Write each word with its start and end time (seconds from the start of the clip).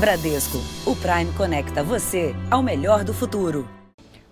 Bradesco, 0.00 0.56
o 0.86 0.96
Prime 0.96 1.30
conecta 1.34 1.84
você 1.84 2.34
ao 2.50 2.62
melhor 2.62 3.04
do 3.04 3.12
futuro. 3.12 3.68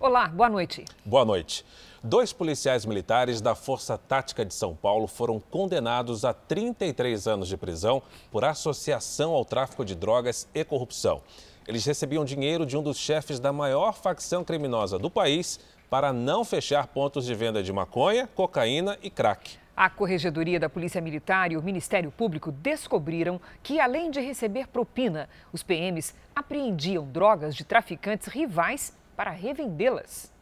Olá, 0.01 0.27
boa 0.27 0.49
noite. 0.49 0.83
Boa 1.05 1.27
noite. 1.27 1.63
Dois 2.03 2.33
policiais 2.33 2.87
militares 2.87 3.43
da 3.43 3.55
Força 3.55 3.99
Tática 3.99 4.47
de 4.47 4.55
São 4.55 4.75
Paulo 4.75 5.07
foram 5.07 5.39
condenados 5.39 6.25
a 6.25 6.33
33 6.33 7.29
anos 7.29 7.49
de 7.49 7.57
prisão 7.59 8.03
por 8.31 8.47
associação 8.47 9.33
ao 9.33 9.45
tráfico 9.45 9.85
de 9.85 9.95
drogas 9.95 10.49
e 10.55 10.65
corrupção. 10.65 11.21
Eles 11.67 11.85
recebiam 11.85 12.25
dinheiro 12.25 12.65
de 12.65 12.75
um 12.75 12.83
dos 12.83 12.97
chefes 12.97 13.39
da 13.39 13.53
maior 13.53 13.93
facção 13.93 14.43
criminosa 14.43 14.99
do 14.99 15.11
país 15.11 15.61
para 15.91 16.15
não 16.15 16.47
fechar 16.47 16.87
pontos 16.87 17.27
de 17.27 17.35
venda 17.35 17.63
de 17.63 17.75
maconha, 17.75 18.27
cocaína 18.35 18.97
e 19.03 19.11
crack. 19.11 19.59
A 19.79 19.89
Corregedoria 19.89 20.59
da 20.59 20.69
Polícia 20.69 21.01
Militar 21.01 21.53
e 21.53 21.57
o 21.57 21.63
Ministério 21.63 22.11
Público 22.11 22.51
descobriram 22.51 23.41
que, 23.63 23.79
além 23.79 24.11
de 24.11 24.19
receber 24.19 24.67
propina, 24.67 25.29
os 25.53 25.63
PMs 25.63 26.17
apreendiam 26.35 27.07
drogas 27.07 27.55
de 27.55 27.63
traficantes 27.63 28.27
rivais 28.27 28.93
para 29.17 29.31
revendê-las. 29.31 30.33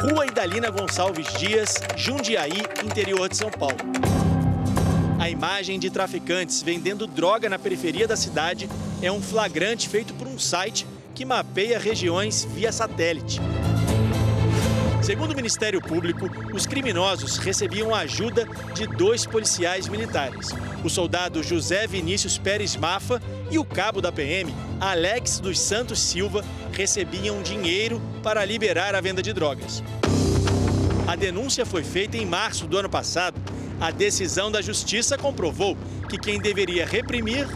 Rua 0.00 0.24
Idalina 0.24 0.70
Gonçalves 0.70 1.30
Dias, 1.34 1.74
Jundiaí, 1.94 2.62
interior 2.82 3.28
de 3.28 3.36
São 3.36 3.50
Paulo. 3.50 3.76
A 5.20 5.28
imagem 5.28 5.78
de 5.78 5.90
traficantes 5.90 6.62
vendendo 6.62 7.06
droga 7.06 7.50
na 7.50 7.58
periferia 7.58 8.08
da 8.08 8.16
cidade 8.16 8.66
é 9.02 9.12
um 9.12 9.20
flagrante 9.20 9.90
feito 9.90 10.14
por 10.14 10.26
um 10.26 10.38
site 10.38 10.86
que 11.14 11.26
mapeia 11.26 11.78
regiões 11.78 12.46
via 12.46 12.72
satélite. 12.72 13.42
Segundo 15.02 15.32
o 15.32 15.36
Ministério 15.36 15.80
Público, 15.80 16.28
os 16.52 16.66
criminosos 16.66 17.36
recebiam 17.38 17.94
ajuda 17.94 18.46
de 18.74 18.86
dois 18.86 19.24
policiais 19.24 19.88
militares, 19.88 20.50
o 20.84 20.88
soldado 20.88 21.42
José 21.42 21.86
Vinícius 21.86 22.38
Pérez 22.38 22.76
Mafa 22.76 23.22
e 23.50 23.58
o 23.58 23.64
cabo 23.64 24.00
da 24.00 24.10
PM, 24.10 24.52
Alex 24.80 25.38
dos 25.38 25.60
Santos 25.60 26.00
Silva, 26.00 26.44
recebiam 26.72 27.42
dinheiro 27.42 28.02
para 28.22 28.44
liberar 28.44 28.94
a 28.94 29.00
venda 29.00 29.22
de 29.22 29.32
drogas. 29.32 29.82
A 31.06 31.14
denúncia 31.14 31.64
foi 31.64 31.84
feita 31.84 32.16
em 32.16 32.26
março 32.26 32.66
do 32.66 32.76
ano 32.76 32.90
passado. 32.90 33.40
A 33.80 33.92
decisão 33.92 34.50
da 34.50 34.60
Justiça 34.60 35.16
comprovou 35.16 35.76
que 36.08 36.18
quem 36.18 36.40
deveria 36.40 36.84
reprimir, 36.84 37.46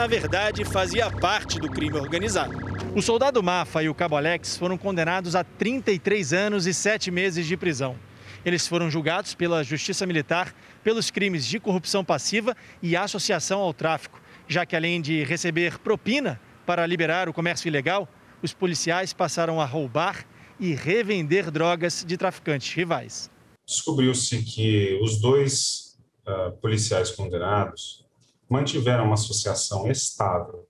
na 0.00 0.06
verdade, 0.06 0.64
fazia 0.64 1.10
parte 1.10 1.58
do 1.60 1.68
crime 1.68 1.98
organizado. 1.98 2.56
O 2.96 3.02
soldado 3.02 3.42
Mafa 3.42 3.82
e 3.82 3.88
o 3.90 3.94
cabo 3.94 4.16
Alex 4.16 4.56
foram 4.56 4.78
condenados 4.78 5.36
a 5.36 5.44
33 5.44 6.32
anos 6.32 6.66
e 6.66 6.72
7 6.72 7.10
meses 7.10 7.46
de 7.46 7.54
prisão. 7.54 7.94
Eles 8.42 8.66
foram 8.66 8.90
julgados 8.90 9.34
pela 9.34 9.62
Justiça 9.62 10.06
Militar 10.06 10.54
pelos 10.82 11.10
crimes 11.10 11.46
de 11.46 11.60
corrupção 11.60 12.02
passiva 12.02 12.56
e 12.82 12.96
associação 12.96 13.60
ao 13.60 13.74
tráfico, 13.74 14.18
já 14.48 14.64
que 14.64 14.74
além 14.74 15.02
de 15.02 15.22
receber 15.22 15.78
propina 15.78 16.40
para 16.64 16.86
liberar 16.86 17.28
o 17.28 17.34
comércio 17.34 17.68
ilegal, 17.68 18.08
os 18.42 18.54
policiais 18.54 19.12
passaram 19.12 19.60
a 19.60 19.66
roubar 19.66 20.24
e 20.58 20.72
revender 20.72 21.50
drogas 21.50 22.06
de 22.08 22.16
traficantes 22.16 22.72
rivais. 22.72 23.30
Descobriu-se 23.68 24.42
que 24.44 24.98
os 25.02 25.20
dois 25.20 25.98
uh, 26.26 26.52
policiais 26.52 27.10
condenados 27.10 28.08
mantiveram 28.50 29.04
uma 29.04 29.14
associação 29.14 29.88
estável 29.88 30.66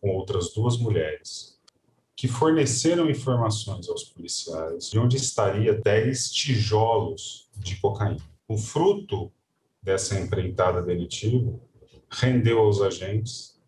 com 0.00 0.10
outras 0.10 0.52
duas 0.52 0.78
mulheres, 0.78 1.60
que 2.16 2.26
forneceram 2.26 3.10
informações 3.10 3.88
aos 3.88 4.04
policiais 4.04 4.90
de 4.90 4.98
onde 4.98 5.16
estaria 5.16 5.74
10 5.74 6.30
tijolos 6.30 7.48
de 7.56 7.76
cocaína. 7.76 8.20
O 8.48 8.56
fruto 8.56 9.30
dessa 9.82 10.18
empreitada 10.18 10.82
delitiva 10.82 11.60
rendeu 12.10 12.58
aos 12.60 12.80
agentes 12.80 13.60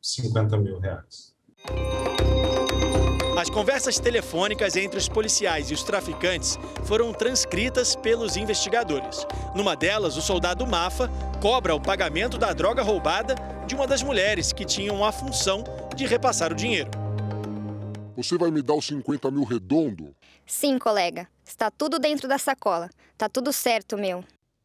50 0.00 0.56
né, 0.56 0.62
mil 0.62 0.78
reais. 0.78 1.34
As 3.42 3.50
conversas 3.50 3.98
telefônicas 3.98 4.76
entre 4.76 4.96
os 4.96 5.08
policiais 5.08 5.68
e 5.68 5.74
os 5.74 5.82
traficantes 5.82 6.56
foram 6.84 7.12
transcritas 7.12 7.96
pelos 7.96 8.36
investigadores. 8.36 9.26
Numa 9.52 9.74
delas, 9.74 10.16
o 10.16 10.22
soldado 10.22 10.64
Mafa 10.64 11.10
cobra 11.40 11.74
o 11.74 11.80
pagamento 11.80 12.38
da 12.38 12.52
droga 12.52 12.84
roubada 12.84 13.34
de 13.66 13.74
uma 13.74 13.84
das 13.84 14.00
mulheres 14.00 14.52
que 14.52 14.64
tinham 14.64 15.04
a 15.04 15.10
função 15.10 15.64
de 15.96 16.06
repassar 16.06 16.52
o 16.52 16.54
dinheiro. 16.54 16.88
Você 18.16 18.38
vai 18.38 18.52
me 18.52 18.62
dar 18.62 18.74
os 18.74 18.86
50 18.86 19.28
mil 19.32 19.42
redondo? 19.42 20.14
Sim, 20.46 20.78
colega. 20.78 21.26
Está 21.44 21.68
tudo 21.68 21.98
dentro 21.98 22.28
da 22.28 22.38
sacola. 22.38 22.88
Tá 23.18 23.28
tudo 23.28 23.52
certo, 23.52 23.98
meu. 23.98 24.22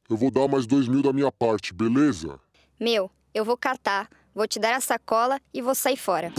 Eu 0.08 0.16
vou 0.16 0.30
dar 0.30 0.48
mais 0.48 0.68
dois 0.68 0.88
mil 0.88 1.02
da 1.02 1.12
minha 1.12 1.32
parte, 1.32 1.74
beleza? 1.74 2.40
Meu, 2.80 3.10
eu 3.34 3.44
vou 3.44 3.58
catar, 3.58 4.08
vou 4.36 4.48
te 4.48 4.60
dar 4.60 4.76
a 4.76 4.82
sacola 4.82 5.42
e 5.52 5.64
vou 5.64 5.74
sair 5.74 5.98
fora. 5.98 6.32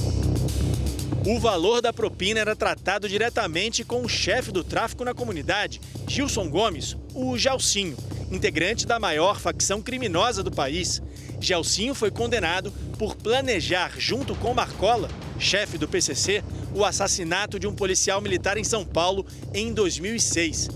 O 1.27 1.39
valor 1.39 1.83
da 1.83 1.93
propina 1.93 2.41
era 2.41 2.57
tratado 2.57 3.09
diretamente 3.09 3.85
com 3.85 4.03
o 4.03 4.09
chefe 4.09 4.51
do 4.51 4.65
tráfico 4.65 5.05
na 5.05 5.15
comunidade, 5.15 5.81
Gilson 6.07 6.49
Gomes, 6.49 6.97
o 7.15 7.37
Jalcinho, 7.37 7.97
integrante 8.31 8.87
da 8.87 8.99
maior 8.99 9.39
facção 9.39 9.83
criminosa 9.83 10.43
do 10.43 10.51
país. 10.51 11.03
Gelcinho 11.41 11.95
foi 11.95 12.11
condenado 12.11 12.73
por 12.99 13.15
planejar, 13.15 13.93
junto 13.99 14.35
com 14.37 14.55
Marcola, 14.55 15.09
chefe 15.39 15.79
do 15.79 15.89
PCC, 15.89 16.43
o 16.75 16.85
assassinato 16.85 17.59
de 17.59 17.67
um 17.67 17.75
policial 17.75 18.21
militar 18.21 18.57
em 18.57 18.65
São 18.65 18.85
Paulo 18.85 19.27
em 19.55 19.73
2006. 19.73 20.69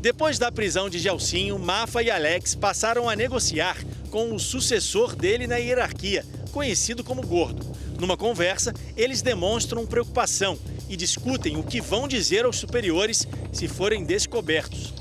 Depois 0.00 0.38
da 0.38 0.52
prisão 0.52 0.88
de 0.88 0.98
Gelcinho, 0.98 1.58
Mafa 1.58 2.02
e 2.02 2.10
Alex 2.10 2.54
passaram 2.54 3.08
a 3.08 3.16
negociar 3.16 3.76
com 4.10 4.32
o 4.34 4.38
sucessor 4.38 5.16
dele 5.16 5.46
na 5.46 5.56
hierarquia, 5.56 6.24
conhecido 6.52 7.02
como 7.02 7.26
Gordo. 7.26 7.66
Numa 7.98 8.16
conversa, 8.16 8.74
eles 8.96 9.22
demonstram 9.22 9.86
preocupação 9.86 10.58
e 10.88 10.96
discutem 10.96 11.56
o 11.56 11.62
que 11.62 11.80
vão 11.80 12.06
dizer 12.06 12.44
aos 12.44 12.56
superiores 12.56 13.26
se 13.52 13.66
forem 13.66 14.04
descobertos. 14.04 14.92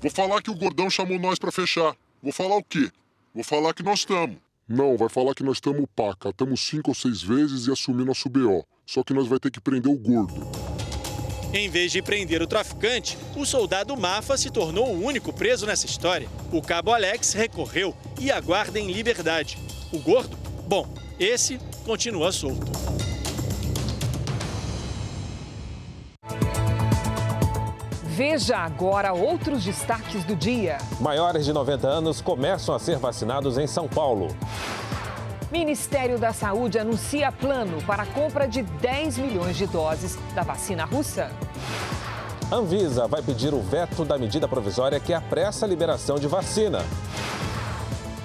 Vou 0.00 0.10
falar 0.10 0.40
que 0.42 0.50
o 0.50 0.54
gordão 0.54 0.88
chamou 0.88 1.18
nós 1.18 1.38
para 1.38 1.50
fechar. 1.50 1.94
Vou 2.22 2.32
falar 2.32 2.56
o 2.56 2.62
quê? 2.62 2.90
Vou 3.34 3.44
falar 3.44 3.74
que 3.74 3.82
nós 3.82 4.00
estamos. 4.00 4.36
Não, 4.68 4.96
vai 4.96 5.08
falar 5.08 5.34
que 5.34 5.42
nós 5.42 5.56
estamos 5.56 5.86
pá, 5.96 6.14
catamos 6.14 6.60
cinco 6.60 6.90
ou 6.90 6.94
seis 6.94 7.22
vezes 7.22 7.66
e 7.66 7.72
assumir 7.72 8.04
nosso 8.04 8.28
BO. 8.28 8.64
Só 8.86 9.02
que 9.02 9.14
nós 9.14 9.26
vai 9.26 9.38
ter 9.38 9.50
que 9.50 9.60
prender 9.60 9.90
o 9.90 9.96
gordo. 9.96 10.46
Em 11.52 11.68
vez 11.70 11.90
de 11.92 12.02
prender 12.02 12.42
o 12.42 12.46
traficante, 12.46 13.16
o 13.34 13.46
soldado 13.46 13.96
Mafa 13.96 14.36
se 14.36 14.50
tornou 14.50 14.88
o 14.88 15.02
único 15.02 15.32
preso 15.32 15.64
nessa 15.64 15.86
história. 15.86 16.28
O 16.52 16.60
cabo 16.60 16.92
Alex 16.92 17.32
recorreu 17.32 17.96
e 18.20 18.30
aguarda 18.30 18.78
em 18.78 18.92
liberdade. 18.92 19.58
O 19.90 19.98
gordo? 19.98 20.36
Bom, 20.66 20.86
esse 21.18 21.58
continua 21.88 22.30
solto. 22.30 22.70
Veja 28.04 28.58
agora 28.58 29.14
outros 29.14 29.64
destaques 29.64 30.22
do 30.24 30.36
dia. 30.36 30.76
Maiores 31.00 31.46
de 31.46 31.52
90 31.54 31.88
anos 31.88 32.20
começam 32.20 32.74
a 32.74 32.78
ser 32.78 32.98
vacinados 32.98 33.56
em 33.56 33.66
São 33.66 33.88
Paulo. 33.88 34.28
Ministério 35.50 36.18
da 36.18 36.34
Saúde 36.34 36.78
anuncia 36.78 37.32
plano 37.32 37.82
para 37.84 38.02
a 38.02 38.06
compra 38.06 38.46
de 38.46 38.62
10 38.62 39.16
milhões 39.16 39.56
de 39.56 39.66
doses 39.66 40.18
da 40.34 40.42
vacina 40.42 40.84
russa. 40.84 41.30
Anvisa 42.52 43.08
vai 43.08 43.22
pedir 43.22 43.54
o 43.54 43.62
veto 43.62 44.04
da 44.04 44.18
medida 44.18 44.46
provisória 44.46 45.00
que 45.00 45.14
apressa 45.14 45.64
a 45.64 45.68
liberação 45.68 46.16
de 46.16 46.28
vacina. 46.28 46.84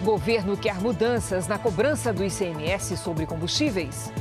Governo 0.04 0.58
quer 0.58 0.82
mudanças 0.82 1.48
na 1.48 1.58
cobrança 1.58 2.12
do 2.12 2.26
ICMS 2.26 2.98
sobre 2.98 3.26
combustíveis. 3.26 4.12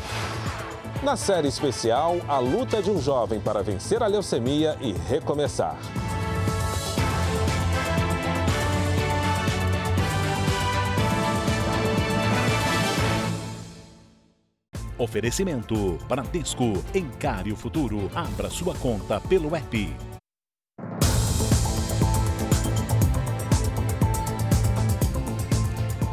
Na 1.02 1.16
série 1.16 1.48
especial, 1.48 2.18
a 2.28 2.38
luta 2.38 2.80
de 2.80 2.88
um 2.88 3.00
jovem 3.00 3.40
para 3.40 3.64
vencer 3.64 4.00
a 4.00 4.06
leucemia 4.06 4.78
e 4.80 4.92
recomeçar. 4.92 5.76
Oferecimento 14.96 15.98
Bradesco. 16.08 16.74
Encare 16.94 17.52
o 17.52 17.56
futuro. 17.56 18.08
Abra 18.14 18.48
sua 18.48 18.72
conta 18.76 19.20
pelo 19.20 19.56
app. 19.56 20.11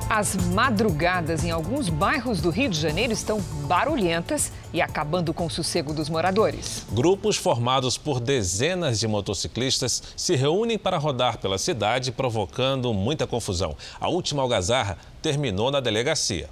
As 0.10 0.36
madrugadas 0.36 1.44
em 1.44 1.52
alguns 1.52 1.88
bairros 1.88 2.42
do 2.42 2.50
Rio 2.50 2.68
de 2.68 2.80
Janeiro 2.80 3.14
estão 3.14 3.40
barulhentas 3.68 4.52
e 4.74 4.82
acabando 4.82 5.32
com 5.36 5.46
o 5.46 5.50
sossego 5.52 5.94
dos 5.94 6.10
moradores. 6.10 6.84
Grupos 6.92 7.38
formados 7.38 7.96
por 7.96 8.20
dezenas 8.20 9.00
de 9.00 9.08
motociclistas 9.08 10.02
se 10.18 10.36
reúnem 10.36 10.80
para 10.80 10.98
rodar 10.98 11.38
pela 11.38 11.60
cidade, 11.60 12.12
provocando 12.12 12.92
muita 12.92 13.28
confusão. 13.28 13.78
A 14.02 14.10
última 14.10 14.42
algazarra 14.42 14.98
terminou 15.22 15.70
na 15.70 15.80
delegacia. 15.80 16.50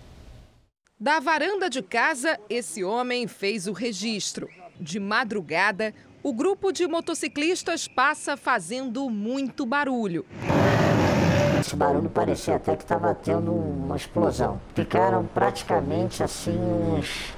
Da 1.00 1.20
varanda 1.20 1.68
de 1.68 1.82
casa, 1.82 2.40
esse 2.48 2.84
homem 2.84 3.28
fez 3.28 3.66
o 3.66 3.74
registro. 3.74 4.48
De 4.80 5.00
madrugada, 5.00 5.96
o 6.22 6.32
grupo 6.32 6.72
de 6.72 6.86
motociclistas 6.86 7.88
passa 7.88 8.38
fazendo 8.38 9.10
muito 9.10 9.66
barulho. 9.66 10.24
Esse 11.68 11.76
barulho 11.76 12.10
parecia 12.10 12.56
até 12.56 12.78
que 12.78 12.84
estava 12.84 13.14
tendo 13.14 13.52
uma 13.52 13.98
explosão. 13.98 14.60
Ficaram 14.74 15.26
praticamente 15.26 16.24
assim 16.24 16.58
uns 16.58 17.36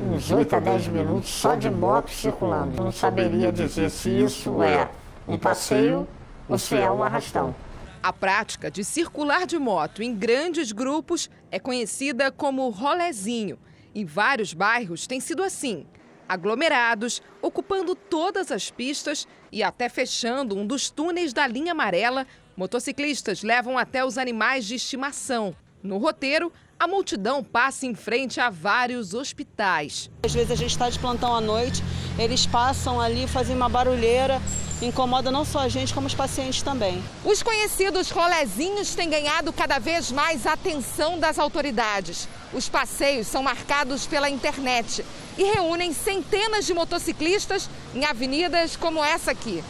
uns 0.00 0.30
8 0.30 0.54
a 0.54 0.60
10 0.60 0.88
minutos 0.88 1.30
só 1.30 1.54
de 1.54 1.70
moto 1.70 2.10
circulando. 2.10 2.82
Não 2.82 2.92
saberia 2.92 3.50
dizer 3.50 3.90
se 3.90 4.10
isso 4.10 4.62
é 4.62 4.88
um 5.26 5.38
passeio 5.38 6.06
ou 6.48 6.58
se 6.58 6.76
é 6.76 6.88
um 6.90 7.02
arrastão. 7.02 7.54
A 8.02 8.12
prática 8.12 8.70
de 8.70 8.84
circular 8.84 9.46
de 9.46 9.58
moto 9.58 10.02
em 10.02 10.14
grandes 10.14 10.70
grupos 10.70 11.30
é 11.50 11.58
conhecida 11.58 12.30
como 12.30 12.68
rolezinho. 12.68 13.58
Em 13.94 14.04
vários 14.04 14.52
bairros 14.52 15.06
tem 15.06 15.18
sido 15.18 15.42
assim 15.42 15.86
aglomerados, 16.28 17.22
ocupando 17.40 17.94
todas 17.94 18.52
as 18.52 18.70
pistas 18.70 19.26
e 19.50 19.62
até 19.62 19.88
fechando 19.88 20.54
um 20.54 20.66
dos 20.66 20.90
túneis 20.90 21.32
da 21.32 21.46
linha 21.46 21.72
amarela, 21.72 22.26
motociclistas 22.58 23.44
levam 23.44 23.78
até 23.78 24.04
os 24.04 24.18
animais 24.18 24.66
de 24.66 24.74
estimação. 24.74 25.54
No 25.80 25.96
roteiro, 25.96 26.52
a 26.76 26.88
multidão 26.88 27.42
passa 27.44 27.86
em 27.86 27.94
frente 27.94 28.40
a 28.40 28.50
vários 28.50 29.14
hospitais. 29.14 30.10
Às 30.24 30.34
vezes 30.34 30.50
a 30.50 30.56
gente 30.56 30.72
está 30.72 30.90
de 30.90 30.98
plantão 30.98 31.32
à 31.32 31.40
noite, 31.40 31.84
eles 32.18 32.46
passam 32.46 33.00
ali, 33.00 33.28
fazem 33.28 33.54
uma 33.54 33.68
barulheira, 33.68 34.42
incomoda 34.82 35.30
não 35.30 35.44
só 35.44 35.60
a 35.60 35.68
gente, 35.68 35.94
como 35.94 36.08
os 36.08 36.14
pacientes 36.16 36.60
também. 36.60 37.00
Os 37.24 37.44
conhecidos 37.44 38.10
rolezinhos 38.10 38.92
têm 38.92 39.08
ganhado 39.08 39.52
cada 39.52 39.78
vez 39.78 40.10
mais 40.10 40.44
atenção 40.44 41.16
das 41.16 41.38
autoridades. 41.38 42.28
Os 42.52 42.68
passeios 42.68 43.28
são 43.28 43.40
marcados 43.40 44.04
pela 44.04 44.28
internet 44.28 45.04
e 45.36 45.44
reúnem 45.44 45.92
centenas 45.92 46.66
de 46.66 46.74
motociclistas 46.74 47.70
em 47.94 48.04
avenidas 48.04 48.74
como 48.74 49.02
essa 49.02 49.30
aqui. 49.30 49.62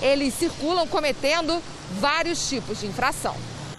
Eles 0.00 0.34
circulam 0.34 0.86
cometendo 0.86 1.62
vários 1.98 2.48
tipos 2.48 2.80
de 2.80 2.86
infração. 2.86 3.34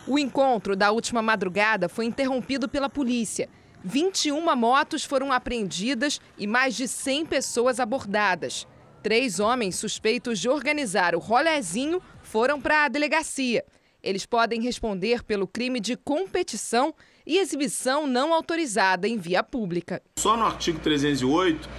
O 0.08 0.18
encontro 0.18 0.76
da 0.76 0.92
última 0.92 1.22
madrugada 1.22 1.88
foi 1.88 2.06
interrompido 2.06 2.68
pela 2.68 2.90
polícia. 2.90 3.50
21 3.84 4.56
motos 4.56 5.04
foram 5.04 5.32
apreendidas 5.32 6.20
e 6.38 6.48
mais 6.48 6.76
de 6.76 6.88
100 6.88 7.26
pessoas 7.28 7.80
abordadas. 7.80 8.68
Três 9.04 9.40
homens 9.40 9.76
suspeitos 9.76 10.40
de 10.40 10.50
organizar 10.50 11.16
o 11.16 11.20
rolezinho 11.20 12.02
foram 12.24 12.60
para 12.60 12.86
a 12.86 12.88
delegacia. 12.88 13.64
Eles 14.02 14.26
podem 14.26 14.62
responder 14.62 15.24
pelo 15.24 15.48
crime 15.48 15.80
de 15.80 15.96
competição 15.96 16.96
e 17.26 17.38
exibição 17.38 18.08
não 18.08 18.34
autorizada 18.34 19.08
em 19.08 19.18
via 19.18 19.44
pública. 19.44 20.02
Só 20.18 20.36
no 20.36 20.46
artigo 20.46 20.80
308 20.80 21.70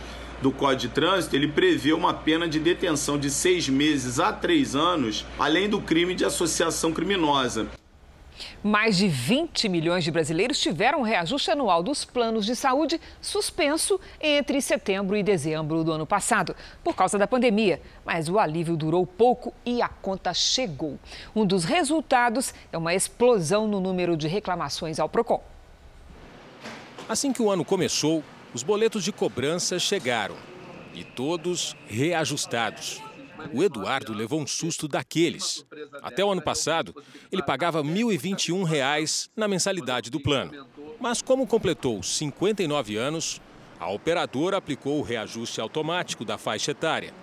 do 0.40 0.52
Código 0.52 0.80
de 0.80 0.88
Trânsito, 0.88 1.34
ele 1.34 1.48
prevê 1.48 1.92
uma 1.92 2.14
pena 2.14 2.48
de 2.48 2.60
detenção 2.60 3.18
de 3.18 3.30
seis 3.30 3.68
meses 3.68 4.20
a 4.20 4.32
três 4.32 4.76
anos, 4.76 5.26
além 5.38 5.68
do 5.68 5.80
crime 5.80 6.14
de 6.14 6.24
associação 6.24 6.92
criminosa. 6.92 7.68
Mais 8.62 8.96
de 8.96 9.08
20 9.08 9.68
milhões 9.68 10.04
de 10.04 10.10
brasileiros 10.10 10.60
tiveram 10.60 11.02
reajuste 11.02 11.50
anual 11.50 11.82
dos 11.82 12.04
planos 12.04 12.46
de 12.46 12.54
saúde 12.54 13.00
suspenso 13.20 14.00
entre 14.20 14.60
setembro 14.60 15.16
e 15.16 15.22
dezembro 15.22 15.82
do 15.82 15.92
ano 15.92 16.06
passado, 16.06 16.54
por 16.82 16.94
causa 16.94 17.18
da 17.18 17.26
pandemia. 17.26 17.80
Mas 18.04 18.28
o 18.28 18.38
alívio 18.38 18.76
durou 18.76 19.06
pouco 19.06 19.52
e 19.64 19.82
a 19.82 19.88
conta 19.88 20.32
chegou. 20.32 20.98
Um 21.34 21.44
dos 21.44 21.64
resultados 21.64 22.54
é 22.72 22.78
uma 22.78 22.94
explosão 22.94 23.66
no 23.66 23.80
número 23.80 24.16
de 24.16 24.28
reclamações 24.28 24.98
ao 24.98 25.08
PROCON. 25.08 25.42
Assim 27.08 27.32
que 27.32 27.42
o 27.42 27.50
ano 27.50 27.64
começou, 27.64 28.22
os 28.54 28.62
boletos 28.62 29.04
de 29.04 29.12
cobrança 29.12 29.78
chegaram 29.78 30.36
e 30.94 31.04
todos 31.04 31.76
reajustados. 31.86 33.00
O 33.52 33.62
Eduardo 33.62 34.12
levou 34.12 34.40
um 34.40 34.46
susto 34.46 34.88
daqueles. 34.88 35.64
Até 36.02 36.24
o 36.24 36.30
ano 36.30 36.42
passado, 36.42 36.94
ele 37.30 37.42
pagava 37.42 37.82
R$ 37.82 37.88
1.021 37.88 39.30
na 39.36 39.46
mensalidade 39.46 40.10
do 40.10 40.20
plano. 40.20 40.66
Mas 40.98 41.22
como 41.22 41.46
completou 41.46 42.02
59 42.02 42.96
anos, 42.96 43.40
a 43.78 43.88
operadora 43.90 44.56
aplicou 44.56 44.98
o 44.98 45.02
reajuste 45.02 45.60
automático 45.60 46.24
da 46.24 46.36
faixa 46.36 46.72
etária 46.72 47.14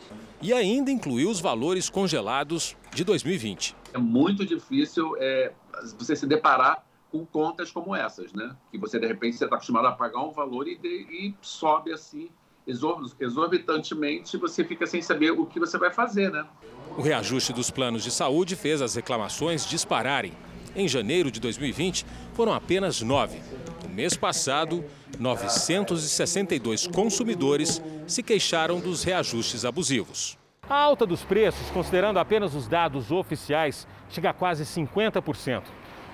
e 0.42 0.54
ainda 0.54 0.92
incluiu 0.92 1.30
os 1.30 1.42
valores 1.42 1.90
congelados 1.90 2.78
de 2.94 3.04
2020. 3.04 3.76
É 3.94 3.98
muito 3.98 4.46
difícil 4.46 5.16
é, 5.20 5.52
você 5.98 6.16
se 6.16 6.26
deparar 6.26 6.85
com 7.16 7.26
contas 7.26 7.72
como 7.72 7.96
essas, 7.96 8.34
né? 8.34 8.56
Que 8.70 8.78
você 8.78 9.00
de 9.00 9.08
repente 9.08 9.36
está 9.36 9.46
acostumado 9.46 9.88
a 9.88 9.94
pagar 9.94 10.22
um 10.22 10.32
valor 10.32 10.68
e, 10.68 10.78
de, 10.78 10.90
e 10.90 11.36
sobe 11.42 11.94
assim 11.94 12.30
exorbitantemente, 13.20 14.38
você 14.38 14.64
fica 14.64 14.88
sem 14.88 15.00
saber 15.00 15.30
o 15.30 15.46
que 15.46 15.60
você 15.60 15.78
vai 15.78 15.94
fazer, 15.94 16.32
né? 16.32 16.44
O 16.98 17.02
reajuste 17.02 17.54
dos 17.54 17.70
planos 17.70 18.04
de 18.04 18.10
saúde 18.10 18.56
fez 18.56 18.82
as 18.82 18.96
reclamações 18.96 19.68
dispararem. 19.68 20.34
Em 20.76 20.88
janeiro 20.88 21.30
de 21.30 21.40
2020, 21.40 22.04
foram 22.34 22.54
apenas 22.54 23.04
nove. 23.04 23.40
No 23.84 23.90
mês 23.90 24.18
passado, 24.18 24.84
962 25.20 26.88
consumidores 26.88 27.80
se 28.08 28.24
queixaram 28.24 28.80
dos 28.80 29.04
reajustes 29.04 29.64
abusivos. 29.64 30.38
A 30.68 30.76
alta 30.76 31.06
dos 31.06 31.24
preços, 31.24 31.70
considerando 31.70 32.18
apenas 32.18 32.56
os 32.56 32.68
dados 32.68 33.12
oficiais, 33.12 33.88
chega 34.10 34.32
a 34.32 34.34
quase 34.34 34.64
50%. 34.64 35.62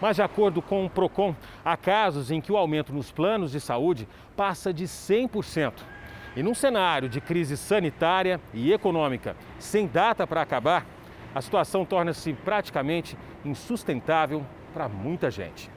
Mas, 0.01 0.15
de 0.15 0.23
acordo 0.23 0.61
com 0.61 0.83
o 0.85 0.89
PROCON, 0.89 1.35
há 1.63 1.77
casos 1.77 2.31
em 2.31 2.41
que 2.41 2.51
o 2.51 2.57
aumento 2.57 2.91
nos 2.91 3.11
planos 3.11 3.51
de 3.51 3.59
saúde 3.59 4.07
passa 4.35 4.73
de 4.73 4.85
100%. 4.85 5.73
E 6.35 6.41
num 6.41 6.55
cenário 6.55 7.07
de 7.07 7.21
crise 7.21 7.55
sanitária 7.55 8.41
e 8.53 8.73
econômica 8.73 9.35
sem 9.59 9.85
data 9.85 10.25
para 10.25 10.41
acabar, 10.41 10.87
a 11.35 11.41
situação 11.41 11.85
torna-se 11.85 12.33
praticamente 12.33 13.17
insustentável 13.45 14.45
para 14.73 14.89
muita 14.89 15.29
gente. 15.29 15.69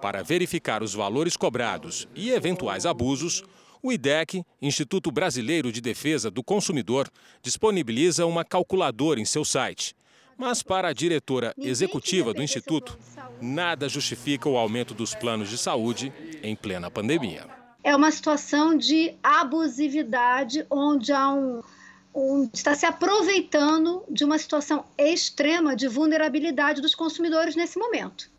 Para 0.00 0.22
verificar 0.22 0.82
os 0.82 0.94
valores 0.94 1.36
cobrados 1.36 2.08
e 2.14 2.30
eventuais 2.30 2.86
abusos, 2.86 3.42
o 3.82 3.92
IDEC, 3.92 4.44
Instituto 4.60 5.10
Brasileiro 5.10 5.72
de 5.72 5.80
Defesa 5.80 6.30
do 6.30 6.42
Consumidor, 6.42 7.08
disponibiliza 7.42 8.26
uma 8.26 8.44
calculadora 8.44 9.20
em 9.20 9.24
seu 9.24 9.44
site. 9.44 9.94
Mas 10.40 10.62
para 10.62 10.88
a 10.88 10.92
diretora 10.92 11.54
executiva 11.58 12.32
do 12.32 12.42
Instituto, 12.42 12.98
nada 13.40 13.88
justifica 13.88 14.48
o 14.48 14.56
aumento 14.56 14.94
dos 14.94 15.14
planos 15.14 15.50
de 15.50 15.58
saúde 15.58 16.12
em 16.42 16.56
plena 16.56 16.90
pandemia 16.90 17.60
é 17.82 17.96
uma 17.96 18.10
situação 18.10 18.76
de 18.76 19.14
abusividade, 19.22 20.66
onde 20.70 21.12
há 21.12 21.32
um, 21.32 21.62
um, 22.14 22.48
está 22.52 22.74
se 22.74 22.86
aproveitando 22.86 24.04
de 24.08 24.24
uma 24.24 24.38
situação 24.38 24.84
extrema 24.98 25.74
de 25.74 25.88
vulnerabilidade 25.88 26.80
dos 26.80 26.94
consumidores 26.94 27.56
nesse 27.56 27.78
momento. 27.78 28.30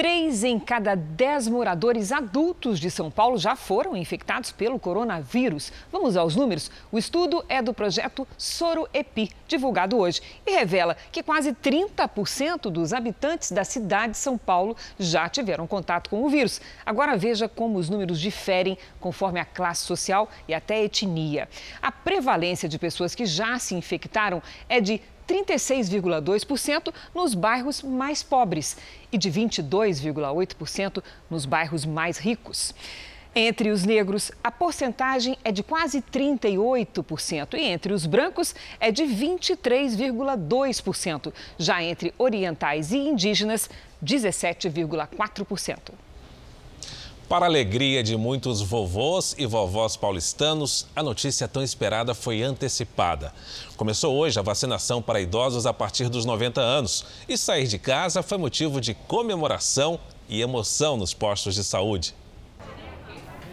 Três 0.00 0.44
em 0.44 0.58
cada 0.58 0.94
dez 0.94 1.46
moradores 1.46 2.10
adultos 2.10 2.80
de 2.80 2.90
São 2.90 3.10
Paulo 3.10 3.36
já 3.36 3.54
foram 3.54 3.94
infectados 3.94 4.50
pelo 4.50 4.78
coronavírus. 4.78 5.70
Vamos 5.92 6.16
aos 6.16 6.34
números? 6.34 6.70
O 6.90 6.96
estudo 6.96 7.44
é 7.50 7.60
do 7.60 7.74
projeto 7.74 8.26
Soro-EPI, 8.38 9.30
divulgado 9.46 9.98
hoje, 9.98 10.22
e 10.46 10.52
revela 10.52 10.96
que 11.12 11.22
quase 11.22 11.52
30% 11.52 12.70
dos 12.70 12.94
habitantes 12.94 13.52
da 13.52 13.62
cidade 13.62 14.12
de 14.12 14.18
São 14.18 14.38
Paulo 14.38 14.74
já 14.98 15.28
tiveram 15.28 15.66
contato 15.66 16.08
com 16.08 16.24
o 16.24 16.30
vírus. 16.30 16.62
Agora 16.86 17.14
veja 17.14 17.46
como 17.46 17.78
os 17.78 17.90
números 17.90 18.18
diferem 18.18 18.78
conforme 18.98 19.38
a 19.38 19.44
classe 19.44 19.84
social 19.84 20.30
e 20.48 20.54
até 20.54 20.82
etnia. 20.82 21.46
A 21.82 21.92
prevalência 21.92 22.66
de 22.66 22.78
pessoas 22.78 23.14
que 23.14 23.26
já 23.26 23.58
se 23.58 23.74
infectaram 23.74 24.42
é 24.66 24.80
de 24.80 25.02
36,2% 25.30 26.92
nos 27.14 27.34
bairros 27.34 27.82
mais 27.82 28.22
pobres 28.22 28.76
e 29.12 29.18
de 29.18 29.30
22,8% 29.30 31.02
nos 31.30 31.46
bairros 31.46 31.86
mais 31.86 32.18
ricos. 32.18 32.74
Entre 33.32 33.70
os 33.70 33.84
negros, 33.84 34.32
a 34.42 34.50
porcentagem 34.50 35.38
é 35.44 35.52
de 35.52 35.62
quase 35.62 36.02
38% 36.02 37.54
e 37.54 37.60
entre 37.60 37.92
os 37.92 38.04
brancos 38.04 38.56
é 38.80 38.90
de 38.90 39.04
23,2%. 39.04 41.32
Já 41.56 41.80
entre 41.80 42.12
orientais 42.18 42.90
e 42.90 42.98
indígenas, 42.98 43.70
17,4%. 44.04 46.09
Para 47.30 47.46
alegria 47.46 48.02
de 48.02 48.16
muitos 48.16 48.60
vovôs 48.60 49.36
e 49.38 49.46
vovós 49.46 49.96
paulistanos, 49.96 50.88
a 50.96 51.00
notícia 51.00 51.46
tão 51.46 51.62
esperada 51.62 52.12
foi 52.12 52.42
antecipada. 52.42 53.32
Começou 53.76 54.16
hoje 54.16 54.36
a 54.40 54.42
vacinação 54.42 55.00
para 55.00 55.20
idosos 55.20 55.64
a 55.64 55.72
partir 55.72 56.08
dos 56.08 56.24
90 56.24 56.60
anos 56.60 57.06
e 57.28 57.38
sair 57.38 57.68
de 57.68 57.78
casa 57.78 58.20
foi 58.20 58.36
motivo 58.36 58.80
de 58.80 58.94
comemoração 58.94 60.00
e 60.28 60.42
emoção 60.42 60.96
nos 60.96 61.14
postos 61.14 61.54
de 61.54 61.62
saúde. 61.62 62.16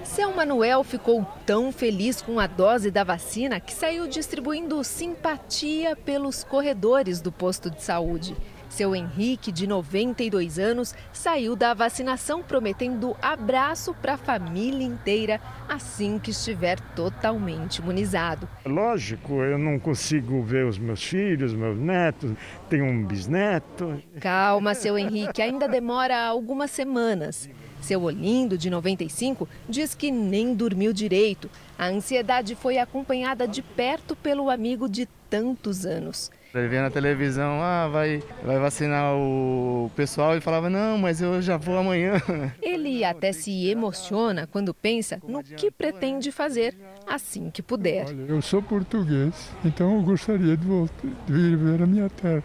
Seu 0.04 0.36
Manuel 0.36 0.84
ficou 0.84 1.24
tão 1.46 1.72
feliz 1.72 2.20
com 2.20 2.40
a 2.40 2.48
dose 2.48 2.90
da 2.90 3.04
vacina 3.04 3.60
que 3.60 3.72
saiu 3.72 4.08
distribuindo 4.08 4.84
simpatia 4.84 5.96
pelos 5.96 6.44
corredores 6.44 7.22
do 7.22 7.32
posto 7.32 7.70
de 7.70 7.84
saúde. 7.84 8.36
Seu 8.70 8.96
Henrique, 8.96 9.52
de 9.52 9.66
92 9.66 10.60
anos, 10.60 10.94
saiu 11.12 11.56
da 11.56 11.74
vacinação 11.74 12.44
prometendo 12.44 13.16
abraço 13.22 13.94
para 13.94 14.14
a 14.14 14.18
família 14.18 14.86
inteira 14.86 15.42
assim 15.68 16.20
que 16.20 16.32
estiver 16.32 16.80
totalmente 16.96 17.78
imunizado. 17.78 18.48
Lógico, 18.66 19.42
eu 19.44 19.58
não 19.58 19.80
consigo 19.80 20.42
ver 20.44 20.66
os 20.66 20.78
meus 20.78 21.04
filhos, 21.04 21.54
meus 21.54 21.78
netos, 21.78 22.32
tenho 22.70 22.86
um 22.86 23.06
bisneto. 23.06 24.02
Calma, 24.20 24.74
seu 24.74 24.98
Henrique, 24.98 25.42
ainda 25.42 25.68
demora 25.68 26.26
algumas 26.26 26.72
semanas. 26.72 27.50
Seu 27.82 28.02
Olindo, 28.04 28.58
de 28.58 28.70
95, 28.70 29.48
diz 29.70 29.94
que 29.94 30.12
nem 30.12 30.54
dormiu 30.54 30.92
direito. 30.92 31.50
A 31.78 31.88
ansiedade 31.88 32.56
foi 32.56 32.78
acompanhada 32.78 33.48
de 33.48 33.62
perto 33.62 34.16
pelo 34.16 34.50
amigo 34.50 34.90
de 34.90 35.08
tantos 35.30 35.86
anos. 35.86 36.32
Ele 36.60 36.68
via 36.68 36.82
na 36.82 36.90
televisão, 36.90 37.62
ah, 37.62 37.88
vai, 37.88 38.24
vai 38.44 38.60
vacinar 38.60 39.16
o 39.16 39.92
pessoal 39.96 40.36
e 40.36 40.42
falava, 40.42 40.70
não, 40.70 40.98
mas 40.98 41.22
eu 41.22 41.42
já 41.42 41.58
vou 41.58 41.78
amanhã. 41.78 42.22
Ele 42.62 43.04
até 43.04 43.32
se 43.32 43.68
emociona 43.68 44.48
quando 44.52 44.74
pensa 44.74 45.22
no 45.28 45.44
que 45.44 45.70
pretende 45.70 46.32
fazer 46.32 46.76
assim 47.06 47.50
que 47.50 47.62
puder. 47.62 48.08
Olha, 48.08 48.26
eu 48.28 48.42
sou 48.42 48.62
português, 48.62 49.34
então 49.64 49.96
eu 49.96 50.02
gostaria 50.02 50.58
de, 50.58 50.66
voltar, 50.66 51.08
de 51.26 51.34
vir 51.34 51.58
ver 51.58 51.82
a 51.84 51.88
minha 51.88 52.10
terra. 52.10 52.44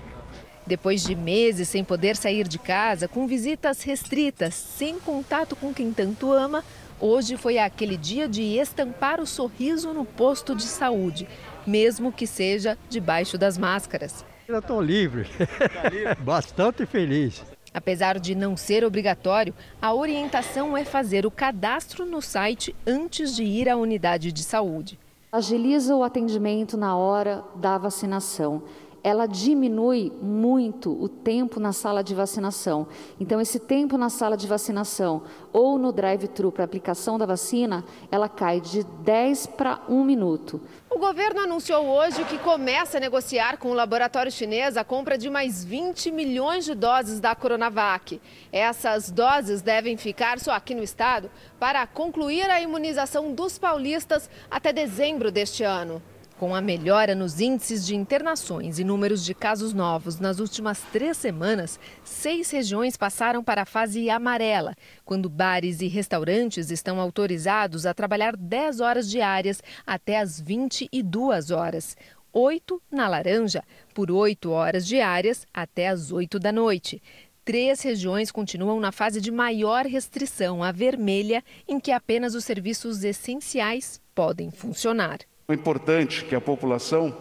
Depois 0.66 1.02
de 1.02 1.14
meses 1.16 1.68
sem 1.68 1.82
poder 1.82 2.14
sair 2.16 2.46
de 2.46 2.58
casa, 2.58 3.08
com 3.08 3.26
visitas 3.26 3.82
restritas, 3.82 4.54
sem 4.54 4.98
contato 4.98 5.56
com 5.56 5.74
quem 5.74 5.92
tanto 5.92 6.32
ama, 6.32 6.64
hoje 7.00 7.36
foi 7.36 7.58
aquele 7.58 7.96
dia 7.96 8.28
de 8.28 8.42
estampar 8.42 9.20
o 9.20 9.26
sorriso 9.26 9.92
no 9.92 10.04
posto 10.04 10.54
de 10.54 10.62
saúde, 10.62 11.26
mesmo 11.66 12.12
que 12.12 12.26
seja 12.26 12.76
debaixo 12.88 13.36
das 13.38 13.56
máscaras. 13.58 14.24
Eu 14.46 14.58
estou 14.58 14.80
livre, 14.80 15.26
bastante 16.20 16.84
feliz. 16.84 17.42
Apesar 17.74 18.20
de 18.20 18.34
não 18.34 18.56
ser 18.56 18.84
obrigatório, 18.84 19.54
a 19.80 19.94
orientação 19.94 20.76
é 20.76 20.84
fazer 20.84 21.24
o 21.24 21.30
cadastro 21.30 22.04
no 22.04 22.20
site 22.20 22.76
antes 22.86 23.34
de 23.34 23.44
ir 23.44 23.68
à 23.68 23.76
unidade 23.76 24.30
de 24.30 24.42
saúde. 24.42 24.98
Agiliza 25.30 25.96
o 25.96 26.02
atendimento 26.02 26.76
na 26.76 26.94
hora 26.94 27.42
da 27.56 27.78
vacinação 27.78 28.64
ela 29.02 29.26
diminui 29.26 30.12
muito 30.22 30.92
o 30.92 31.08
tempo 31.08 31.58
na 31.58 31.72
sala 31.72 32.02
de 32.02 32.14
vacinação. 32.14 32.86
Então, 33.18 33.40
esse 33.40 33.58
tempo 33.58 33.98
na 33.98 34.08
sala 34.08 34.36
de 34.36 34.46
vacinação 34.46 35.22
ou 35.52 35.78
no 35.78 35.92
drive-thru 35.92 36.52
para 36.52 36.64
aplicação 36.64 37.18
da 37.18 37.26
vacina, 37.26 37.84
ela 38.10 38.28
cai 38.28 38.60
de 38.60 38.84
10 38.84 39.46
para 39.48 39.80
1 39.88 40.04
minuto. 40.04 40.60
O 40.88 40.98
governo 40.98 41.40
anunciou 41.40 41.86
hoje 41.86 42.24
que 42.24 42.38
começa 42.38 42.98
a 42.98 43.00
negociar 43.00 43.56
com 43.56 43.70
o 43.70 43.74
laboratório 43.74 44.30
chinês 44.30 44.76
a 44.76 44.84
compra 44.84 45.18
de 45.18 45.28
mais 45.28 45.64
20 45.64 46.10
milhões 46.12 46.64
de 46.64 46.74
doses 46.74 47.18
da 47.18 47.34
Coronavac. 47.34 48.20
Essas 48.52 49.10
doses 49.10 49.62
devem 49.62 49.96
ficar 49.96 50.38
só 50.38 50.52
aqui 50.52 50.74
no 50.74 50.82
estado 50.82 51.30
para 51.58 51.86
concluir 51.86 52.48
a 52.50 52.60
imunização 52.60 53.32
dos 53.32 53.58
paulistas 53.58 54.30
até 54.50 54.72
dezembro 54.72 55.32
deste 55.32 55.64
ano. 55.64 56.02
Com 56.42 56.56
a 56.56 56.60
melhora 56.60 57.14
nos 57.14 57.38
índices 57.38 57.86
de 57.86 57.94
internações 57.94 58.80
e 58.80 58.82
números 58.82 59.24
de 59.24 59.32
casos 59.32 59.72
novos 59.72 60.18
nas 60.18 60.40
últimas 60.40 60.80
três 60.92 61.16
semanas, 61.16 61.78
seis 62.02 62.50
regiões 62.50 62.96
passaram 62.96 63.44
para 63.44 63.62
a 63.62 63.64
fase 63.64 64.10
amarela, 64.10 64.74
quando 65.04 65.28
bares 65.28 65.80
e 65.80 65.86
restaurantes 65.86 66.72
estão 66.72 67.00
autorizados 67.00 67.86
a 67.86 67.94
trabalhar 67.94 68.36
10 68.36 68.80
horas 68.80 69.08
diárias 69.08 69.62
até 69.86 70.18
as 70.18 70.40
22 70.40 71.52
horas. 71.52 71.96
Oito 72.32 72.82
na 72.90 73.06
laranja, 73.06 73.62
por 73.94 74.10
8 74.10 74.50
horas 74.50 74.84
diárias 74.84 75.46
até 75.54 75.90
as 75.90 76.10
8 76.10 76.40
da 76.40 76.50
noite. 76.50 77.00
Três 77.44 77.82
regiões 77.82 78.32
continuam 78.32 78.80
na 78.80 78.90
fase 78.90 79.20
de 79.20 79.30
maior 79.30 79.86
restrição, 79.86 80.60
a 80.60 80.72
vermelha, 80.72 81.44
em 81.68 81.78
que 81.78 81.92
apenas 81.92 82.34
os 82.34 82.44
serviços 82.44 83.04
essenciais 83.04 84.00
podem 84.12 84.50
funcionar. 84.50 85.20
É 85.52 85.54
importante 85.54 86.24
que 86.24 86.34
a 86.34 86.40
população 86.40 87.14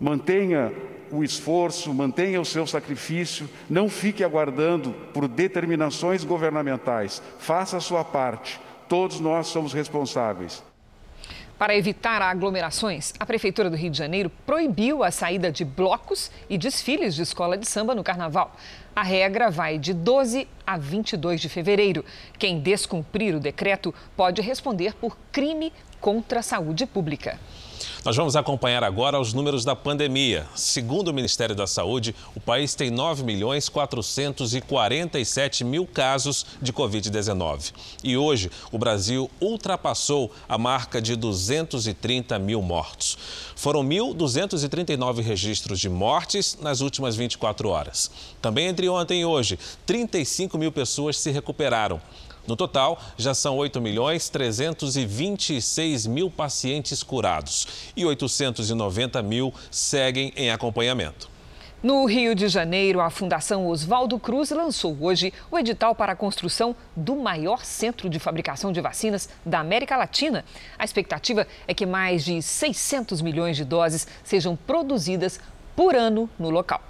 mantenha 0.00 0.72
o 1.10 1.22
esforço, 1.22 1.92
mantenha 1.92 2.40
o 2.40 2.44
seu 2.44 2.66
sacrifício, 2.66 3.46
não 3.68 3.86
fique 3.90 4.24
aguardando 4.24 4.92
por 5.12 5.28
determinações 5.28 6.24
governamentais. 6.24 7.22
Faça 7.38 7.76
a 7.76 7.80
sua 7.80 8.02
parte. 8.02 8.58
Todos 8.88 9.20
nós 9.20 9.48
somos 9.48 9.74
responsáveis. 9.74 10.64
Para 11.58 11.76
evitar 11.76 12.22
aglomerações, 12.22 13.12
a 13.20 13.26
Prefeitura 13.26 13.68
do 13.68 13.76
Rio 13.76 13.90
de 13.90 13.98
Janeiro 13.98 14.30
proibiu 14.46 15.04
a 15.04 15.10
saída 15.10 15.52
de 15.52 15.62
blocos 15.62 16.30
e 16.48 16.56
desfiles 16.56 17.14
de 17.14 17.20
escola 17.20 17.58
de 17.58 17.68
samba 17.68 17.94
no 17.94 18.02
carnaval. 18.02 18.56
A 18.94 19.02
regra 19.02 19.50
vai 19.50 19.78
de 19.78 19.92
12 19.92 20.48
a 20.66 20.78
22 20.78 21.42
de 21.42 21.50
fevereiro. 21.50 22.02
Quem 22.38 22.58
descumprir 22.58 23.36
o 23.36 23.40
decreto 23.40 23.94
pode 24.16 24.40
responder 24.40 24.94
por 24.94 25.18
crime 25.30 25.74
contra 26.00 26.40
a 26.40 26.42
saúde 26.42 26.86
pública. 26.86 27.38
Nós 28.04 28.16
vamos 28.16 28.36
acompanhar 28.36 28.84
agora 28.84 29.20
os 29.20 29.32
números 29.32 29.64
da 29.64 29.74
pandemia. 29.74 30.46
Segundo 30.54 31.08
o 31.08 31.12
Ministério 31.12 31.54
da 31.54 31.66
Saúde, 31.66 32.14
o 32.34 32.40
país 32.40 32.74
tem 32.74 32.90
9 32.90 33.24
milhões 33.24 33.68
447 33.68 35.64
mil 35.64 35.86
casos 35.86 36.46
de 36.62 36.72
Covid-19. 36.72 37.72
E 38.04 38.16
hoje, 38.16 38.50
o 38.70 38.78
Brasil 38.78 39.30
ultrapassou 39.40 40.32
a 40.48 40.56
marca 40.56 41.00
de 41.00 41.16
230 41.16 42.38
mil 42.38 42.62
mortos. 42.62 43.18
Foram 43.56 43.82
1.239 43.82 45.22
registros 45.22 45.80
de 45.80 45.88
mortes 45.88 46.56
nas 46.60 46.80
últimas 46.80 47.16
24 47.16 47.68
horas. 47.68 48.10
Também 48.40 48.68
entre 48.68 48.88
ontem 48.88 49.22
e 49.22 49.24
hoje, 49.24 49.58
35 49.84 50.56
mil 50.58 50.70
pessoas 50.70 51.18
se 51.18 51.30
recuperaram. 51.30 52.00
No 52.46 52.54
total, 52.54 53.00
já 53.16 53.34
são 53.34 53.56
8 53.56 53.80
milhões 53.80 54.28
326 54.28 56.06
mil 56.06 56.30
pacientes 56.30 57.02
curados 57.02 57.90
e 57.96 58.04
890 58.04 59.20
mil 59.22 59.52
seguem 59.70 60.32
em 60.36 60.50
acompanhamento. 60.50 61.28
No 61.82 62.04
Rio 62.06 62.34
de 62.34 62.48
Janeiro, 62.48 63.00
a 63.00 63.10
Fundação 63.10 63.66
Oswaldo 63.66 64.18
Cruz 64.18 64.50
lançou 64.50 64.96
hoje 65.00 65.32
o 65.50 65.58
edital 65.58 65.94
para 65.94 66.12
a 66.12 66.16
construção 66.16 66.74
do 66.96 67.14
maior 67.14 67.64
centro 67.64 68.08
de 68.08 68.18
fabricação 68.18 68.72
de 68.72 68.80
vacinas 68.80 69.28
da 69.44 69.60
América 69.60 69.96
Latina. 69.96 70.44
A 70.78 70.84
expectativa 70.84 71.46
é 71.68 71.74
que 71.74 71.84
mais 71.84 72.24
de 72.24 72.40
600 72.40 73.20
milhões 73.20 73.56
de 73.56 73.64
doses 73.64 74.06
sejam 74.24 74.56
produzidas 74.56 75.38
por 75.76 75.94
ano 75.94 76.30
no 76.38 76.48
local. 76.48 76.82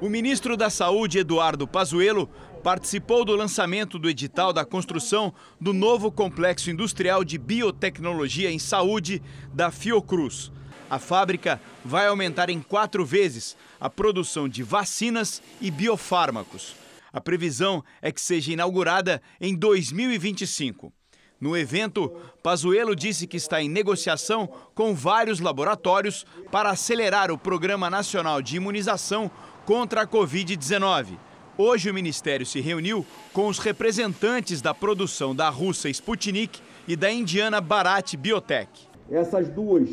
O 0.00 0.10
ministro 0.10 0.58
da 0.58 0.68
Saúde, 0.68 1.20
Eduardo 1.20 1.66
Pazuello, 1.66 2.28
participou 2.66 3.24
do 3.24 3.36
lançamento 3.36 3.96
do 3.96 4.10
edital 4.10 4.52
da 4.52 4.64
construção 4.64 5.32
do 5.60 5.72
novo 5.72 6.10
complexo 6.10 6.68
industrial 6.68 7.22
de 7.22 7.38
biotecnologia 7.38 8.50
em 8.50 8.58
saúde 8.58 9.22
da 9.54 9.70
Fiocruz. 9.70 10.50
A 10.90 10.98
fábrica 10.98 11.60
vai 11.84 12.08
aumentar 12.08 12.50
em 12.50 12.60
quatro 12.60 13.06
vezes 13.06 13.56
a 13.80 13.88
produção 13.88 14.48
de 14.48 14.64
vacinas 14.64 15.40
e 15.60 15.70
biofármacos. 15.70 16.74
A 17.12 17.20
previsão 17.20 17.84
é 18.02 18.10
que 18.10 18.20
seja 18.20 18.52
inaugurada 18.52 19.22
em 19.40 19.54
2025. 19.54 20.92
No 21.40 21.56
evento, 21.56 22.08
Pazuello 22.42 22.96
disse 22.96 23.28
que 23.28 23.36
está 23.36 23.62
em 23.62 23.68
negociação 23.68 24.48
com 24.74 24.92
vários 24.92 25.38
laboratórios 25.38 26.26
para 26.50 26.70
acelerar 26.70 27.30
o 27.30 27.38
Programa 27.38 27.88
Nacional 27.88 28.42
de 28.42 28.56
Imunização 28.56 29.30
contra 29.64 30.02
a 30.02 30.06
Covid-19. 30.06 31.16
Hoje 31.58 31.90
o 31.90 31.94
Ministério 31.94 32.44
se 32.44 32.60
reuniu 32.60 33.04
com 33.32 33.48
os 33.48 33.58
representantes 33.58 34.60
da 34.60 34.74
produção 34.74 35.34
da 35.34 35.48
russa 35.48 35.88
Sputnik 35.88 36.60
e 36.86 36.94
da 36.94 37.10
indiana 37.10 37.62
Bharat 37.62 38.14
Biotech. 38.14 38.68
Essas 39.10 39.48
duas 39.48 39.88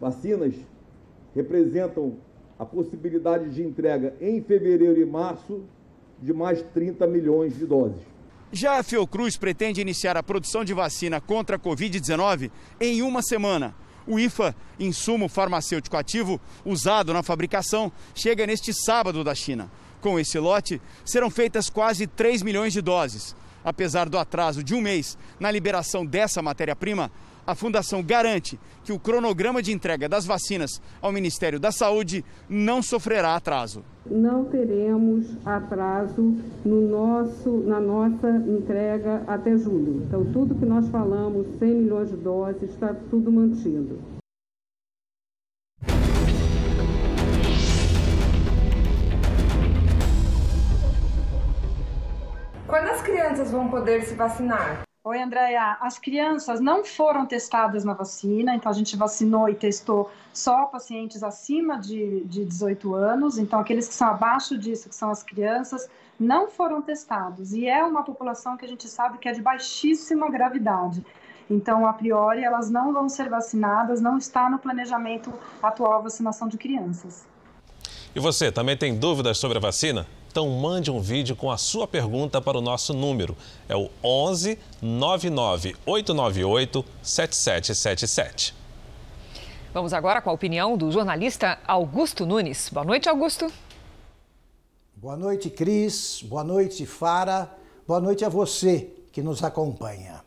vacinas 0.00 0.54
representam 1.34 2.16
a 2.56 2.64
possibilidade 2.64 3.50
de 3.50 3.60
entrega 3.60 4.14
em 4.20 4.40
fevereiro 4.40 5.00
e 5.00 5.04
março 5.04 5.64
de 6.22 6.32
mais 6.32 6.62
30 6.72 7.04
milhões 7.08 7.58
de 7.58 7.66
doses. 7.66 8.02
Já 8.52 8.78
a 8.78 8.82
Fiocruz 8.84 9.36
pretende 9.36 9.80
iniciar 9.80 10.16
a 10.16 10.22
produção 10.22 10.64
de 10.64 10.72
vacina 10.72 11.20
contra 11.20 11.56
a 11.56 11.58
Covid-19 11.58 12.52
em 12.80 13.02
uma 13.02 13.20
semana. 13.20 13.74
O 14.06 14.18
IFA, 14.18 14.54
insumo 14.78 15.28
farmacêutico 15.28 15.96
ativo 15.96 16.40
usado 16.64 17.12
na 17.12 17.22
fabricação, 17.22 17.90
chega 18.14 18.46
neste 18.46 18.72
sábado 18.72 19.24
da 19.24 19.34
China. 19.34 19.70
Com 20.00 20.18
esse 20.18 20.38
lote, 20.38 20.80
serão 21.04 21.30
feitas 21.30 21.68
quase 21.68 22.06
3 22.06 22.42
milhões 22.42 22.72
de 22.72 22.80
doses. 22.80 23.36
Apesar 23.62 24.08
do 24.08 24.18
atraso 24.18 24.64
de 24.64 24.74
um 24.74 24.80
mês 24.80 25.18
na 25.38 25.50
liberação 25.50 26.06
dessa 26.06 26.40
matéria-prima, 26.40 27.10
a 27.46 27.54
Fundação 27.54 28.02
garante 28.02 28.58
que 28.84 28.92
o 28.92 28.98
cronograma 28.98 29.60
de 29.60 29.72
entrega 29.72 30.08
das 30.08 30.24
vacinas 30.24 30.80
ao 31.02 31.12
Ministério 31.12 31.58
da 31.58 31.72
Saúde 31.72 32.24
não 32.48 32.82
sofrerá 32.82 33.34
atraso. 33.34 33.82
Não 34.06 34.44
teremos 34.44 35.26
atraso 35.44 36.36
no 36.64 36.88
nosso, 36.88 37.50
na 37.66 37.80
nossa 37.80 38.30
entrega 38.30 39.22
até 39.26 39.56
julho. 39.56 40.02
Então, 40.06 40.24
tudo 40.32 40.54
que 40.54 40.64
nós 40.64 40.88
falamos, 40.88 41.46
100 41.58 41.68
milhões 41.68 42.10
de 42.10 42.16
doses, 42.16 42.70
está 42.70 42.94
tudo 43.10 43.30
mantido. 43.30 44.19
Crianças 53.30 53.52
vão 53.52 53.68
poder 53.68 54.02
se 54.02 54.14
vacinar? 54.14 54.82
Oi, 55.04 55.22
Andréia. 55.22 55.78
As 55.80 55.98
crianças 55.98 56.60
não 56.60 56.84
foram 56.84 57.24
testadas 57.24 57.84
na 57.84 57.94
vacina, 57.94 58.54
então 58.54 58.70
a 58.70 58.74
gente 58.74 58.96
vacinou 58.96 59.48
e 59.48 59.54
testou 59.54 60.10
só 60.32 60.66
pacientes 60.66 61.22
acima 61.22 61.78
de, 61.78 62.24
de 62.24 62.44
18 62.44 62.94
anos. 62.94 63.38
Então, 63.38 63.60
aqueles 63.60 63.86
que 63.86 63.94
são 63.94 64.08
abaixo 64.08 64.58
disso, 64.58 64.88
que 64.88 64.94
são 64.94 65.10
as 65.10 65.22
crianças, 65.22 65.88
não 66.18 66.48
foram 66.48 66.82
testados. 66.82 67.52
E 67.52 67.68
é 67.68 67.84
uma 67.84 68.02
população 68.02 68.56
que 68.56 68.64
a 68.64 68.68
gente 68.68 68.88
sabe 68.88 69.18
que 69.18 69.28
é 69.28 69.32
de 69.32 69.40
baixíssima 69.40 70.28
gravidade. 70.28 71.04
Então, 71.48 71.86
a 71.86 71.92
priori, 71.92 72.42
elas 72.42 72.68
não 72.68 72.92
vão 72.92 73.08
ser 73.08 73.28
vacinadas, 73.28 74.00
não 74.00 74.18
está 74.18 74.50
no 74.50 74.58
planejamento 74.58 75.32
atual 75.62 75.94
a 75.94 76.00
vacinação 76.00 76.48
de 76.48 76.58
crianças. 76.58 77.24
E 78.14 78.18
você, 78.18 78.50
também 78.50 78.76
tem 78.76 78.98
dúvidas 78.98 79.38
sobre 79.38 79.58
a 79.58 79.60
vacina? 79.60 80.06
Então 80.30 80.48
mande 80.48 80.92
um 80.92 81.00
vídeo 81.00 81.34
com 81.34 81.50
a 81.50 81.56
sua 81.56 81.88
pergunta 81.88 82.40
para 82.40 82.56
o 82.56 82.60
nosso 82.60 82.94
número. 82.94 83.36
É 83.68 83.74
o 83.74 83.90
11 84.00 84.56
99 84.80 85.74
898 85.84 86.84
7777. 87.02 88.54
Vamos 89.74 89.92
agora 89.92 90.22
com 90.22 90.30
a 90.30 90.32
opinião 90.32 90.76
do 90.76 90.88
jornalista 90.92 91.58
Augusto 91.66 92.24
Nunes. 92.24 92.68
Boa 92.72 92.86
noite, 92.86 93.08
Augusto. 93.08 93.52
Boa 94.94 95.16
noite, 95.16 95.50
Cris. 95.50 96.22
Boa 96.22 96.44
noite, 96.44 96.86
Fara. 96.86 97.50
Boa 97.84 98.00
noite 98.00 98.24
a 98.24 98.28
você 98.28 98.88
que 99.10 99.20
nos 99.20 99.42
acompanha. 99.42 100.22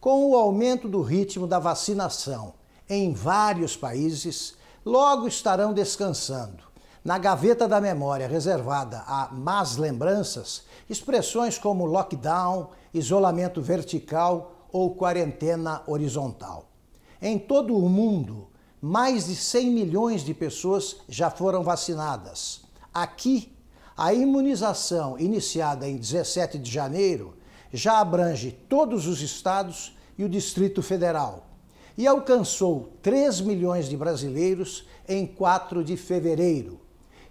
Com 0.00 0.30
o 0.30 0.36
aumento 0.36 0.88
do 0.88 1.02
ritmo 1.02 1.48
da 1.48 1.58
vacinação 1.58 2.54
em 2.88 3.12
vários 3.12 3.76
países, 3.76 4.56
logo 4.84 5.26
estarão 5.26 5.72
descansando 5.72 6.71
na 7.04 7.18
gaveta 7.18 7.66
da 7.66 7.80
memória 7.80 8.28
reservada 8.28 9.02
a 9.06 9.28
más 9.32 9.76
lembranças, 9.76 10.62
expressões 10.88 11.58
como 11.58 11.84
lockdown, 11.84 12.70
isolamento 12.94 13.60
vertical 13.60 14.68
ou 14.70 14.94
quarentena 14.94 15.82
horizontal. 15.86 16.68
Em 17.20 17.38
todo 17.38 17.76
o 17.76 17.88
mundo, 17.88 18.48
mais 18.80 19.26
de 19.26 19.36
100 19.36 19.70
milhões 19.70 20.24
de 20.24 20.32
pessoas 20.32 20.96
já 21.08 21.30
foram 21.30 21.62
vacinadas. 21.62 22.62
Aqui, 22.92 23.56
a 23.96 24.12
imunização 24.12 25.18
iniciada 25.18 25.88
em 25.88 25.96
17 25.96 26.58
de 26.58 26.70
janeiro 26.70 27.34
já 27.72 28.00
abrange 28.00 28.52
todos 28.68 29.06
os 29.06 29.20
estados 29.22 29.96
e 30.16 30.24
o 30.24 30.28
Distrito 30.28 30.82
Federal 30.82 31.46
e 31.96 32.06
alcançou 32.06 32.92
3 33.02 33.40
milhões 33.40 33.88
de 33.88 33.96
brasileiros 33.96 34.86
em 35.08 35.26
4 35.26 35.84
de 35.84 35.96
fevereiro, 35.96 36.80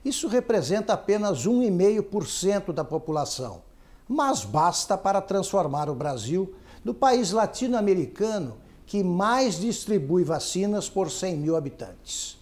isso 0.03 0.27
representa 0.27 0.93
apenas 0.93 1.45
1,5% 1.45 2.73
da 2.73 2.83
população, 2.83 3.61
mas 4.07 4.43
basta 4.43 4.97
para 4.97 5.21
transformar 5.21 5.89
o 5.89 5.95
Brasil 5.95 6.53
no 6.83 6.93
país 6.93 7.31
latino-americano 7.31 8.57
que 8.85 9.03
mais 9.03 9.59
distribui 9.59 10.23
vacinas 10.23 10.89
por 10.89 11.09
100 11.09 11.37
mil 11.37 11.55
habitantes. 11.55 12.37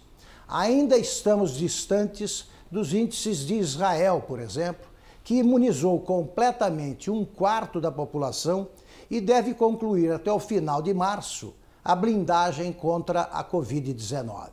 Ainda 0.48 0.96
estamos 0.96 1.52
distantes 1.52 2.48
dos 2.70 2.92
índices 2.92 3.46
de 3.46 3.54
Israel, 3.54 4.24
por 4.26 4.40
exemplo, 4.40 4.88
que 5.22 5.34
imunizou 5.34 6.00
completamente 6.00 7.10
um 7.10 7.24
quarto 7.24 7.80
da 7.80 7.92
população 7.92 8.68
e 9.10 9.20
deve 9.20 9.54
concluir 9.54 10.10
até 10.10 10.32
o 10.32 10.40
final 10.40 10.80
de 10.82 10.94
março 10.94 11.54
a 11.84 11.94
blindagem 11.94 12.72
contra 12.72 13.22
a 13.22 13.44
Covid-19. 13.44 14.48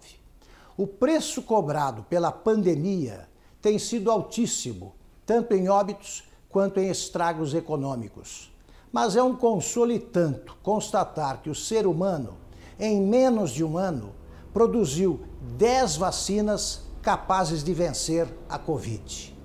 O 0.78 0.86
preço 0.86 1.42
cobrado 1.42 2.04
pela 2.04 2.32
pandemia 2.32 3.28
tem 3.60 3.80
sido 3.80 4.12
altíssimo, 4.12 4.94
tanto 5.26 5.56
em 5.56 5.68
óbitos 5.68 6.30
quanto 6.50 6.80
em 6.80 6.88
estragos 6.88 7.56
econômicos. 7.56 8.54
Mas 8.92 9.16
é 9.16 9.24
um 9.24 9.36
consolo 9.36 9.92
e 9.92 9.98
tanto 10.00 10.56
constatar 10.62 11.42
que 11.42 11.50
o 11.50 11.56
ser 11.56 11.88
humano, 11.88 12.38
em 12.80 13.02
menos 13.02 13.50
de 13.50 13.64
um 13.64 13.76
ano, 13.76 14.14
produziu 14.54 15.22
10 15.58 15.98
vacinas 15.98 16.84
capazes 17.02 17.64
de 17.64 17.74
vencer 17.74 18.28
a 18.48 18.60
Covid. 18.60 19.36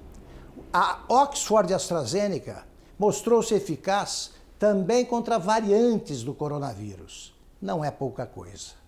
A 0.70 1.00
Oxford 1.08 1.72
AstraZeneca 1.72 2.66
mostrou-se 2.98 3.54
eficaz 3.54 4.32
também 4.58 5.02
contra 5.02 5.38
variantes 5.38 6.22
do 6.22 6.34
coronavírus. 6.34 7.34
Não 7.60 7.82
é 7.82 7.90
pouca 7.90 8.26
coisa. 8.26 8.81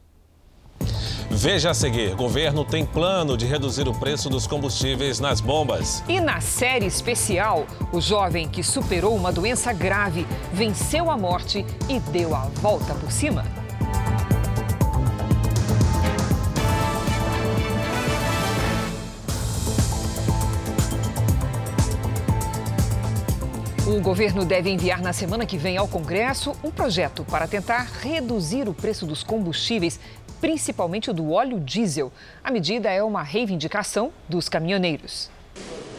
Veja 1.36 1.70
a 1.70 1.74
seguir: 1.74 2.14
governo 2.14 2.64
tem 2.64 2.86
plano 2.86 3.36
de 3.36 3.44
reduzir 3.44 3.88
o 3.88 3.92
preço 3.92 4.30
dos 4.30 4.46
combustíveis 4.46 5.18
nas 5.18 5.40
bombas. 5.40 6.02
E 6.08 6.20
na 6.20 6.40
série 6.40 6.86
especial, 6.86 7.66
o 7.92 8.00
jovem 8.00 8.48
que 8.48 8.62
superou 8.62 9.16
uma 9.16 9.32
doença 9.32 9.72
grave, 9.72 10.24
venceu 10.52 11.10
a 11.10 11.16
morte 11.16 11.66
e 11.88 11.98
deu 11.98 12.36
a 12.36 12.42
volta 12.62 12.94
por 12.94 13.10
cima. 13.10 13.44
O 23.86 24.00
governo 24.00 24.44
deve 24.44 24.70
enviar 24.70 25.02
na 25.02 25.12
semana 25.12 25.44
que 25.44 25.58
vem 25.58 25.76
ao 25.76 25.86
Congresso 25.86 26.52
um 26.64 26.70
projeto 26.70 27.22
para 27.24 27.46
tentar 27.46 27.86
reduzir 28.00 28.68
o 28.68 28.72
preço 28.72 29.04
dos 29.04 29.22
combustíveis 29.22 30.00
principalmente 30.44 31.08
o 31.08 31.14
do 31.14 31.30
óleo 31.30 31.58
diesel. 31.58 32.12
A 32.44 32.50
medida 32.50 32.90
é 32.90 33.02
uma 33.02 33.22
reivindicação 33.22 34.12
dos 34.28 34.46
caminhoneiros. 34.46 35.30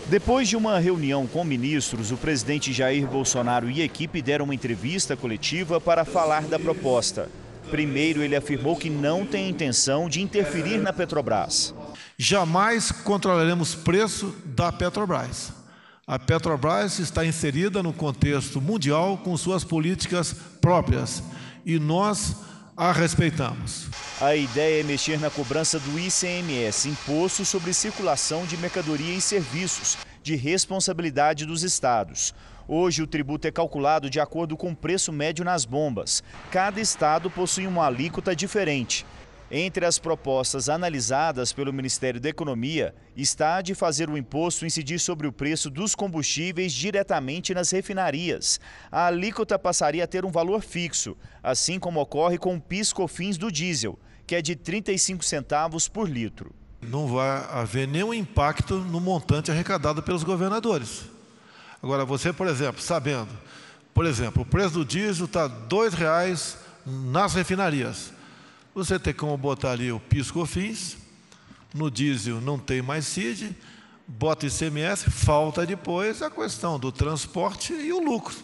Depois 0.06 0.48
de 0.48 0.56
uma 0.56 0.78
reunião 0.78 1.26
com 1.26 1.44
ministros, 1.44 2.12
o 2.12 2.18
presidente 2.18 2.72
Jair 2.72 3.08
Bolsonaro 3.08 3.72
e 3.72 3.82
equipe 3.82 4.22
deram 4.22 4.46
uma 4.46 4.54
entrevista 4.54 5.18
coletiva 5.18 5.82
para 5.82 6.06
falar 6.06 6.44
da 6.44 6.60
proposta. 6.60 7.28
Primeiro, 7.72 8.22
ele 8.22 8.36
afirmou 8.36 8.76
que 8.76 8.88
não 8.88 9.26
tem 9.26 9.50
intenção 9.50 10.08
de 10.08 10.22
interferir 10.22 10.78
na 10.78 10.94
Petrobras. 10.94 11.74
Jamais 12.16 12.92
controlaremos 12.92 13.74
preço 13.74 14.32
da 14.46 14.72
Petrobras. 14.72 15.54
A 16.06 16.20
Petrobras 16.20 17.00
está 17.00 17.26
inserida 17.26 17.82
no 17.82 17.92
contexto 17.92 18.62
mundial 18.62 19.18
com 19.18 19.36
suas 19.36 19.64
políticas 19.64 20.36
próprias 20.62 21.24
e 21.66 21.80
nós 21.80 22.36
a 22.78 22.92
respeitamos. 22.92 23.90
A 24.22 24.34
ideia 24.34 24.80
é 24.80 24.84
mexer 24.84 25.20
na 25.20 25.30
cobrança 25.30 25.78
do 25.78 26.00
ICMS, 26.00 26.88
Imposto 26.88 27.44
sobre 27.44 27.74
Circulação 27.74 28.46
de 28.46 28.56
Mercadoria 28.56 29.14
e 29.14 29.20
Serviços, 29.20 29.98
de 30.24 30.38
responsabilidade 30.38 31.46
dos 31.46 31.64
estados. 31.64 32.34
Hoje, 32.66 33.04
o 33.04 33.08
tributo 33.08 33.46
é 33.46 33.52
calculado 33.52 34.10
de 34.10 34.22
acordo 34.22 34.56
com 34.56 34.72
o 34.72 34.76
preço 34.76 35.12
médio 35.12 35.44
nas 35.44 35.66
bombas. 35.66 36.24
Cada 36.50 36.80
estado 36.80 37.30
possui 37.30 37.68
uma 37.68 37.88
alíquota 37.88 38.34
diferente. 38.34 39.06
Entre 39.52 39.86
as 39.86 40.00
propostas 40.00 40.70
analisadas 40.70 41.54
pelo 41.54 41.72
Ministério 41.72 42.20
da 42.20 42.30
Economia 42.30 42.96
está 43.16 43.58
a 43.58 43.62
de 43.62 43.76
fazer 43.76 44.10
o 44.10 44.18
imposto 44.18 44.66
incidir 44.66 44.98
sobre 44.98 45.28
o 45.28 45.32
preço 45.32 45.70
dos 45.70 45.94
combustíveis 45.94 46.74
diretamente 46.74 47.54
nas 47.54 47.70
refinarias. 47.70 48.60
A 48.92 49.06
alíquota 49.06 49.60
passaria 49.60 50.04
a 50.04 50.08
ter 50.08 50.26
um 50.26 50.32
valor 50.32 50.64
fixo, 50.64 51.16
assim 51.44 51.78
como 51.78 52.00
ocorre 52.00 52.40
com 52.40 52.56
o 52.56 52.62
PIS/COFINS 52.62 53.38
do 53.38 53.52
diesel, 53.52 54.00
que 54.26 54.36
é 54.36 54.42
de 54.42 54.56
35 54.56 55.24
centavos 55.24 55.88
por 55.88 56.10
litro. 56.10 56.52
Não 56.82 57.08
vai 57.08 57.46
haver 57.52 57.88
nenhum 57.88 58.14
impacto 58.14 58.76
no 58.76 59.00
montante 59.00 59.52
arrecadado 59.52 60.04
pelos 60.04 60.24
governadores. 60.24 61.04
Agora, 61.82 62.06
você, 62.06 62.34
por 62.34 62.48
exemplo, 62.48 62.82
sabendo, 62.82 63.30
por 63.94 64.06
exemplo, 64.06 64.44
o 64.44 64.46
preço 64.46 64.76
do 64.76 64.86
diesel 64.86 65.26
está 65.26 65.46
R$ 65.46 65.54
2,00 65.70 66.56
nas 66.86 67.34
refinarias. 67.34 68.12
Você 68.74 69.00
tem 69.00 69.14
como 69.14 69.38
botar 69.38 69.72
ali 69.72 69.92
o 69.92 70.00
PIS/COFINS, 70.00 70.98
no 71.74 71.90
diesel 71.90 72.42
não 72.42 72.58
tem 72.58 72.82
mais 72.82 73.06
CID, 73.06 73.56
bota 74.08 74.46
ICMS, 74.46 75.10
falta 75.10 75.66
depois 75.66 76.22
a 76.22 76.30
questão 76.30 76.80
do 76.80 76.92
transporte 76.92 77.74
e 77.74 77.92
o 77.92 78.00
lucro. 78.00 78.36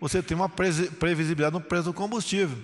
Você 0.00 0.22
tem 0.22 0.36
uma 0.36 0.48
previsibilidade 0.48 1.52
no 1.52 1.60
preço 1.60 1.84
do 1.84 1.92
combustível. 1.92 2.56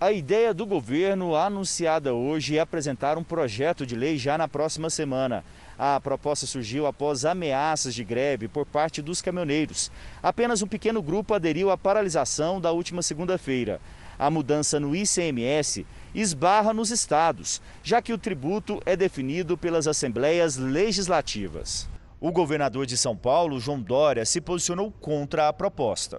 A 0.00 0.10
ideia 0.10 0.52
do 0.52 0.66
governo, 0.66 1.36
anunciada 1.36 2.12
hoje, 2.12 2.58
é 2.58 2.60
apresentar 2.60 3.16
um 3.16 3.22
projeto 3.22 3.86
de 3.86 3.94
lei 3.94 4.18
já 4.18 4.36
na 4.36 4.48
próxima 4.48 4.90
semana. 4.90 5.44
A 5.78 6.00
proposta 6.00 6.46
surgiu 6.46 6.86
após 6.86 7.24
ameaças 7.24 7.94
de 7.94 8.02
greve 8.02 8.48
por 8.48 8.66
parte 8.66 9.00
dos 9.00 9.22
caminhoneiros. 9.22 9.92
Apenas 10.20 10.62
um 10.62 10.66
pequeno 10.66 11.00
grupo 11.00 11.32
aderiu 11.32 11.70
à 11.70 11.78
paralisação 11.78 12.60
da 12.60 12.72
última 12.72 13.02
segunda-feira. 13.02 13.80
A 14.18 14.28
mudança 14.30 14.80
no 14.80 14.94
ICMS 14.94 15.86
esbarra 16.12 16.74
nos 16.74 16.90
estados, 16.90 17.62
já 17.82 18.02
que 18.02 18.12
o 18.12 18.18
tributo 18.18 18.82
é 18.84 18.96
definido 18.96 19.56
pelas 19.56 19.86
assembleias 19.86 20.56
legislativas. 20.56 21.88
O 22.20 22.32
governador 22.32 22.84
de 22.84 22.96
São 22.96 23.16
Paulo, 23.16 23.60
João 23.60 23.80
Dória, 23.80 24.24
se 24.24 24.40
posicionou 24.40 24.92
contra 25.00 25.48
a 25.48 25.52
proposta. 25.52 26.18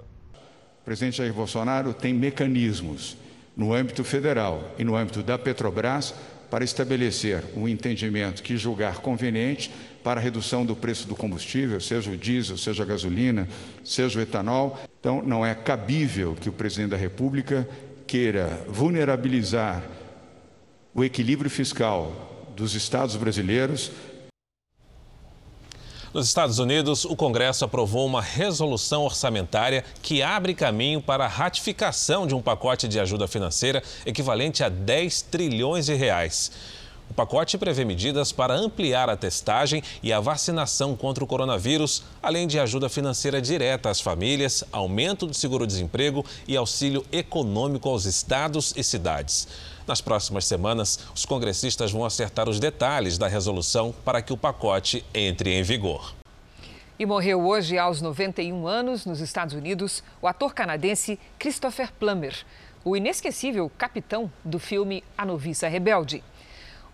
O 0.82 0.86
presidente 0.86 1.18
Jair 1.18 1.34
Bolsonaro 1.34 1.94
tem 1.94 2.14
mecanismos 2.14 3.18
no 3.56 3.74
âmbito 3.74 4.04
federal 4.04 4.74
e 4.78 4.84
no 4.84 4.96
âmbito 4.96 5.24
da 5.24 5.38
Petrobras 5.38 6.14
para 6.50 6.64
estabelecer 6.64 7.44
um 7.56 7.68
entendimento 7.68 8.44
que 8.44 8.58
julgar 8.58 9.00
conveniente 9.00 9.72
para 10.04 10.20
a 10.20 10.24
redução 10.24 10.66
do 10.66 10.76
preço 10.76 11.08
do 11.08 11.16
combustível, 11.16 11.82
seja 11.82 12.12
o 12.12 12.18
diesel, 12.18 12.58
seja 12.58 12.84
a 12.84 12.86
gasolina, 12.86 13.48
seja 13.84 14.20
o 14.20 14.22
etanol. 14.22 14.80
Então, 15.00 15.22
não 15.22 15.46
é 15.46 15.56
cabível 15.56 16.36
que 16.40 16.48
o 16.48 16.54
presidente 16.54 16.92
da 16.92 16.98
República 16.98 17.68
queira 18.06 18.64
vulnerabilizar 18.68 19.84
o 20.94 21.04
equilíbrio 21.04 21.50
fiscal 21.50 22.52
dos 22.56 22.76
estados 22.76 23.16
brasileiros. 23.16 23.92
Nos 26.16 26.28
Estados 26.28 26.60
Unidos, 26.60 27.04
o 27.04 27.14
Congresso 27.14 27.66
aprovou 27.66 28.06
uma 28.06 28.22
resolução 28.22 29.04
orçamentária 29.04 29.84
que 30.02 30.24
abre 30.24 30.54
caminho 30.54 31.02
para 31.02 31.26
a 31.26 31.28
ratificação 31.28 32.26
de 32.26 32.34
um 32.34 32.42
pacote 32.42 32.88
de 32.88 32.98
ajuda 33.02 33.28
financeira 33.28 33.84
equivalente 34.06 34.64
a 34.64 34.70
10 34.70 35.24
trilhões 35.24 35.88
de 35.88 35.94
reais. 35.94 36.54
O 37.10 37.14
pacote 37.14 37.58
prevê 37.58 37.84
medidas 37.84 38.32
para 38.32 38.56
ampliar 38.56 39.10
a 39.10 39.18
testagem 39.18 39.84
e 40.02 40.14
a 40.14 40.22
vacinação 40.22 40.96
contra 40.96 41.22
o 41.22 41.28
coronavírus, 41.28 42.02
além 42.24 42.48
de 42.48 42.62
ajuda 42.62 42.88
financeira 42.88 43.42
direta 43.42 43.90
às 43.90 44.00
famílias, 44.00 44.64
aumento 44.72 45.28
do 45.28 45.34
seguro-desemprego 45.34 46.26
e 46.48 46.56
auxílio 46.56 47.06
econômico 47.12 47.90
aos 47.90 48.06
estados 48.06 48.74
e 48.78 48.84
cidades. 48.86 49.50
Nas 49.88 50.02
próximas 50.02 50.46
semanas, 50.46 51.00
os 51.14 51.26
congressistas 51.26 51.92
vão 51.92 52.04
acertar 52.04 52.50
os 52.50 52.60
detalhes 52.60 53.18
da 53.18 53.28
resolução 53.28 53.94
para 54.04 54.22
que 54.22 54.34
o 54.34 54.38
pacote 54.38 55.06
entre 55.14 55.54
em 55.54 55.62
vigor. 55.62 56.16
E 56.98 57.06
morreu 57.06 57.46
hoje, 57.46 57.78
aos 57.78 58.02
91 58.02 58.66
anos, 58.66 59.06
nos 59.06 59.20
Estados 59.20 59.54
Unidos, 59.54 60.04
o 60.22 60.28
ator 60.28 60.54
canadense 60.54 61.20
Christopher 61.38 61.92
Plummer, 62.00 62.36
o 62.84 62.96
inesquecível 62.96 63.70
capitão 63.78 64.32
do 64.44 64.58
filme 64.58 65.04
A 65.18 65.26
Noviça 65.26 65.68
Rebelde. 65.68 66.24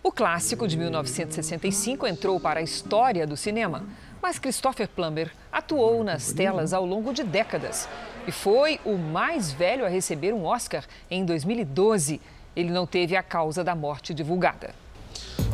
O 0.02 0.10
clássico 0.10 0.66
de 0.66 0.76
1965 0.76 2.06
entrou 2.06 2.40
para 2.40 2.58
a 2.58 2.62
história 2.62 3.24
do 3.24 3.36
cinema, 3.36 3.86
mas 4.20 4.38
Christopher 4.38 4.88
Plummer 4.88 5.30
atuou 5.52 6.02
nas 6.02 6.32
telas 6.32 6.72
ao 6.72 6.84
longo 6.84 7.12
de 7.14 7.22
décadas 7.22 7.88
e 8.26 8.32
foi 8.32 8.80
o 8.84 8.96
mais 8.96 9.52
velho 9.52 9.84
a 9.84 9.88
receber 9.88 10.32
um 10.32 10.44
Oscar 10.44 10.84
em 11.10 11.24
2012. 11.24 12.20
Ele 12.54 12.70
não 12.70 12.86
teve 12.86 13.16
a 13.16 13.22
causa 13.22 13.64
da 13.64 13.74
morte 13.74 14.12
divulgada. 14.12 14.74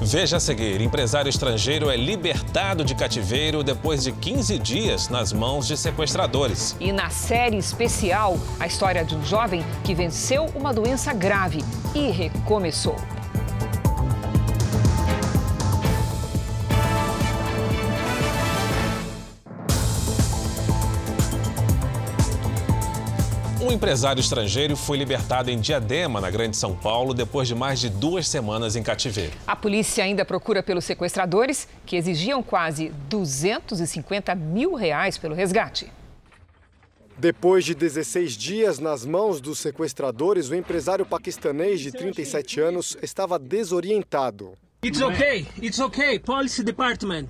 Veja 0.01 0.37
a 0.37 0.41
seguir: 0.41 0.81
empresário 0.81 1.29
estrangeiro 1.29 1.91
é 1.91 1.97
libertado 1.97 2.85
de 2.85 2.95
cativeiro 2.95 3.63
depois 3.63 4.03
de 4.05 4.13
15 4.13 4.59
dias 4.59 5.09
nas 5.09 5.33
mãos 5.33 5.67
de 5.67 5.77
sequestradores. 5.77 6.77
E 6.79 6.93
na 6.93 7.11
série 7.11 7.57
especial, 7.57 8.39
a 8.61 8.67
história 8.67 9.05
de 9.05 9.17
um 9.17 9.25
jovem 9.25 9.65
que 9.85 9.95
venceu 9.95 10.47
uma 10.55 10.73
doença 10.73 11.13
grave 11.13 11.65
e 11.95 12.11
recomeçou. 12.11 12.97
Um 23.69 23.73
empresário 23.73 24.19
estrangeiro 24.19 24.75
foi 24.75 24.97
libertado 24.97 25.51
em 25.51 25.61
Diadema, 25.61 26.23
na 26.23 26.31
Grande 26.31 26.57
São 26.57 26.75
Paulo, 26.75 27.13
depois 27.13 27.47
de 27.47 27.55
mais 27.55 27.79
de 27.79 27.91
duas 27.91 28.27
semanas 28.27 28.77
em 28.77 28.83
cativeiro. 28.83 29.35
A 29.47 29.55
polícia 29.55 30.03
ainda 30.03 30.25
procura 30.25 30.63
pelos 30.63 30.87
sequestradores, 30.87 31.69
que 31.85 31.95
exigiam 31.95 32.43
quase 32.43 32.89
250 33.11 34.35
mil 34.35 34.73
reais 34.73 35.19
pelo 35.19 35.35
resgate. 35.35 35.93
Depois 37.19 37.63
de 37.63 37.75
16 37.75 38.33
dias 38.33 38.79
nas 38.79 39.05
mãos 39.05 39.39
dos 39.39 39.59
sequestradores, 39.59 40.49
o 40.49 40.55
empresário 40.55 41.05
paquistanês 41.05 41.79
de 41.81 41.93
37 41.93 42.61
anos 42.61 42.97
estava 43.03 43.39
desorientado. 43.39 44.55
It's 44.83 45.03
okay, 45.03 45.47
it's 45.61 45.79
okay, 45.79 46.19
police 46.19 46.63
department. 46.63 47.27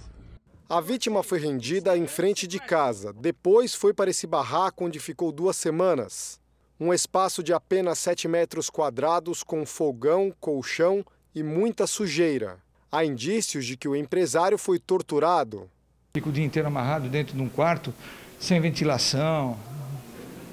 A 0.71 0.83
vítima 0.83 1.23
foi 1.23 1.39
rendida 1.39 1.97
em 1.97 2.07
frente 2.07 2.47
de 2.47 2.59
casa. 2.59 3.11
Depois 3.11 3.75
foi 3.75 3.95
para 3.95 4.11
esse 4.11 4.27
barraco 4.27 4.85
onde 4.85 5.01
ficou 5.01 5.33
duas 5.33 5.57
semanas. 5.57 6.39
Um 6.79 6.93
espaço 6.93 7.43
de 7.43 7.55
apenas 7.55 7.99
7 8.01 8.29
metros 8.29 8.69
quadrados 8.69 9.43
com 9.43 9.65
fogão, 9.65 10.31
colchão 10.39 11.03
e 11.35 11.43
muita 11.43 11.87
sujeira. 11.87 12.59
Há 12.93 13.03
indícios 13.03 13.65
de 13.65 13.79
que 13.79 13.89
o 13.89 13.97
empresário 13.97 14.59
foi 14.59 14.79
torturado. 14.79 15.71
Fica 16.15 16.29
o 16.29 16.33
dia 16.33 16.45
inteiro 16.45 16.69
amarrado 16.69 17.09
dentro 17.09 17.35
de 17.35 17.41
um 17.41 17.49
quarto, 17.49 17.95
sem 18.39 18.61
ventilação, 18.61 19.59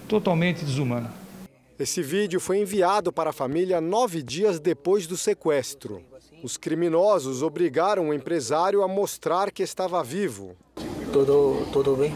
totalmente 0.08 0.64
desumano. 0.64 1.12
Esse 1.78 2.02
vídeo 2.02 2.40
foi 2.40 2.60
enviado 2.60 3.12
para 3.12 3.32
a 3.32 3.34
família 3.34 3.82
nove 3.82 4.24
dias 4.24 4.62
depois 4.62 5.08
do 5.08 5.18
sequestro. 5.18 6.02
Os 6.46 6.58
criminosos 6.58 7.42
obrigaram 7.42 8.10
o 8.10 8.14
empresário 8.14 8.84
a 8.84 8.88
mostrar 8.88 9.50
que 9.50 9.64
estava 9.64 10.04
vivo. 10.04 10.56
Tudo, 11.12 11.66
tudo 11.74 11.96
bem? 11.96 12.16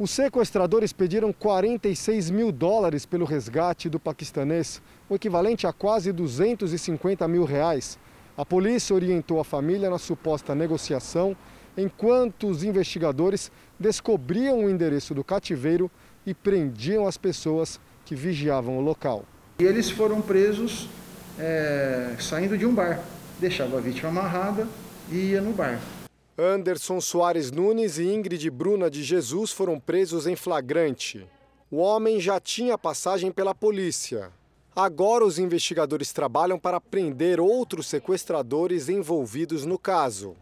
Os 0.00 0.10
sequestradores 0.10 0.92
pediram 0.92 1.32
46 1.32 2.28
mil 2.28 2.50
dólares 2.50 3.06
pelo 3.06 3.24
resgate 3.24 3.88
do 3.88 4.00
paquistanês, 4.00 4.82
o 5.08 5.14
equivalente 5.14 5.64
a 5.64 5.72
quase 5.72 6.10
250 6.10 7.28
mil 7.28 7.44
reais. 7.44 8.00
A 8.36 8.44
polícia 8.44 8.96
orientou 8.96 9.38
a 9.38 9.44
família 9.44 9.88
na 9.88 9.98
suposta 9.98 10.56
negociação, 10.56 11.36
enquanto 11.78 12.48
os 12.48 12.64
investigadores 12.64 13.48
descobriam 13.78 14.64
o 14.64 14.68
endereço 14.68 15.14
do 15.14 15.22
cativeiro 15.22 15.88
e 16.26 16.34
prendiam 16.34 17.06
as 17.06 17.16
pessoas 17.16 17.78
que 18.04 18.16
vigiavam 18.16 18.76
o 18.76 18.80
local. 18.80 19.24
E 19.60 19.64
eles 19.64 19.88
foram 19.88 20.20
presos 20.20 20.88
é, 21.38 22.16
saindo 22.18 22.58
de 22.58 22.66
um 22.66 22.74
bar 22.74 23.00
deixava 23.42 23.78
a 23.78 23.80
vítima 23.80 24.08
amarrada 24.08 24.68
e 25.10 25.16
ia 25.16 25.40
no 25.40 25.52
bar. 25.52 25.80
Anderson 26.38 27.00
Soares 27.00 27.50
Nunes 27.50 27.98
e 27.98 28.04
Ingrid 28.04 28.48
Bruna 28.48 28.88
de 28.88 29.02
Jesus 29.02 29.50
foram 29.50 29.78
presos 29.80 30.26
em 30.26 30.36
flagrante. 30.36 31.26
O 31.70 31.78
homem 31.78 32.20
já 32.20 32.38
tinha 32.38 32.78
passagem 32.78 33.32
pela 33.32 33.54
polícia. 33.54 34.30
Agora 34.74 35.24
os 35.24 35.38
investigadores 35.38 36.12
trabalham 36.12 36.58
para 36.58 36.80
prender 36.80 37.40
outros 37.40 37.88
sequestradores 37.88 38.88
envolvidos 38.88 39.66
no 39.66 39.78
caso. 39.78 40.36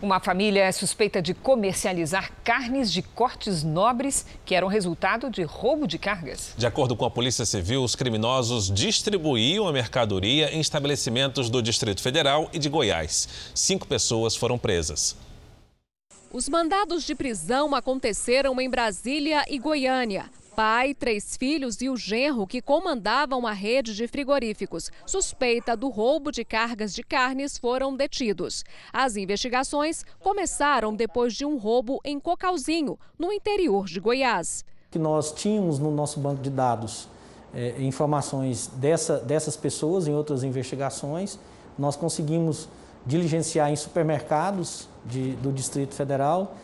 Uma 0.00 0.20
família 0.20 0.62
é 0.62 0.72
suspeita 0.72 1.22
de 1.22 1.32
comercializar 1.32 2.30
carnes 2.44 2.92
de 2.92 3.00
cortes 3.00 3.62
nobres 3.62 4.26
que 4.44 4.54
eram 4.54 4.68
resultado 4.68 5.30
de 5.30 5.42
roubo 5.42 5.86
de 5.86 5.98
cargas. 5.98 6.52
De 6.54 6.66
acordo 6.66 6.94
com 6.94 7.06
a 7.06 7.10
Polícia 7.10 7.46
Civil, 7.46 7.82
os 7.82 7.96
criminosos 7.96 8.70
distribuíam 8.70 9.66
a 9.66 9.72
mercadoria 9.72 10.54
em 10.54 10.60
estabelecimentos 10.60 11.48
do 11.48 11.62
Distrito 11.62 12.02
Federal 12.02 12.50
e 12.52 12.58
de 12.58 12.68
Goiás. 12.68 13.50
Cinco 13.54 13.86
pessoas 13.86 14.36
foram 14.36 14.58
presas. 14.58 15.16
Os 16.30 16.46
mandados 16.46 17.04
de 17.04 17.14
prisão 17.14 17.74
aconteceram 17.74 18.60
em 18.60 18.68
Brasília 18.68 19.46
e 19.48 19.58
Goiânia 19.58 20.28
pai, 20.56 20.94
três 20.94 21.36
filhos 21.36 21.82
e 21.82 21.90
o 21.90 21.96
genro 21.98 22.46
que 22.46 22.62
comandavam 22.62 23.46
a 23.46 23.52
rede 23.52 23.94
de 23.94 24.08
frigoríficos, 24.08 24.90
suspeita 25.04 25.76
do 25.76 25.90
roubo 25.90 26.32
de 26.32 26.46
cargas 26.46 26.94
de 26.94 27.02
carnes, 27.02 27.58
foram 27.58 27.94
detidos. 27.94 28.64
As 28.90 29.16
investigações 29.16 30.02
começaram 30.18 30.96
depois 30.96 31.34
de 31.34 31.44
um 31.44 31.58
roubo 31.58 32.00
em 32.02 32.18
Cocalzinho, 32.18 32.98
no 33.18 33.30
interior 33.30 33.84
de 33.84 34.00
Goiás. 34.00 34.64
Que 34.90 34.98
nós 34.98 35.30
tínhamos 35.30 35.78
no 35.78 35.90
nosso 35.90 36.18
banco 36.18 36.40
de 36.40 36.48
dados 36.48 37.06
é, 37.54 37.74
informações 37.78 38.70
dessa, 38.76 39.18
dessas 39.18 39.58
pessoas 39.58 40.08
em 40.08 40.14
outras 40.14 40.42
investigações, 40.42 41.38
nós 41.78 41.96
conseguimos 41.96 42.66
diligenciar 43.04 43.70
em 43.70 43.76
supermercados 43.76 44.88
de, 45.04 45.32
do 45.34 45.52
Distrito 45.52 45.94
Federal 45.94 46.56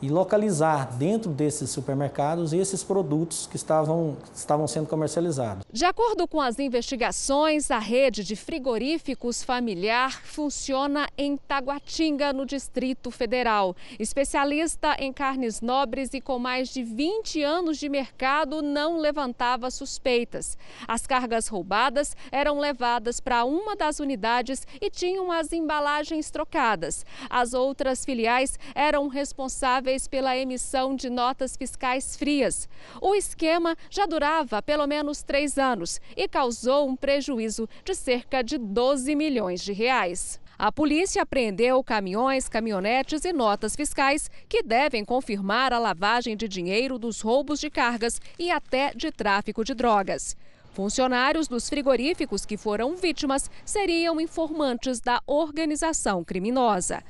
e 0.00 0.08
localizar 0.08 0.96
dentro 0.96 1.30
desses 1.30 1.70
supermercados 1.70 2.52
esses 2.52 2.84
produtos 2.84 3.46
que 3.46 3.56
estavam, 3.56 4.16
estavam 4.34 4.66
sendo 4.66 4.86
comercializados. 4.86 5.64
De 5.72 5.84
acordo 5.84 6.28
com 6.28 6.40
as 6.40 6.58
investigações, 6.58 7.70
a 7.70 7.78
rede 7.78 8.22
de 8.22 8.36
frigoríficos 8.36 9.42
familiar 9.42 10.22
funciona 10.24 11.08
em 11.16 11.36
Taguatinga, 11.36 12.32
no 12.32 12.46
Distrito 12.46 13.10
Federal. 13.10 13.74
Especialista 13.98 14.96
em 14.98 15.12
carnes 15.12 15.60
nobres 15.60 16.14
e 16.14 16.20
com 16.20 16.38
mais 16.38 16.68
de 16.68 16.82
20 16.82 17.42
anos 17.42 17.78
de 17.78 17.88
mercado, 17.88 18.62
não 18.62 18.98
levantava 18.98 19.70
suspeitas. 19.70 20.56
As 20.86 21.06
cargas 21.06 21.48
roubadas 21.48 22.16
eram 22.30 22.58
levadas 22.58 23.20
para 23.20 23.44
uma 23.44 23.74
das 23.74 23.98
unidades 23.98 24.66
e 24.80 24.90
tinham 24.90 25.32
as 25.32 25.52
embalagens 25.52 26.30
trocadas. 26.30 27.04
As 27.28 27.54
outras 27.54 28.04
filiais 28.04 28.58
eram 28.74 29.08
responsáveis 29.08 29.87
responsáveis 29.88 30.06
pela 30.06 30.36
emissão 30.36 30.94
de 30.94 31.08
notas 31.08 31.56
fiscais 31.56 32.16
frias. 32.16 32.68
O 33.00 33.14
esquema 33.14 33.76
já 33.90 34.06
durava 34.06 34.60
pelo 34.60 34.86
menos 34.86 35.22
três 35.22 35.56
anos 35.56 36.00
e 36.16 36.28
causou 36.28 36.86
um 36.88 36.94
prejuízo 36.94 37.68
de 37.84 37.94
cerca 37.94 38.42
de 38.42 38.58
12 38.58 39.14
milhões 39.14 39.62
de 39.62 39.72
reais. 39.72 40.38
A 40.58 40.72
polícia 40.72 41.22
apreendeu 41.22 41.82
caminhões, 41.84 42.48
caminhonetes 42.48 43.24
e 43.24 43.32
notas 43.32 43.76
fiscais 43.76 44.28
que 44.48 44.62
devem 44.62 45.04
confirmar 45.04 45.72
a 45.72 45.78
lavagem 45.78 46.36
de 46.36 46.48
dinheiro 46.48 46.98
dos 46.98 47.20
roubos 47.20 47.60
de 47.60 47.70
cargas 47.70 48.20
e 48.38 48.50
até 48.50 48.92
de 48.94 49.10
tráfico 49.12 49.64
de 49.64 49.72
drogas. 49.72 50.36
Funcionários 50.72 51.48
dos 51.48 51.68
frigoríficos 51.68 52.44
que 52.44 52.56
foram 52.56 52.96
vítimas 52.96 53.50
seriam 53.64 54.20
informantes 54.20 55.00
da 55.00 55.20
organização 55.26 56.22
criminosa. 56.22 57.02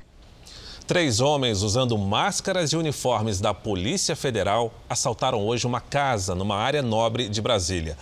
Três 0.89 1.19
homens 1.19 1.61
usando 1.61 1.95
máscaras 1.99 2.73
e 2.73 2.75
uniformes 2.75 3.39
da 3.39 3.53
Polícia 3.53 4.15
Federal 4.15 4.73
assaltaram 4.89 5.45
hoje 5.45 5.67
uma 5.67 5.79
casa 5.79 6.33
numa 6.33 6.55
área 6.55 6.81
nobre 6.81 7.29
de 7.29 7.39
Brasília. 7.43 7.95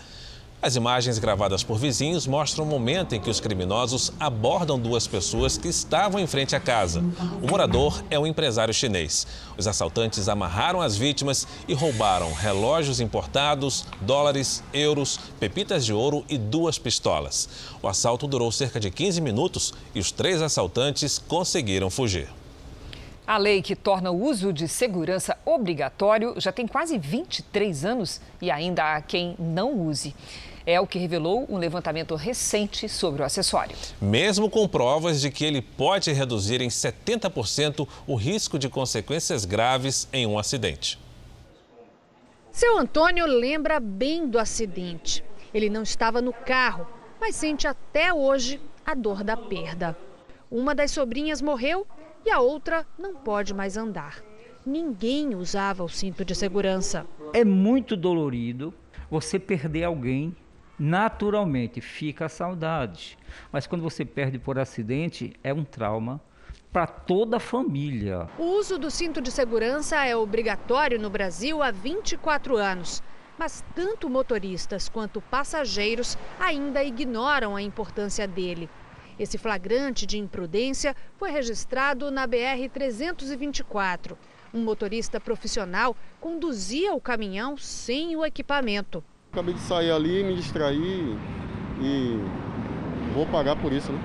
As 0.62 0.78
imagens 0.78 1.20
gravadas 1.20 1.64
por 1.64 1.78
vizinhos 1.78 2.26
mostram 2.26 2.64
o 2.64 2.68
momento 2.68 3.14
em 3.14 3.20
que 3.20 3.30
os 3.30 3.42
criminosos 3.42 4.14
abordam 4.18 4.80
duas 4.80 5.06
pessoas 5.06 5.58
que 5.58 5.68
estavam 5.68 6.18
em 6.18 6.26
frente 6.26 6.56
à 6.56 6.62
casa. 6.62 7.04
O 7.44 7.52
morador 7.52 8.02
é 8.10 8.18
um 8.18 8.26
empresário 8.26 8.74
chinês. 8.74 9.28
Os 9.58 9.68
assaltantes 9.68 10.30
amarraram 10.30 10.82
as 10.82 10.96
vítimas 10.96 11.46
e 11.68 11.74
roubaram 11.74 12.32
relógios 12.32 13.02
importados, 13.02 13.86
dólares, 14.00 14.64
euros, 14.74 15.20
pepitas 15.42 15.86
de 15.86 15.92
ouro 15.92 16.24
e 16.30 16.38
duas 16.38 16.80
pistolas. 16.80 17.50
O 17.84 17.88
assalto 17.90 18.26
durou 18.28 18.50
cerca 18.50 18.80
de 18.80 18.90
15 18.90 19.20
minutos 19.20 19.74
e 19.94 20.00
os 20.00 20.10
três 20.10 20.42
assaltantes 20.42 21.20
conseguiram 21.20 21.90
fugir. 21.90 22.30
A 23.28 23.38
lei 23.38 23.62
que 23.62 23.76
torna 23.76 24.10
o 24.10 24.24
uso 24.24 24.54
de 24.54 24.70
segurança 24.70 25.38
obrigatório 25.46 26.36
já 26.38 26.50
tem 26.50 26.66
quase 26.66 26.98
23 26.98 27.84
anos 27.84 28.22
e 28.42 28.50
ainda 28.50 28.96
há 28.96 29.02
quem 29.02 29.36
não 29.38 29.74
use. 29.74 30.16
É 30.66 30.80
o 30.80 30.88
que 30.88 30.98
revelou 30.98 31.46
um 31.50 31.58
levantamento 31.58 32.16
recente 32.16 32.88
sobre 32.88 33.22
o 33.22 33.26
acessório. 33.26 33.76
Mesmo 34.02 34.50
com 34.50 34.66
provas 34.66 35.20
de 35.20 35.30
que 35.30 35.44
ele 35.44 35.62
pode 35.62 36.10
reduzir 36.14 36.62
em 36.62 36.70
70% 36.70 37.86
o 38.08 38.16
risco 38.16 38.58
de 38.58 38.70
consequências 38.70 39.44
graves 39.44 40.08
em 40.14 40.26
um 40.26 40.40
acidente. 40.40 40.98
Seu 42.50 42.78
Antônio 42.80 43.26
lembra 43.26 43.78
bem 43.78 44.26
do 44.26 44.40
acidente. 44.40 45.22
Ele 45.54 45.70
não 45.70 45.84
estava 45.84 46.22
no 46.22 46.32
carro, 46.32 46.88
mas 47.20 47.36
sente 47.36 47.68
até 47.68 48.14
hoje 48.14 48.62
a 48.86 48.96
dor 48.96 49.22
da 49.22 49.36
perda. 49.36 49.98
Uma 50.50 50.74
das 50.74 50.92
sobrinhas 50.92 51.42
morreu 51.42 51.86
e 52.26 52.32
a 52.32 52.40
outra 52.40 52.86
não 52.98 53.16
pode 53.16 53.54
mais 53.54 53.78
andar. 53.78 54.22
Ninguém 54.66 55.34
usava 55.36 55.84
o 55.84 55.90
cinto 55.90 56.26
de 56.26 56.36
segurança. 56.36 57.06
É 57.34 57.46
muito 57.46 57.96
dolorido 57.96 58.74
você 59.10 59.40
perder 59.40 59.86
alguém. 59.86 60.36
Naturalmente 60.78 61.82
fica 61.82 62.26
a 62.26 62.30
saudade, 62.30 63.18
mas 63.52 63.66
quando 63.66 63.82
você 63.82 64.06
perde 64.06 64.38
por 64.38 64.60
acidente 64.60 65.34
é 65.44 65.52
um 65.52 65.64
trauma 65.64 66.22
para 66.72 66.86
toda 66.86 67.38
a 67.38 67.40
família. 67.40 68.28
O 68.38 68.44
uso 68.44 68.78
do 68.78 68.92
cinto 68.92 69.20
de 69.22 69.32
segurança 69.32 70.06
é 70.06 70.16
obrigatório 70.16 71.00
no 71.00 71.10
Brasil 71.10 71.64
há 71.64 71.72
24 71.72 72.58
anos. 72.58 73.02
Mas 73.38 73.64
tanto 73.76 74.10
motoristas 74.10 74.90
quanto 74.90 75.22
passageiros 75.22 76.18
ainda 76.40 76.84
ignoram 76.84 77.56
a 77.56 77.62
importância 77.62 78.28
dele. 78.28 78.70
Esse 79.20 79.38
flagrante 79.38 80.06
de 80.06 80.18
imprudência 80.18 80.96
foi 81.18 81.32
registrado 81.32 82.12
na 82.12 82.28
BR-324. 82.28 84.16
Um 84.54 84.64
motorista 84.64 85.20
profissional 85.20 85.96
conduzia 86.20 86.94
o 86.94 87.02
caminhão 87.02 87.58
sem 87.58 88.16
o 88.16 88.26
equipamento. 88.26 89.04
Acabei 89.32 89.54
de 89.54 89.62
sair 89.62 89.92
ali, 89.92 90.24
me 90.24 90.36
distrair 90.36 91.18
e 91.82 92.18
vou 93.14 93.26
pagar 93.28 93.60
por 93.62 93.74
isso, 93.74 93.92
né? 93.92 94.00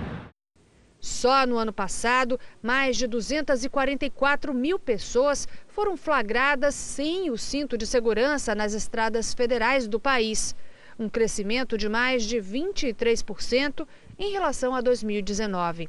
Só 1.02 1.44
no 1.44 1.58
ano 1.58 1.72
passado, 1.72 2.38
mais 2.62 2.96
de 2.96 3.08
244 3.08 4.54
mil 4.54 4.78
pessoas 4.78 5.48
foram 5.66 5.96
flagradas 5.96 6.76
sem 6.76 7.28
o 7.28 7.36
cinto 7.36 7.76
de 7.76 7.88
segurança 7.88 8.54
nas 8.54 8.72
estradas 8.72 9.34
federais 9.34 9.88
do 9.88 9.98
país. 9.98 10.54
Um 10.96 11.08
crescimento 11.08 11.76
de 11.76 11.88
mais 11.88 12.22
de 12.22 12.36
23% 12.36 13.84
em 14.18 14.32
relação 14.32 14.74
a 14.74 14.80
2019. 14.80 15.88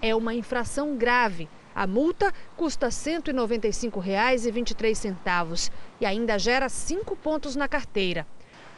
É 0.00 0.14
uma 0.14 0.32
infração 0.34 0.96
grave. 0.96 1.48
A 1.74 1.86
multa 1.86 2.32
custa 2.56 2.86
R$ 2.86 2.92
195,23 2.92 5.70
e 6.00 6.06
ainda 6.06 6.38
gera 6.38 6.68
cinco 6.68 7.16
pontos 7.16 7.56
na 7.56 7.66
carteira. 7.66 8.26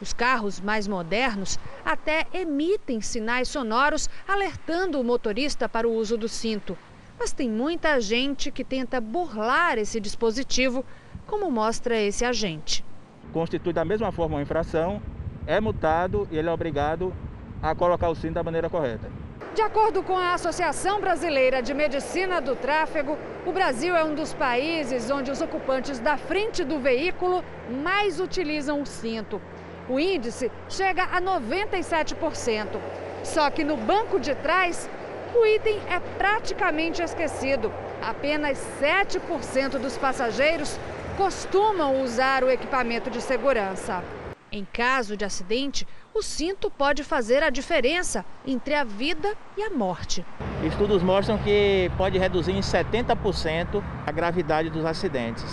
Os 0.01 0.13
carros 0.13 0.61
mais 0.61 0.87
modernos 0.87 1.59
até 1.85 2.27
emitem 2.33 3.01
sinais 3.01 3.49
sonoros 3.49 4.09
alertando 4.27 5.01
o 5.01 5.05
motorista 5.05 5.69
para 5.69 5.89
o 5.89 5.95
uso 5.95 6.17
do 6.17 6.29
cinto. 6.29 6.79
Mas 7.19 7.33
tem 7.33 7.51
muita 7.51 8.01
gente 8.01 8.51
que 8.51 8.63
tenta 8.63 9.01
burlar 9.01 9.79
esse 9.79 9.99
dispositivo, 9.99 10.85
como 11.27 11.51
mostra 11.51 11.99
esse 11.99 12.25
agente. 12.25 12.85
Constitui 13.33 13.73
da 13.73 13.85
mesma 13.85 14.13
forma 14.13 14.37
uma 14.37 14.43
infração, 14.43 15.03
é 15.47 15.61
multado 15.61 16.29
e 16.31 16.37
ele 16.37 16.49
é 16.49 16.53
obrigado 16.53 17.13
a 17.71 17.75
colocar 17.75 18.09
o 18.09 18.15
cinto 18.15 18.35
da 18.35 18.43
maneira 18.43 18.71
correta. 18.71 19.11
De 19.55 19.63
acordo 19.63 20.03
com 20.03 20.17
a 20.17 20.35
Associação 20.35 21.01
Brasileira 21.01 21.63
de 21.63 21.73
Medicina 21.73 22.41
do 22.41 22.55
Tráfego, 22.55 23.17
o 23.47 23.53
Brasil 23.53 23.97
é 23.97 24.05
um 24.05 24.15
dos 24.15 24.35
países 24.35 25.11
onde 25.11 25.31
os 25.31 25.41
ocupantes 25.41 25.99
da 25.99 26.17
frente 26.17 26.63
do 26.63 26.79
veículo 26.79 27.43
mais 27.83 28.21
utilizam 28.21 28.83
o 28.83 28.87
cinto. 28.87 29.41
O 29.89 29.99
índice 29.99 30.51
chega 30.69 31.05
a 31.05 31.21
97%. 31.21 32.79
Só 33.23 33.49
que 33.51 33.65
no 33.65 33.77
banco 33.77 34.21
de 34.21 34.35
trás, 34.35 34.91
o 35.35 35.47
item 35.47 35.81
é 35.89 36.01
praticamente 36.19 37.03
esquecido. 37.03 37.73
Apenas 38.03 38.59
7% 38.81 39.79
dos 39.79 39.97
passageiros 39.97 40.79
costumam 41.17 42.03
usar 42.03 42.45
o 42.45 42.51
equipamento 42.51 43.11
de 43.11 43.21
segurança. 43.21 44.03
Em 44.57 44.65
caso 44.65 45.19
de 45.19 45.23
acidente, 45.23 45.87
o 46.15 46.23
cinto 46.23 46.71
pode 46.71 47.05
fazer 47.05 47.43
a 47.43 47.51
diferença 47.51 48.25
entre 48.47 48.73
a 48.73 48.85
vida 48.85 49.37
e 49.55 49.63
a 49.63 49.69
morte. 49.69 50.25
Estudos 50.67 51.03
mostram 51.03 51.37
que 51.37 51.91
pode 51.99 52.17
reduzir 52.17 52.53
em 52.53 52.61
70% 52.61 53.85
a 54.07 54.11
gravidade 54.11 54.71
dos 54.71 54.87
acidentes. 54.87 55.45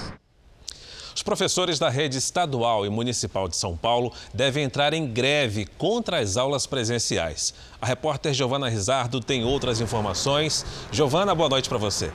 Os 1.14 1.22
professores 1.22 1.78
da 1.78 1.90
rede 1.90 2.18
estadual 2.18 2.86
e 2.86 2.90
municipal 2.90 3.50
de 3.50 3.58
São 3.58 3.76
Paulo 3.76 4.14
devem 4.34 4.64
entrar 4.64 4.94
em 4.94 5.06
greve 5.06 5.66
contra 5.78 6.20
as 6.20 6.38
aulas 6.38 6.66
presenciais. 6.66 7.54
A 7.82 7.86
repórter 7.86 8.34
Giovana 8.34 8.70
Rizardo 8.70 9.20
tem 9.20 9.44
outras 9.44 9.82
informações. 9.82 10.66
Giovana, 10.94 11.36
boa 11.36 11.50
noite 11.50 11.68
para 11.68 11.78
você. 11.78 12.10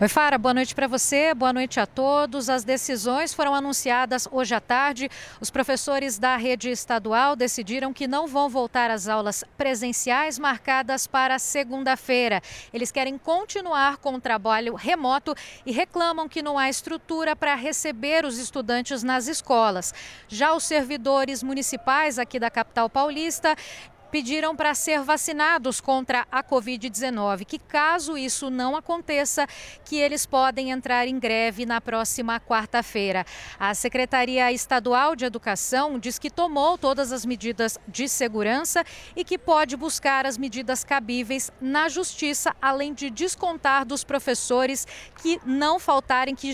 Oi, 0.00 0.06
Fara, 0.06 0.38
boa 0.38 0.54
noite 0.54 0.76
para 0.76 0.86
você, 0.86 1.34
boa 1.34 1.52
noite 1.52 1.80
a 1.80 1.84
todos. 1.84 2.48
As 2.48 2.62
decisões 2.62 3.34
foram 3.34 3.52
anunciadas 3.52 4.28
hoje 4.30 4.54
à 4.54 4.60
tarde. 4.60 5.10
Os 5.40 5.50
professores 5.50 6.20
da 6.20 6.36
rede 6.36 6.70
estadual 6.70 7.34
decidiram 7.34 7.92
que 7.92 8.06
não 8.06 8.28
vão 8.28 8.48
voltar 8.48 8.92
às 8.92 9.08
aulas 9.08 9.42
presenciais 9.56 10.38
marcadas 10.38 11.08
para 11.08 11.36
segunda-feira. 11.40 12.40
Eles 12.72 12.92
querem 12.92 13.18
continuar 13.18 13.96
com 13.96 14.14
o 14.14 14.20
trabalho 14.20 14.76
remoto 14.76 15.34
e 15.66 15.72
reclamam 15.72 16.28
que 16.28 16.42
não 16.42 16.56
há 16.56 16.68
estrutura 16.68 17.34
para 17.34 17.56
receber 17.56 18.24
os 18.24 18.38
estudantes 18.38 19.02
nas 19.02 19.26
escolas. 19.26 19.92
Já 20.28 20.54
os 20.54 20.62
servidores 20.62 21.42
municipais 21.42 22.20
aqui 22.20 22.38
da 22.38 22.52
capital 22.52 22.88
paulista 22.88 23.56
pediram 24.10 24.56
para 24.56 24.74
ser 24.74 25.02
vacinados 25.02 25.80
contra 25.80 26.26
a 26.30 26.42
Covid-19, 26.42 27.44
que 27.44 27.58
caso 27.58 28.16
isso 28.16 28.50
não 28.50 28.76
aconteça, 28.76 29.46
que 29.84 29.96
eles 29.96 30.26
podem 30.26 30.70
entrar 30.70 31.06
em 31.06 31.18
greve 31.18 31.66
na 31.66 31.80
próxima 31.80 32.40
quarta-feira. 32.40 33.24
A 33.58 33.74
Secretaria 33.74 34.52
Estadual 34.52 35.14
de 35.14 35.24
Educação 35.24 35.98
diz 35.98 36.18
que 36.18 36.30
tomou 36.30 36.78
todas 36.78 37.12
as 37.12 37.24
medidas 37.24 37.78
de 37.86 38.08
segurança 38.08 38.84
e 39.14 39.24
que 39.24 39.38
pode 39.38 39.76
buscar 39.76 40.26
as 40.26 40.38
medidas 40.38 40.84
cabíveis 40.84 41.50
na 41.60 41.88
justiça, 41.88 42.54
além 42.60 42.94
de 42.94 43.10
descontar 43.10 43.84
dos 43.84 44.04
professores 44.04 44.86
que 45.22 45.40
não 45.44 45.78
faltarem, 45.78 46.34
que, 46.34 46.52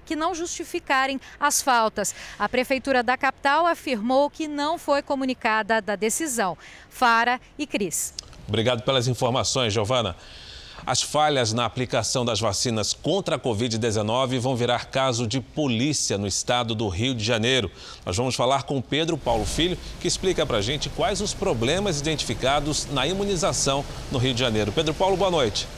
que 0.00 0.16
não 0.16 0.34
justificarem 0.34 1.20
as 1.38 1.62
faltas. 1.62 2.14
A 2.38 2.48
Prefeitura 2.48 3.02
da 3.02 3.16
capital 3.16 3.66
afirmou 3.66 4.30
que 4.30 4.46
não 4.46 4.78
foi 4.78 5.02
comunicada 5.02 5.80
da 5.80 5.96
decisão. 5.96 6.56
Fara 6.90 7.40
e 7.58 7.66
Cris. 7.66 8.12
Obrigado 8.46 8.82
pelas 8.82 9.08
informações, 9.08 9.72
Giovana. 9.72 10.16
As 10.86 11.02
falhas 11.02 11.52
na 11.52 11.64
aplicação 11.66 12.24
das 12.24 12.40
vacinas 12.40 12.92
contra 12.94 13.36
a 13.36 13.38
Covid-19 13.38 14.38
vão 14.38 14.56
virar 14.56 14.86
caso 14.86 15.26
de 15.26 15.40
polícia 15.40 16.16
no 16.16 16.26
estado 16.26 16.74
do 16.74 16.88
Rio 16.88 17.14
de 17.14 17.22
Janeiro. 17.22 17.70
Nós 18.04 18.16
vamos 18.16 18.34
falar 18.34 18.62
com 18.62 18.80
Pedro 18.80 19.16
Paulo 19.18 19.44
Filho, 19.44 19.78
que 20.00 20.08
explica 20.08 20.46
para 20.46 20.56
a 20.56 20.62
gente 20.62 20.88
quais 20.88 21.20
os 21.20 21.34
problemas 21.34 22.00
identificados 22.00 22.86
na 22.86 23.06
imunização 23.06 23.84
no 24.10 24.18
Rio 24.18 24.32
de 24.32 24.40
Janeiro. 24.40 24.72
Pedro 24.72 24.94
Paulo, 24.94 25.16
boa 25.16 25.30
noite. 25.30 25.68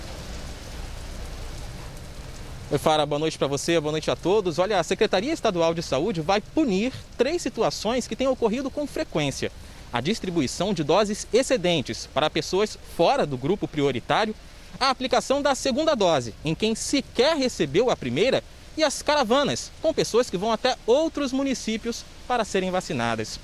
Oi, 2.70 2.78
Fara, 2.78 3.04
boa 3.04 3.18
noite 3.18 3.36
para 3.36 3.48
você, 3.48 3.78
boa 3.80 3.92
noite 3.92 4.10
a 4.10 4.16
todos. 4.16 4.58
Olha, 4.58 4.78
a 4.78 4.82
Secretaria 4.82 5.32
Estadual 5.32 5.74
de 5.74 5.82
Saúde 5.82 6.22
vai 6.22 6.40
punir 6.40 6.92
três 7.18 7.42
situações 7.42 8.06
que 8.06 8.16
têm 8.16 8.28
ocorrido 8.28 8.70
com 8.70 8.86
frequência 8.86 9.52
a 9.92 10.00
distribuição 10.00 10.72
de 10.72 10.82
doses 10.82 11.26
excedentes 11.32 12.08
para 12.12 12.30
pessoas 12.30 12.78
fora 12.96 13.26
do 13.26 13.36
grupo 13.36 13.68
prioritário, 13.68 14.34
a 14.80 14.90
aplicação 14.90 15.42
da 15.42 15.54
segunda 15.54 15.94
dose 15.94 16.34
em 16.44 16.54
quem 16.54 16.74
sequer 16.74 17.36
recebeu 17.36 17.90
a 17.90 17.96
primeira 17.96 18.42
e 18.76 18.82
as 18.82 19.02
caravanas 19.02 19.70
com 19.82 19.92
pessoas 19.92 20.30
que 20.30 20.38
vão 20.38 20.50
até 20.50 20.76
outros 20.86 21.32
municípios 21.32 22.04
para 22.26 22.44
serem 22.44 22.70
vacinadas. 22.70 23.38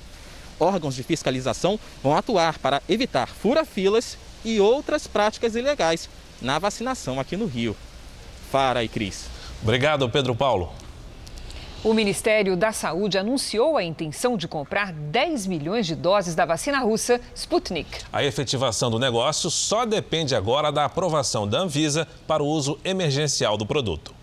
Órgãos 0.59 0.95
de 0.95 1.03
fiscalização 1.03 1.79
vão 2.03 2.17
atuar 2.17 2.57
para 2.57 2.81
evitar 2.89 3.27
fura-filas 3.27 4.17
e 4.43 4.59
outras 4.59 5.07
práticas 5.07 5.55
ilegais, 5.55 6.09
na 6.41 6.57
vacinação 6.57 7.19
aqui 7.19 7.37
no 7.37 7.45
Rio. 7.45 7.75
Fara 8.51 8.83
e 8.83 8.87
Cris. 8.87 9.25
Obrigado, 9.61 10.09
Pedro 10.09 10.33
Paulo. 10.33 10.73
O 11.81 11.93
Ministério 11.93 12.57
da 12.57 12.73
Saúde 12.73 13.17
anunciou 13.17 13.77
a 13.77 13.83
intenção 13.83 14.35
de 14.35 14.49
comprar 14.49 14.91
10 14.91 15.47
milhões 15.47 15.87
de 15.87 15.95
doses 15.95 16.35
da 16.35 16.45
vacina 16.45 16.77
russa 16.79 17.21
Sputnik. 17.33 18.03
A 18.11 18.21
efetivação 18.21 18.91
do 18.91 18.99
negócio 18.99 19.49
só 19.49 19.85
depende 19.85 20.35
agora 20.35 20.73
da 20.73 20.83
aprovação 20.83 21.47
da 21.47 21.59
Anvisa 21.59 22.05
para 22.27 22.43
o 22.43 22.45
uso 22.45 22.77
emergencial 22.83 23.55
do 23.55 23.65
produto. 23.65 24.13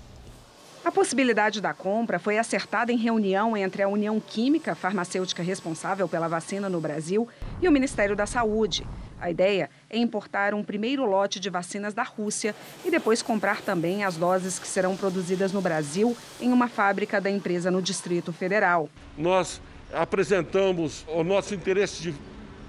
A 0.84 0.92
possibilidade 0.92 1.62
da 1.62 1.72
compra 1.72 2.18
foi 2.18 2.36
acertada 2.36 2.92
em 2.92 2.98
reunião 2.98 3.56
entre 3.56 3.82
a 3.82 3.88
União 3.88 4.20
Química, 4.20 4.74
farmacêutica 4.74 5.42
responsável 5.42 6.06
pela 6.06 6.28
vacina 6.28 6.68
no 6.68 6.78
Brasil, 6.78 7.26
e 7.62 7.66
o 7.66 7.72
Ministério 7.72 8.14
da 8.14 8.26
Saúde. 8.26 8.86
A 9.20 9.30
ideia 9.30 9.70
é 9.88 9.96
importar 9.96 10.52
um 10.54 10.62
primeiro 10.62 11.04
lote 11.06 11.40
de 11.40 11.48
vacinas 11.48 11.94
da 11.94 12.02
Rússia 12.02 12.54
e 12.84 12.90
depois 12.90 13.22
comprar 13.22 13.62
também 13.62 14.04
as 14.04 14.16
doses 14.16 14.58
que 14.58 14.66
serão 14.66 14.96
produzidas 14.96 15.52
no 15.52 15.60
Brasil 15.60 16.16
em 16.40 16.52
uma 16.52 16.68
fábrica 16.68 17.20
da 17.20 17.30
empresa 17.30 17.70
no 17.70 17.80
Distrito 17.80 18.32
Federal. 18.32 18.90
Nós 19.16 19.60
apresentamos 19.92 21.04
o 21.08 21.24
nosso 21.24 21.54
interesse 21.54 22.02
de 22.02 22.14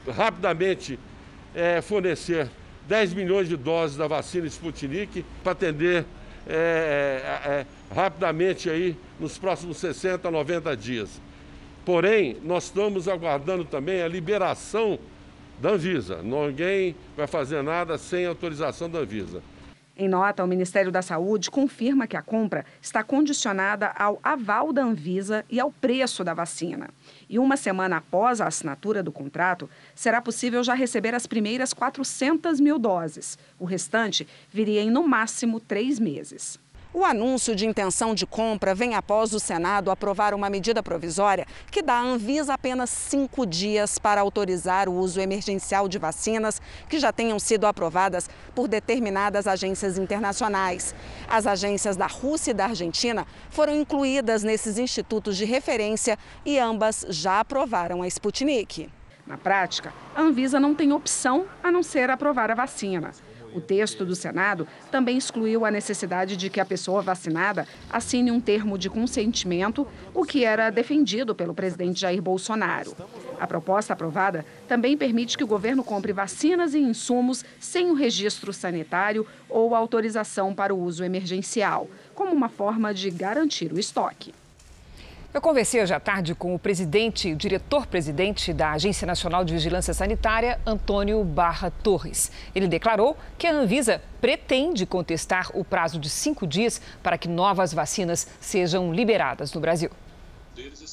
rapidamente 0.09 0.97
é, 1.53 1.81
fornecer 1.81 2.49
10 2.87 3.13
milhões 3.13 3.49
de 3.49 3.57
doses 3.57 3.97
da 3.97 4.07
vacina 4.07 4.47
Sputnik 4.47 5.25
para 5.43 5.51
atender 5.51 6.05
é, 6.47 7.21
é, 7.45 7.65
rapidamente 7.93 8.69
aí 8.69 8.95
nos 9.19 9.37
próximos 9.37 9.77
60, 9.77 10.31
90 10.31 10.77
dias. 10.77 11.21
Porém, 11.83 12.37
nós 12.43 12.65
estamos 12.65 13.07
aguardando 13.07 13.65
também 13.65 14.01
a 14.01 14.07
liberação 14.07 14.97
da 15.59 15.71
Anvisa. 15.71 16.21
Ninguém 16.21 16.95
vai 17.15 17.27
fazer 17.27 17.61
nada 17.61 17.97
sem 17.97 18.25
autorização 18.25 18.89
da 18.89 18.99
Anvisa. 18.99 19.41
Em 19.99 20.07
nota, 20.07 20.43
o 20.43 20.47
Ministério 20.47 20.91
da 20.91 21.01
Saúde 21.01 21.49
confirma 21.49 22.05
que 22.05 22.15
a 22.15 22.21
compra 22.21 22.63
está 22.79 23.03
condicionada 23.03 23.87
ao 23.97 24.19
aval 24.21 24.71
da 24.71 24.83
Anvisa 24.83 25.43
e 25.49 25.59
ao 25.59 25.71
preço 25.71 26.23
da 26.23 26.35
vacina. 26.35 26.91
E 27.27 27.39
uma 27.39 27.57
semana 27.57 27.97
após 27.97 28.39
a 28.39 28.45
assinatura 28.45 29.01
do 29.01 29.11
contrato, 29.11 29.67
será 29.95 30.21
possível 30.21 30.63
já 30.63 30.75
receber 30.75 31.15
as 31.15 31.25
primeiras 31.25 31.73
400 31.73 32.59
mil 32.59 32.77
doses. 32.77 33.39
O 33.57 33.65
restante 33.65 34.27
viria 34.53 34.83
em, 34.83 34.91
no 34.91 35.07
máximo, 35.07 35.59
três 35.59 35.99
meses. 35.99 36.59
O 36.93 37.03
anúncio 37.03 37.53
de 37.53 37.65
intenção 37.65 38.15
de 38.15 38.25
compra 38.25 38.73
vem 38.73 38.95
após 38.95 39.33
o 39.33 39.39
Senado 39.39 39.91
aprovar 39.91 40.33
uma 40.33 40.49
medida 40.49 40.81
provisória 40.81 41.45
que 41.69 41.81
dá 41.81 41.95
à 41.95 42.01
Anvisa 42.01 42.53
apenas 42.53 42.89
cinco 42.89 43.45
dias 43.45 43.99
para 43.99 44.21
autorizar 44.21 44.87
o 44.87 44.93
uso 44.93 45.19
emergencial 45.19 45.89
de 45.89 45.99
vacinas 45.99 46.61
que 46.87 46.97
já 46.97 47.11
tenham 47.11 47.37
sido 47.39 47.67
aprovadas 47.67 48.29
por 48.55 48.69
determinadas 48.69 49.47
agências 49.47 49.97
internacionais. 49.97 50.95
As 51.27 51.45
agências 51.45 51.97
da 51.97 52.07
Rússia 52.07 52.51
e 52.51 52.53
da 52.53 52.65
Argentina 52.65 53.27
foram 53.49 53.75
incluídas 53.75 54.41
nesses 54.41 54.77
institutos 54.77 55.35
de 55.35 55.43
referência 55.43 56.17
e 56.45 56.57
ambas 56.57 57.05
já 57.09 57.41
aprovaram 57.41 58.01
a 58.01 58.07
Sputnik. 58.07 58.89
Na 59.27 59.37
prática, 59.37 59.93
a 60.15 60.21
Anvisa 60.21 60.57
não 60.57 60.73
tem 60.73 60.93
opção 60.93 61.45
a 61.61 61.69
não 61.69 61.83
ser 61.83 62.09
aprovar 62.09 62.49
a 62.49 62.55
vacina. 62.55 63.11
O 63.57 63.61
texto 63.61 64.05
do 64.05 64.15
Senado 64.15 64.67
também 64.91 65.17
excluiu 65.17 65.65
a 65.65 65.71
necessidade 65.71 66.37
de 66.37 66.47
que 66.47 66.59
a 66.59 66.65
pessoa 66.65 67.01
vacinada 67.01 67.67
assine 67.89 68.29
um 68.29 68.39
termo 68.39 68.77
de 68.77 68.87
consentimento, 68.87 69.87
o 70.13 70.23
que 70.23 70.45
era 70.45 70.69
defendido 70.69 71.33
pelo 71.33 71.55
presidente 71.55 72.01
Jair 72.01 72.21
Bolsonaro. 72.21 72.95
A 73.39 73.47
proposta 73.47 73.93
aprovada 73.93 74.45
também 74.67 74.95
permite 74.95 75.35
que 75.35 75.43
o 75.43 75.47
governo 75.47 75.83
compre 75.83 76.13
vacinas 76.13 76.75
e 76.75 76.79
insumos 76.79 77.43
sem 77.59 77.89
o 77.89 77.95
registro 77.95 78.53
sanitário 78.53 79.25
ou 79.49 79.73
autorização 79.73 80.53
para 80.53 80.71
o 80.71 80.79
uso 80.79 81.03
emergencial, 81.03 81.89
como 82.13 82.33
uma 82.33 82.49
forma 82.49 82.93
de 82.93 83.09
garantir 83.09 83.73
o 83.73 83.79
estoque. 83.79 84.35
Eu 85.37 85.41
conversei 85.41 85.83
hoje 85.83 85.93
à 85.93 85.99
tarde 85.99 86.33
com 86.33 86.55
o 86.55 86.57
presidente, 86.57 87.31
o 87.31 87.35
diretor-presidente 87.35 88.51
da 88.51 88.71
Agência 88.71 89.05
Nacional 89.05 89.45
de 89.45 89.53
Vigilância 89.53 89.93
Sanitária, 89.93 90.59
Antônio 90.65 91.23
Barra 91.23 91.69
Torres. 91.69 92.31
Ele 92.55 92.67
declarou 92.67 93.15
que 93.37 93.45
a 93.45 93.53
Anvisa 93.53 94.01
pretende 94.19 94.83
contestar 94.87 95.51
o 95.53 95.63
prazo 95.63 95.99
de 95.99 96.09
cinco 96.09 96.47
dias 96.47 96.81
para 97.03 97.19
que 97.19 97.27
novas 97.27 97.71
vacinas 97.71 98.27
sejam 98.41 98.91
liberadas 98.91 99.53
no 99.53 99.61
Brasil. 99.61 99.91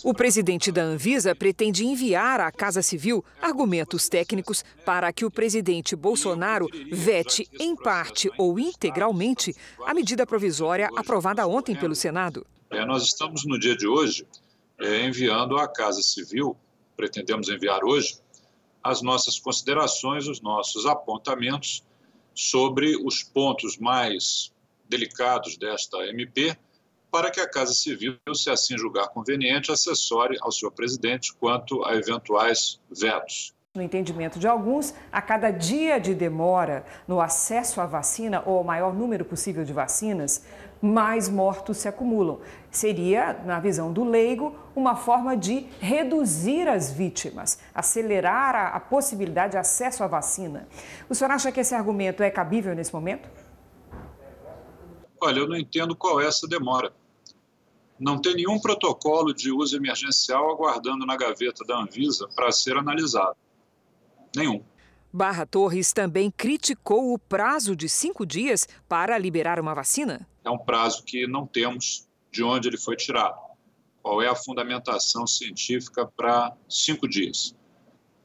O 0.05 0.13
presidente 0.13 0.71
da 0.71 0.83
Anvisa 0.83 1.35
pretende 1.35 1.87
enviar 1.87 2.39
à 2.39 2.53
Casa 2.53 2.83
Civil 2.83 3.25
argumentos 3.41 4.11
técnicos 4.11 4.63
para 4.85 5.11
que 5.11 5.25
o 5.25 5.31
presidente 5.31 5.97
Bolsonaro 5.97 6.69
vete, 6.93 7.49
em 7.59 7.75
parte 7.75 8.31
ou 8.37 8.59
integralmente, 8.59 9.57
a 9.87 9.95
medida 9.95 10.27
provisória 10.27 10.91
aprovada 10.95 11.47
ontem 11.47 11.75
pelo 11.75 11.95
Senado. 11.95 12.47
É, 12.75 12.85
nós 12.85 13.05
estamos 13.05 13.45
no 13.45 13.57
dia 13.57 13.77
de 13.77 13.87
hoje 13.87 14.27
é, 14.81 15.07
enviando 15.07 15.57
à 15.57 15.69
Casa 15.69 16.03
Civil, 16.03 16.57
pretendemos 16.97 17.49
enviar 17.49 17.85
hoje, 17.85 18.19
as 18.83 19.01
nossas 19.01 19.39
considerações, 19.39 20.27
os 20.27 20.41
nossos 20.41 20.85
apontamentos 20.85 21.85
sobre 22.35 22.97
os 22.97 23.23
pontos 23.23 23.79
mais 23.79 24.53
delicados 24.89 25.57
desta 25.57 26.05
MP, 26.09 26.57
para 27.13 27.31
que 27.31 27.39
a 27.39 27.49
Casa 27.49 27.73
Civil, 27.73 28.19
se 28.35 28.51
assim 28.51 28.77
julgar 28.77 29.09
conveniente, 29.09 29.71
assessore 29.71 30.37
ao 30.41 30.51
senhor 30.51 30.73
presidente 30.73 31.33
quanto 31.35 31.85
a 31.85 31.95
eventuais 31.95 32.81
vetos. 32.91 33.55
No 33.77 33.83
entendimento 33.83 34.39
de 34.39 34.47
alguns, 34.47 34.95
a 35.11 35.21
cada 35.21 35.51
dia 35.51 35.99
de 35.99 36.15
demora 36.15 36.87
no 37.09 37.21
acesso 37.21 37.81
à 37.81 37.87
vacina 37.87 38.41
ou 38.47 38.59
ao 38.59 38.63
maior 38.63 38.95
número 38.95 39.25
possível 39.25 39.65
de 39.65 39.73
vacinas, 39.73 40.47
mais 40.81 41.29
mortos 41.29 41.79
se 41.79 41.89
acumulam. 41.89 42.39
Seria, 42.71 43.33
na 43.45 43.59
visão 43.59 43.93
do 43.93 44.05
leigo, 44.05 44.55
uma 44.77 44.95
forma 44.95 45.37
de 45.37 45.67
reduzir 45.81 46.69
as 46.69 46.93
vítimas, 46.93 47.59
acelerar 47.75 48.55
a, 48.55 48.79
possibilidade 48.79 49.55
de 49.55 49.59
acesso 49.59 50.05
à 50.05 50.07
vacina. 50.07 50.69
O 51.11 51.15
senhor 51.17 51.33
acha 51.33 51.51
que 51.51 51.59
esse 51.59 51.75
argumento 51.75 52.23
é 52.23 52.31
cabível 52.31 52.77
nesse 52.77 52.95
momento? 52.95 53.29
Olha, 55.21 55.41
eu 55.41 55.49
não 55.49 55.57
entendo 55.57 55.97
qual 55.97 56.21
é 56.21 56.29
essa 56.29 56.47
demora. 56.47 56.93
Não 57.99 58.21
tem 58.21 58.37
nenhum 58.37 58.61
protocolo 58.61 59.35
de 59.35 59.51
uso 59.51 59.77
emergencial 59.77 60.49
aguardando 60.49 61.05
na 61.05 61.17
gaveta 61.17 61.65
da 61.65 61.77
Anvisa 61.77 62.29
para 62.37 62.53
ser 62.53 62.77
analisado. 62.77 63.37
Nenhum. 64.35 64.65
Barra 65.13 65.47
Torres 65.47 65.93
também 65.93 66.31
criticou 66.31 67.15
o 67.15 67.19
prazo 67.19 67.77
de 67.77 67.89
cinco 67.89 68.27
dias 68.27 68.67
para 68.89 69.17
liberar 69.17 69.61
uma 69.61 69.75
vacina. 69.75 70.29
É 70.45 70.51
um 70.51 70.59
prazo 70.59 71.05
que 71.05 71.27
não 71.27 71.47
temos 71.47 72.09
de 72.33 72.43
onde 72.43 72.69
ele 72.69 72.77
foi 72.77 72.97
tirado. 72.97 73.39
Qual 74.03 74.21
é 74.21 74.29
a 74.29 74.35
fundamentação 74.35 75.27
científica 75.27 76.05
para 76.05 76.53
cinco 76.69 77.09
dias? 77.09 77.55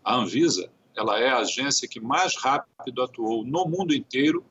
A 0.04 0.16
Anvisa 0.16 0.72
ela 1.00 1.18
é 1.18 1.30
a 1.30 1.38
agência 1.38 1.88
que 1.88 2.00
mais 2.00 2.36
rápido 2.36 3.02
atuou 3.02 3.46
no 3.46 3.66
mundo 3.66 3.94
inteiro 3.94 4.46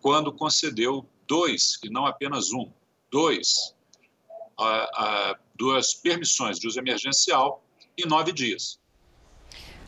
quando 0.00 0.30
concedeu 0.30 1.08
dois, 1.26 1.78
e 1.82 1.88
não 1.88 2.04
apenas 2.04 2.52
um, 2.52 2.70
dois, 3.10 3.74
a, 4.58 4.66
a, 4.66 5.38
duas 5.54 5.94
permissões 5.94 6.58
de 6.58 6.68
uso 6.68 6.78
emergencial 6.78 7.64
em 7.96 8.06
nove 8.06 8.32
dias. 8.32 8.78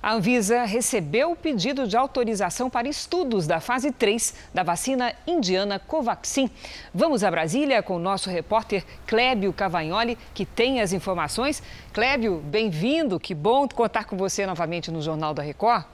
A 0.03 0.13
Anvisa 0.13 0.65
recebeu 0.65 1.33
o 1.33 1.37
pedido 1.37 1.87
de 1.87 1.97
autorização 1.97 2.71
para 2.71 2.89
estudos 2.89 3.47
da 3.47 3.61
fase 3.61 3.91
3 3.91 4.35
da 4.55 4.63
vacina 4.63 5.15
indiana 5.27 5.79
Covaxin. 5.79 6.51
Vamos 6.95 7.25
a 7.25 7.31
Brasília 7.31 7.83
com 7.83 7.97
o 7.97 7.99
nosso 7.99 8.31
repórter 8.31 8.85
Clébio 9.07 9.53
Cavagnoli, 9.53 10.17
que 10.35 10.45
tem 10.45 10.81
as 10.81 10.93
informações. 10.93 11.63
Clébio, 11.93 12.39
bem-vindo, 12.39 13.19
que 13.19 13.35
bom 13.35 13.67
contar 13.67 14.05
com 14.05 14.17
você 14.17 14.47
novamente 14.47 14.91
no 14.91 15.03
Jornal 15.03 15.35
da 15.35 15.43
Record. 15.43 15.85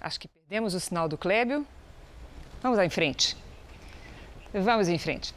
Acho 0.00 0.20
que 0.20 0.28
perdemos 0.28 0.74
o 0.74 0.80
sinal 0.80 1.08
do 1.08 1.18
Clébio. 1.18 1.66
Vamos 2.62 2.78
em 2.78 2.88
frente. 2.88 3.36
Vamos 4.54 4.88
em 4.88 4.98
frente. 4.98 5.34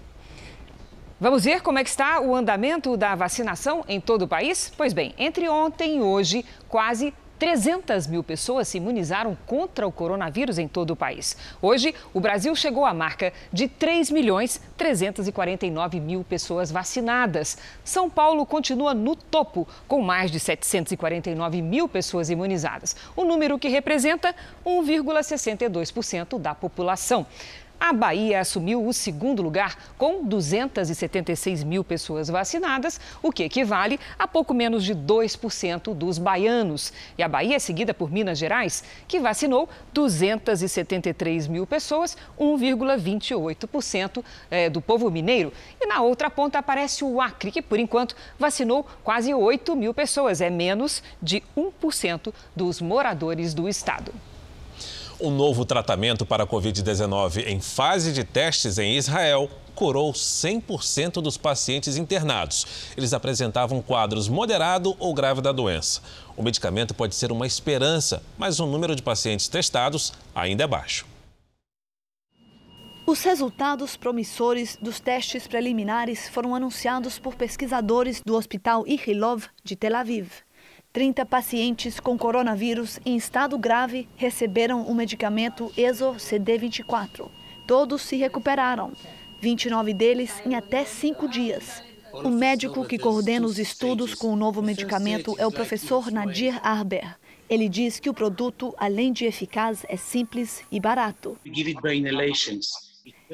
Vamos 1.21 1.43
ver 1.43 1.61
como 1.61 1.77
é 1.77 1.83
que 1.83 1.89
está 1.89 2.21
o 2.21 2.33
andamento 2.33 2.95
da 2.95 3.13
vacinação 3.13 3.83
em 3.89 3.99
todo 3.99 4.21
o 4.21 4.27
país? 4.27 4.71
Pois 4.77 4.93
bem, 4.93 5.13
entre 5.17 5.49
ontem 5.49 5.97
e 5.97 6.01
hoje, 6.01 6.45
quase 6.69 7.13
300 7.37 8.07
mil 8.07 8.23
pessoas 8.23 8.69
se 8.69 8.77
imunizaram 8.77 9.37
contra 9.45 9.85
o 9.85 9.91
coronavírus 9.91 10.57
em 10.57 10.65
todo 10.65 10.91
o 10.91 10.95
país. 10.95 11.35
Hoje, 11.61 11.93
o 12.13 12.21
Brasil 12.21 12.55
chegou 12.55 12.85
à 12.85 12.93
marca 12.93 13.33
de 13.51 13.67
3 13.67 14.11
milhões 14.11 14.61
349 14.77 15.99
mil 15.99 16.23
pessoas 16.23 16.71
vacinadas. 16.71 17.57
São 17.83 18.09
Paulo 18.09 18.45
continua 18.45 18.93
no 18.93 19.13
topo, 19.13 19.67
com 19.89 20.01
mais 20.01 20.31
de 20.31 20.39
749 20.39 21.61
mil 21.61 21.89
pessoas 21.89 22.29
imunizadas, 22.29 22.95
um 23.17 23.25
número 23.25 23.59
que 23.59 23.67
representa 23.67 24.33
1,62% 24.65 26.39
da 26.39 26.55
população. 26.55 27.25
A 27.79 27.93
Bahia 27.93 28.41
assumiu 28.41 28.85
o 28.85 28.91
segundo 28.91 29.41
lugar 29.41 29.77
com 29.97 30.25
276 30.25 31.63
mil 31.63 31.81
pessoas 31.81 32.27
vacinadas, 32.27 32.99
o 33.23 33.31
que 33.31 33.43
equivale 33.43 33.97
a 34.17 34.27
pouco 34.27 34.53
menos 34.53 34.83
de 34.83 34.93
2% 34.93 35.93
dos 35.93 36.17
baianos. 36.17 36.91
E 37.17 37.23
a 37.23 37.27
Bahia 37.29 37.55
é 37.55 37.59
seguida 37.59 37.93
por 37.93 38.11
Minas 38.11 38.37
Gerais, 38.37 38.83
que 39.07 39.21
vacinou 39.21 39.69
273 39.93 41.47
mil 41.47 41.65
pessoas, 41.65 42.17
1,28% 42.37 44.23
eh, 44.51 44.69
do 44.69 44.81
povo 44.81 45.09
mineiro. 45.09 45.53
E 45.79 45.85
na 45.85 46.01
outra 46.01 46.29
ponta 46.29 46.59
aparece 46.59 47.05
o 47.05 47.21
Acre, 47.21 47.49
que 47.49 47.61
por 47.61 47.79
enquanto 47.79 48.13
vacinou 48.37 48.85
quase 49.05 49.33
8 49.33 49.73
mil 49.77 49.93
pessoas, 49.93 50.41
é 50.41 50.49
menos 50.49 51.01
de 51.21 51.41
1% 51.55 52.33
dos 52.53 52.81
moradores 52.81 53.53
do 53.53 53.69
estado. 53.69 54.13
Um 55.21 55.31
novo 55.31 55.65
tratamento 55.65 56.25
para 56.25 56.45
a 56.45 56.47
Covid-19 56.47 57.45
em 57.45 57.59
fase 57.59 58.13
de 58.13 58.23
testes 58.23 58.77
em 58.77 58.95
Israel 58.95 59.49
curou 59.75 60.13
100% 60.13 61.21
dos 61.21 61.35
pacientes 61.35 61.97
internados. 61.97 62.65
Eles 62.95 63.13
apresentavam 63.13 63.81
quadros 63.81 64.29
moderado 64.29 64.95
ou 64.97 65.13
grave 65.13 65.41
da 65.41 65.51
doença. 65.51 66.01
O 66.37 66.43
medicamento 66.43 66.93
pode 66.93 67.15
ser 67.15 67.33
uma 67.33 67.45
esperança, 67.45 68.23
mas 68.37 68.61
o 68.61 68.65
número 68.65 68.95
de 68.95 69.03
pacientes 69.03 69.49
testados 69.49 70.13
ainda 70.33 70.63
é 70.63 70.67
baixo. 70.67 71.05
Os 73.05 73.21
resultados 73.21 73.97
promissores 73.97 74.77
dos 74.81 75.01
testes 75.01 75.47
preliminares 75.47 76.29
foram 76.29 76.55
anunciados 76.55 77.19
por 77.19 77.35
pesquisadores 77.35 78.21
do 78.25 78.35
Hospital 78.35 78.87
Ichilov 78.87 79.47
de 79.65 79.75
Tel 79.75 79.97
Aviv. 79.97 80.29
30 80.91 81.23
pacientes 81.23 81.99
com 81.99 82.17
coronavírus 82.17 82.99
em 83.05 83.15
estado 83.15 83.59
grave 83.59 84.09
receberam 84.15 84.81
o 84.81 84.95
medicamento 84.95 85.71
ESO-CD24. 85.77 87.29
Todos 87.67 88.01
se 88.01 88.15
recuperaram, 88.15 88.91
29 89.39 89.93
deles 89.93 90.41
em 90.43 90.55
até 90.55 90.83
cinco 90.83 91.27
dias. 91.29 91.83
O 92.11 92.29
médico 92.29 92.85
que 92.85 92.97
coordena 92.97 93.45
os 93.45 93.59
estudos 93.59 94.15
com 94.15 94.33
o 94.33 94.35
novo 94.35 94.63
medicamento 94.63 95.35
é 95.37 95.45
o 95.45 95.51
professor 95.51 96.11
Nadir 96.11 96.59
Arber. 96.63 97.15
Ele 97.47 97.69
diz 97.69 97.99
que 97.99 98.09
o 98.09 98.13
produto, 98.13 98.73
além 98.75 99.13
de 99.13 99.25
eficaz, 99.25 99.85
é 99.87 99.95
simples 99.95 100.63
e 100.71 100.79
barato. 100.79 101.37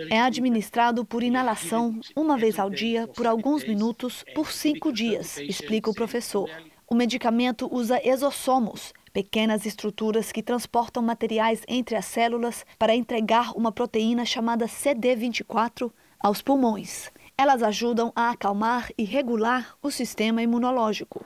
É 0.10 0.20
administrado 0.20 1.06
por 1.06 1.24
inalação, 1.24 2.02
uma 2.14 2.38
vez 2.38 2.60
ao 2.60 2.70
dia, 2.70 3.08
por 3.08 3.26
alguns 3.26 3.66
minutos, 3.66 4.26
por 4.36 4.52
cinco 4.52 4.92
dias, 4.92 5.38
explica 5.38 5.90
o 5.90 5.94
professor. 5.94 6.50
O 6.88 6.94
medicamento 6.94 7.68
usa 7.72 8.00
exossomos, 8.08 8.94
pequenas 9.12 9.66
estruturas 9.66 10.32
que 10.32 10.44
transportam 10.44 11.02
materiais 11.02 11.64
entre 11.68 11.96
as 11.96 12.06
células 12.06 12.64
para 12.78 12.94
entregar 12.94 13.58
uma 13.58 13.72
proteína 13.72 14.24
chamada 14.24 14.68
CD24 14.68 15.92
aos 16.20 16.44
pulmões. 16.44 17.12
Elas 17.36 17.64
ajudam 17.64 18.14
a 18.16 18.30
acalmar 18.30 18.92
e 18.96 19.04
regular 19.04 19.76
o 19.82 19.90
sistema 19.90 20.44
imunológico. 20.44 21.26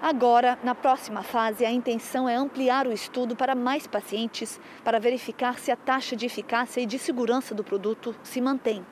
Agora, 0.00 0.58
na 0.64 0.74
próxima 0.74 1.22
fase, 1.22 1.64
a 1.66 1.70
intenção 1.70 2.26
é 2.26 2.34
ampliar 2.34 2.86
o 2.86 2.92
estudo 2.92 3.36
para 3.36 3.54
mais 3.54 3.86
pacientes 3.86 4.58
para 4.82 4.98
verificar 4.98 5.58
se 5.58 5.70
a 5.70 5.76
taxa 5.76 6.16
de 6.16 6.24
eficácia 6.24 6.80
e 6.80 6.86
de 6.86 6.98
segurança 6.98 7.54
do 7.54 7.62
produto 7.62 8.16
se 8.22 8.40
mantém. 8.40 8.84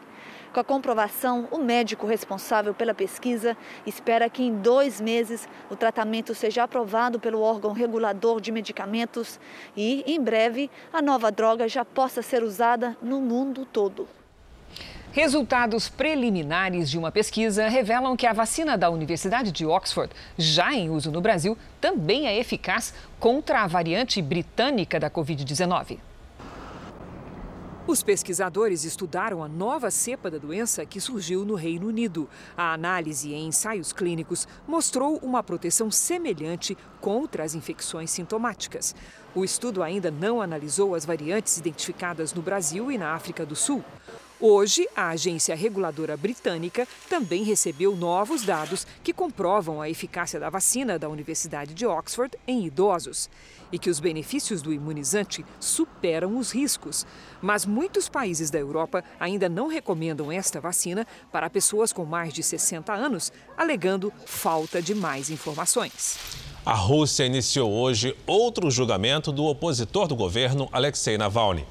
Com 0.55 0.61
a 0.61 0.65
comprovação, 0.65 1.49
o 1.51 1.59
médico 1.59 2.07
responsável 2.07 2.73
pela 2.73 2.95
pesquisa 2.95 3.57
espera 3.85 4.31
que 4.31 4.41
em 4.41 4.55
dois 4.55 5.01
meses 5.01 5.49
o 5.69 5.75
tratamento 5.75 6.33
seja 6.33 6.63
aprovado 6.63 7.19
pelo 7.19 7.41
órgão 7.41 7.73
regulador 7.73 8.41
de 8.41 8.53
medicamentos 8.53 9.41
e, 9.77 10.05
em 10.07 10.21
breve, 10.21 10.71
a 10.93 11.03
nova 11.03 11.33
droga 11.33 11.69
já 11.69 11.85
possa 11.85 12.23
ser 12.23 12.45
usada 12.45 12.97
no 13.03 13.21
mundo 13.21 13.67
todo. 13.67 14.07
Resultados 15.11 15.89
preliminares 15.89 16.89
de 16.89 16.97
uma 16.97 17.11
pesquisa 17.11 17.67
revelam 17.67 18.17
que 18.17 18.25
a 18.25 18.33
vacina 18.33 18.79
da 18.79 18.89
Universidade 18.91 19.51
de 19.51 19.67
Oxford, 19.67 20.13
já 20.39 20.73
em 20.73 20.89
uso 20.89 21.11
no 21.11 21.21
Brasil, 21.21 21.59
também 21.81 22.29
é 22.29 22.39
eficaz 22.39 22.95
contra 23.19 23.63
a 23.63 23.67
variante 23.67 24.23
britânica 24.23 25.01
da 25.01 25.11
Covid-19. 25.11 25.99
Os 27.87 28.03
pesquisadores 28.03 28.83
estudaram 28.85 29.45
a 29.45 29.49
nova 29.49 29.91
cepa 29.91 30.31
da 30.31 30.39
doença 30.39 30.87
que 30.87 30.99
surgiu 30.99 31.45
no 31.45 31.55
Reino 31.55 31.87
Unido. 31.87 32.27
A 32.57 32.73
análise 32.73 33.35
em 33.35 33.49
ensaios 33.49 33.93
clínicos 33.93 34.49
mostrou 34.67 35.19
uma 35.19 35.43
proteção 35.43 35.91
semelhante 35.91 36.79
contra 36.99 37.45
as 37.45 37.55
infecções 37.55 38.11
sintomáticas. 38.11 38.95
O 39.35 39.45
estudo 39.45 39.83
ainda 39.83 40.11
não 40.11 40.41
analisou 40.41 40.95
as 40.95 41.05
variantes 41.05 41.59
identificadas 41.59 42.33
no 42.33 42.41
Brasil 42.41 42.91
e 42.91 42.97
na 42.97 43.13
África 43.13 43.45
do 43.45 43.55
Sul. 43.55 43.85
Hoje, 44.41 44.89
a 44.97 45.11
agência 45.11 45.55
reguladora 45.55 46.17
britânica 46.17 46.89
também 47.09 47.45
recebeu 47.45 47.95
novos 47.95 48.43
dados 48.43 48.85
que 49.03 49.13
comprovam 49.13 49.81
a 49.81 49.89
eficácia 49.89 50.41
da 50.41 50.51
vacina 50.51 50.99
da 50.99 51.09
Universidade 51.09 51.73
de 51.73 51.87
Oxford 51.87 52.37
em 52.47 52.67
idosos 52.67 53.31
e 53.71 53.79
que 53.79 53.89
os 53.89 54.01
benefícios 54.01 54.61
do 54.61 54.73
imunizante 54.73 55.45
superam 55.61 56.37
os 56.37 56.51
riscos. 56.51 57.07
Mas 57.41 57.65
muitos 57.65 58.09
países 58.09 58.51
da 58.51 58.59
Europa 58.59 59.05
ainda 59.21 59.49
não 59.49 59.69
recomendam 59.69 60.31
esta 60.31 60.61
vacina 60.61 61.07
para 61.31 61.49
pessoas 61.49 61.93
com 61.93 62.05
mais 62.05 62.33
de 62.33 62.43
60 62.43 62.93
anos, 62.93 63.33
alegando 63.57 64.13
falta 64.27 64.83
de 64.83 64.95
mais 64.95 65.31
informações. 65.31 66.19
A 66.67 66.75
Rússia 66.75 67.25
iniciou 67.25 67.71
hoje 67.73 68.17
outro 68.27 68.71
julgamento 68.71 69.31
do 69.31 69.45
opositor 69.45 70.09
do 70.09 70.17
governo, 70.17 70.69
Alexei 70.73 71.17
Navalny. 71.17 71.65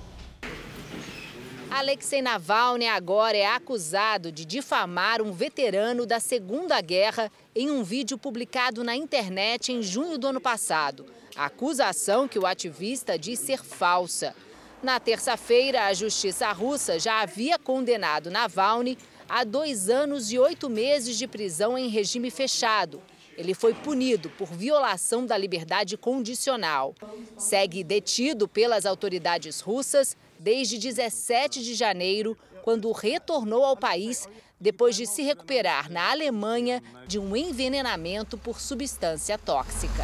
Alexei 1.75 2.21
Navalny 2.21 2.87
agora 2.87 3.35
é 3.35 3.47
acusado 3.47 4.31
de 4.31 4.45
difamar 4.45 5.23
um 5.23 5.31
veterano 5.31 6.05
da 6.05 6.19
Segunda 6.19 6.79
Guerra 6.79 7.31
em 7.55 7.71
um 7.71 7.83
vídeo 7.83 8.15
publicado 8.15 8.83
na 8.83 8.95
internet 8.95 9.71
em 9.71 9.81
junho 9.81 10.19
do 10.19 10.27
ano 10.27 10.39
passado. 10.39 11.03
A 11.35 11.45
acusação 11.45 12.27
que 12.27 12.37
o 12.37 12.45
ativista 12.45 13.17
diz 13.17 13.39
ser 13.39 13.63
falsa. 13.63 14.35
Na 14.83 14.99
terça-feira, 14.99 15.87
a 15.87 15.93
justiça 15.95 16.51
russa 16.51 16.99
já 16.99 17.21
havia 17.21 17.57
condenado 17.57 18.29
Navalny 18.29 18.95
a 19.27 19.43
dois 19.43 19.89
anos 19.89 20.31
e 20.31 20.37
oito 20.37 20.69
meses 20.69 21.17
de 21.17 21.27
prisão 21.27 21.75
em 21.75 21.87
regime 21.87 22.29
fechado. 22.29 23.01
Ele 23.35 23.55
foi 23.55 23.73
punido 23.73 24.29
por 24.29 24.47
violação 24.47 25.25
da 25.25 25.35
liberdade 25.35 25.97
condicional. 25.97 26.93
Segue 27.35 27.83
detido 27.83 28.47
pelas 28.47 28.85
autoridades 28.85 29.59
russas 29.59 30.15
desde 30.43 30.77
17 30.77 31.63
de 31.63 31.73
janeiro, 31.73 32.37
quando 32.63 32.91
retornou 32.91 33.63
ao 33.63 33.77
país 33.77 34.27
depois 34.59 34.93
de 34.95 35.07
se 35.07 35.21
recuperar 35.21 35.89
na 35.89 36.11
Alemanha 36.11 36.83
de 37.07 37.17
um 37.17 37.35
envenenamento 37.35 38.37
por 38.37 38.59
substância 38.59 39.37
tóxica. 39.37 40.03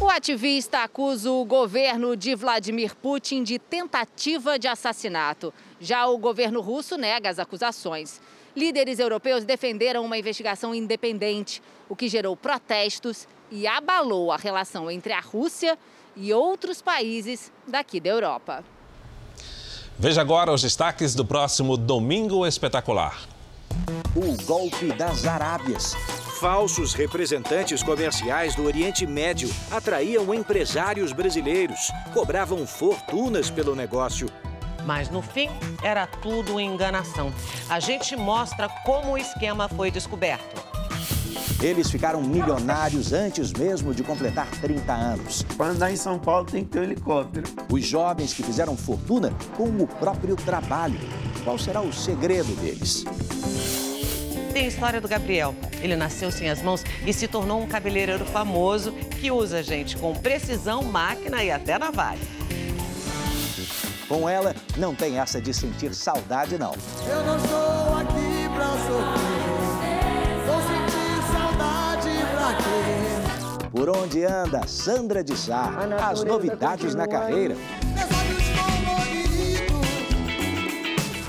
O 0.00 0.08
ativista 0.08 0.82
acusa 0.82 1.30
o 1.30 1.44
governo 1.44 2.16
de 2.16 2.34
Vladimir 2.34 2.96
Putin 2.96 3.42
de 3.42 3.58
tentativa 3.58 4.58
de 4.58 4.66
assassinato. 4.66 5.52
Já 5.78 6.06
o 6.06 6.18
governo 6.18 6.60
russo 6.60 6.96
nega 6.96 7.28
as 7.28 7.38
acusações. 7.38 8.20
Líderes 8.56 8.98
europeus 8.98 9.44
defenderam 9.44 10.04
uma 10.04 10.18
investigação 10.18 10.74
independente, 10.74 11.62
o 11.88 11.94
que 11.94 12.08
gerou 12.08 12.36
protestos 12.36 13.28
e 13.50 13.66
abalou 13.66 14.32
a 14.32 14.36
relação 14.36 14.90
entre 14.90 15.12
a 15.12 15.20
Rússia 15.20 15.78
e 16.16 16.32
outros 16.32 16.80
países 16.80 17.52
daqui 17.66 18.00
da 18.00 18.10
Europa. 18.10 18.64
Veja 19.96 20.20
agora 20.20 20.52
os 20.52 20.62
destaques 20.62 21.14
do 21.14 21.24
próximo 21.24 21.76
Domingo 21.76 22.44
Espetacular. 22.44 23.16
O 24.16 24.44
golpe 24.44 24.92
das 24.92 25.24
Arábias. 25.24 25.94
Falsos 26.40 26.94
representantes 26.94 27.80
comerciais 27.80 28.56
do 28.56 28.64
Oriente 28.64 29.06
Médio 29.06 29.48
atraíam 29.70 30.34
empresários 30.34 31.12
brasileiros, 31.12 31.92
cobravam 32.12 32.66
fortunas 32.66 33.50
pelo 33.50 33.76
negócio. 33.76 34.28
Mas 34.84 35.08
no 35.08 35.22
fim, 35.22 35.48
era 35.82 36.06
tudo 36.08 36.60
enganação. 36.60 37.32
A 37.70 37.78
gente 37.78 38.16
mostra 38.16 38.68
como 38.84 39.12
o 39.12 39.18
esquema 39.18 39.68
foi 39.68 39.92
descoberto. 39.92 40.73
Eles 41.64 41.90
ficaram 41.90 42.20
milionários 42.20 43.14
antes 43.14 43.50
mesmo 43.50 43.94
de 43.94 44.02
completar 44.02 44.46
30 44.60 44.92
anos. 44.92 45.42
Para 45.56 45.68
andar 45.68 45.90
em 45.90 45.96
São 45.96 46.18
Paulo 46.18 46.44
tem 46.44 46.62
que 46.62 46.72
ter 46.72 46.80
um 46.80 46.82
helicóptero. 46.82 47.46
Os 47.70 47.86
jovens 47.86 48.34
que 48.34 48.42
fizeram 48.42 48.76
fortuna 48.76 49.32
com 49.56 49.64
o 49.64 49.86
próprio 49.86 50.36
trabalho. 50.36 51.00
Qual 51.42 51.58
será 51.58 51.80
o 51.80 51.90
segredo 51.90 52.54
deles? 52.56 53.02
Tem 54.52 54.66
a 54.66 54.68
história 54.68 55.00
do 55.00 55.08
Gabriel. 55.08 55.54
Ele 55.80 55.96
nasceu 55.96 56.30
sem 56.30 56.50
as 56.50 56.60
mãos 56.60 56.84
e 57.06 57.14
se 57.14 57.26
tornou 57.26 57.62
um 57.62 57.66
cabeleireiro 57.66 58.26
famoso 58.26 58.92
que 58.92 59.30
usa 59.30 59.62
gente 59.62 59.96
com 59.96 60.12
precisão, 60.12 60.82
máquina 60.82 61.42
e 61.42 61.50
até 61.50 61.78
navalha. 61.78 62.20
Com 64.06 64.28
ela, 64.28 64.54
não 64.76 64.94
tem 64.94 65.18
essa 65.18 65.40
de 65.40 65.54
sentir 65.54 65.94
saudade, 65.94 66.58
não. 66.58 66.74
Eu 67.08 67.24
não 67.24 67.38
estou 67.38 67.96
aqui 67.96 68.48
pra 68.54 68.68
sofrer, 68.68 69.33
Por 73.74 73.88
onde 73.88 74.24
anda 74.24 74.68
Sandra 74.68 75.24
de 75.24 75.36
Sá, 75.36 75.68
as 76.08 76.22
novidades 76.22 76.94
na 76.94 77.08
carreira. 77.08 77.56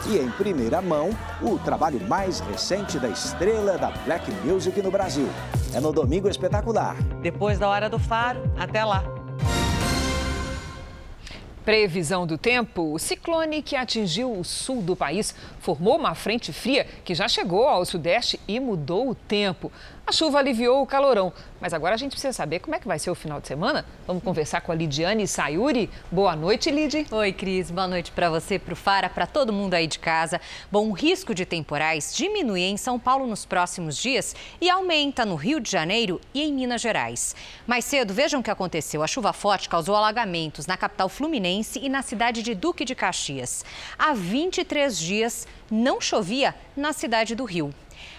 E 0.08 0.20
em 0.20 0.30
primeira 0.30 0.80
mão, 0.80 1.10
o 1.41 1.58
trabalho 1.58 2.00
mais 2.08 2.41
recente 2.41 3.00
da 3.00 3.10
estrela 3.10 3.80
da 3.80 3.89
Black 3.89 4.32
Music 4.46 4.80
no 4.80 4.91
Brasil. 4.91 5.28
É 5.74 5.80
no 5.80 5.91
Domingo 5.91 6.30
Espetacular. 6.30 6.96
Depois 7.20 7.58
da 7.58 7.68
hora 7.68 7.89
do 7.89 7.98
faro, 7.98 8.39
até 8.56 8.86
lá. 8.86 9.04
Previsão 11.66 12.28
do 12.28 12.38
tempo: 12.38 12.93
o 12.93 13.00
ciclone 13.00 13.64
que 13.64 13.76
atingiu 13.76 14.32
o 14.32 14.43
sul 14.43 14.84
do 14.84 14.96
país 14.96 15.34
formou 15.60 15.98
uma 15.98 16.14
frente 16.14 16.54
fria 16.54 16.86
que 17.04 17.16
já 17.16 17.28
chegou 17.28 17.68
ao 17.68 17.84
sudeste 17.84 18.39
e 18.48 18.60
mudou 18.60 19.10
o 19.10 19.16
tempo. 19.16 19.72
A 20.08 20.12
chuva 20.12 20.38
aliviou 20.38 20.84
o 20.84 20.86
calorão, 20.86 21.34
mas 21.60 21.74
agora 21.74 21.95
a 21.95 21.97
gente 21.97 22.12
precisa 22.12 22.32
saber 22.32 22.60
como 22.60 22.76
é 22.76 22.80
que 22.80 22.88
vai 22.88 22.99
ser 22.99 23.10
o 23.10 23.16
final 23.16 23.41
de 23.41 23.47
semana. 23.47 23.84
Vamos 24.06 24.22
conversar 24.22 24.62
com 24.62 24.72
a 24.72 24.76
Lidiane 24.76 25.28
Sayuri. 25.28 25.89
Boa 26.12 26.36
noite, 26.36 26.70
Lid. 26.70 27.08
Oi, 27.10 27.34
Cris. 27.34 27.72
Boa 27.72 27.88
noite 27.88 28.12
para 28.12 28.30
você, 28.30 28.60
para 28.60 28.74
o 28.74 28.76
Fara, 28.76 29.10
para 29.10 29.26
todo 29.26 29.51
mundo 29.51 29.74
aí 29.74 29.88
de 29.88 29.97
casa. 29.97 30.39
Bom, 30.72 30.89
o 30.89 30.91
risco 30.91 31.34
de 31.34 31.43
temporais 31.43 32.14
diminui 32.16 32.62
em 32.62 32.78
São 32.78 32.99
Paulo 32.99 33.26
nos 33.26 33.47
próximos 33.47 33.97
dias 33.97 34.36
e 34.62 34.70
aumenta 34.70 35.26
no 35.26 35.34
Rio 35.34 35.60
de 35.60 35.72
Janeiro 35.72 36.22
e 36.36 36.43
em 36.43 36.53
Minas 36.53 36.82
Gerais. 36.82 37.36
Mais 37.66 37.84
cedo, 37.84 38.14
vejam 38.14 38.41
o 38.41 38.43
que 38.43 38.51
aconteceu. 38.51 39.01
A 39.01 39.08
chuva 39.08 39.34
forte 39.34 39.68
causou 39.68 39.95
alagamentos 39.95 40.68
na 40.68 40.78
capital 40.78 41.10
fluminense 41.10 41.80
e 41.80 41.89
na 41.89 42.03
cidade 42.03 42.43
de 42.43 42.53
Duque 42.53 42.86
de 42.86 42.93
Caxias. 42.93 43.66
Há 43.97 44.14
23 44.14 44.99
dias 44.99 45.47
não 45.72 45.99
chovia 45.99 46.53
na 46.78 46.93
cidade 46.93 47.34
do 47.34 47.43
Rio. 47.43 47.74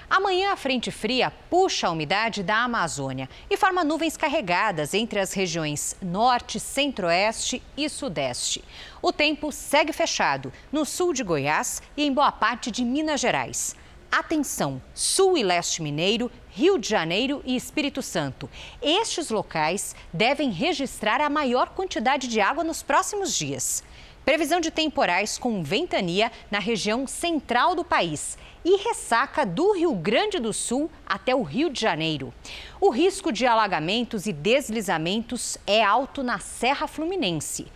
Amanhã, 0.08 0.52
a 0.52 0.56
frente 0.56 0.92
fria 0.92 1.32
puxa 1.50 1.88
a 1.88 1.90
umidade 1.90 2.44
da 2.44 2.62
Amazônia 2.62 3.28
e 3.50 3.56
forma 3.56 3.82
nuvens 3.82 4.16
carregadas 4.16 4.94
entre 4.94 5.18
as 5.18 5.32
regiões 5.32 5.96
norte, 6.00 6.60
centro-oeste 6.60 7.60
e 7.76 7.88
sudeste. 7.88 8.62
O 9.02 9.12
tempo 9.12 9.50
segue 9.50 9.92
fechado 9.92 10.52
no 10.70 10.84
sul 10.84 11.12
de 11.12 11.24
Goiás 11.24 11.82
e 11.96 12.04
em 12.04 12.12
boa 12.12 12.30
parte 12.30 12.70
de 12.70 12.84
Minas 12.84 13.20
Gerais. 13.20 13.74
Atenção, 14.10 14.80
sul 14.94 15.36
e 15.36 15.42
leste 15.42 15.82
mineiro, 15.82 16.30
Rio 16.48 16.78
de 16.78 16.88
Janeiro 16.88 17.42
e 17.44 17.56
Espírito 17.56 18.00
Santo. 18.00 18.48
Estes 18.80 19.28
locais 19.28 19.96
devem 20.12 20.50
registrar 20.50 21.20
a 21.20 21.28
maior 21.28 21.70
quantidade 21.70 22.28
de 22.28 22.40
água 22.40 22.62
nos 22.62 22.82
próximos 22.82 23.36
dias. 23.36 23.82
Previsão 24.26 24.58
de 24.58 24.72
temporais 24.72 25.38
com 25.38 25.62
ventania 25.62 26.32
na 26.50 26.58
região 26.58 27.06
central 27.06 27.76
do 27.76 27.84
país 27.84 28.36
e 28.64 28.76
ressaca 28.78 29.46
do 29.46 29.70
Rio 29.70 29.94
Grande 29.94 30.40
do 30.40 30.52
Sul 30.52 30.90
até 31.06 31.32
o 31.32 31.44
Rio 31.44 31.70
de 31.70 31.80
Janeiro. 31.80 32.34
O 32.80 32.90
risco 32.90 33.30
de 33.30 33.46
alagamentos 33.46 34.26
e 34.26 34.32
deslizamentos 34.32 35.56
é 35.64 35.80
alto 35.80 36.24
na 36.24 36.40
Serra 36.40 36.88
Fluminense. 36.88 37.68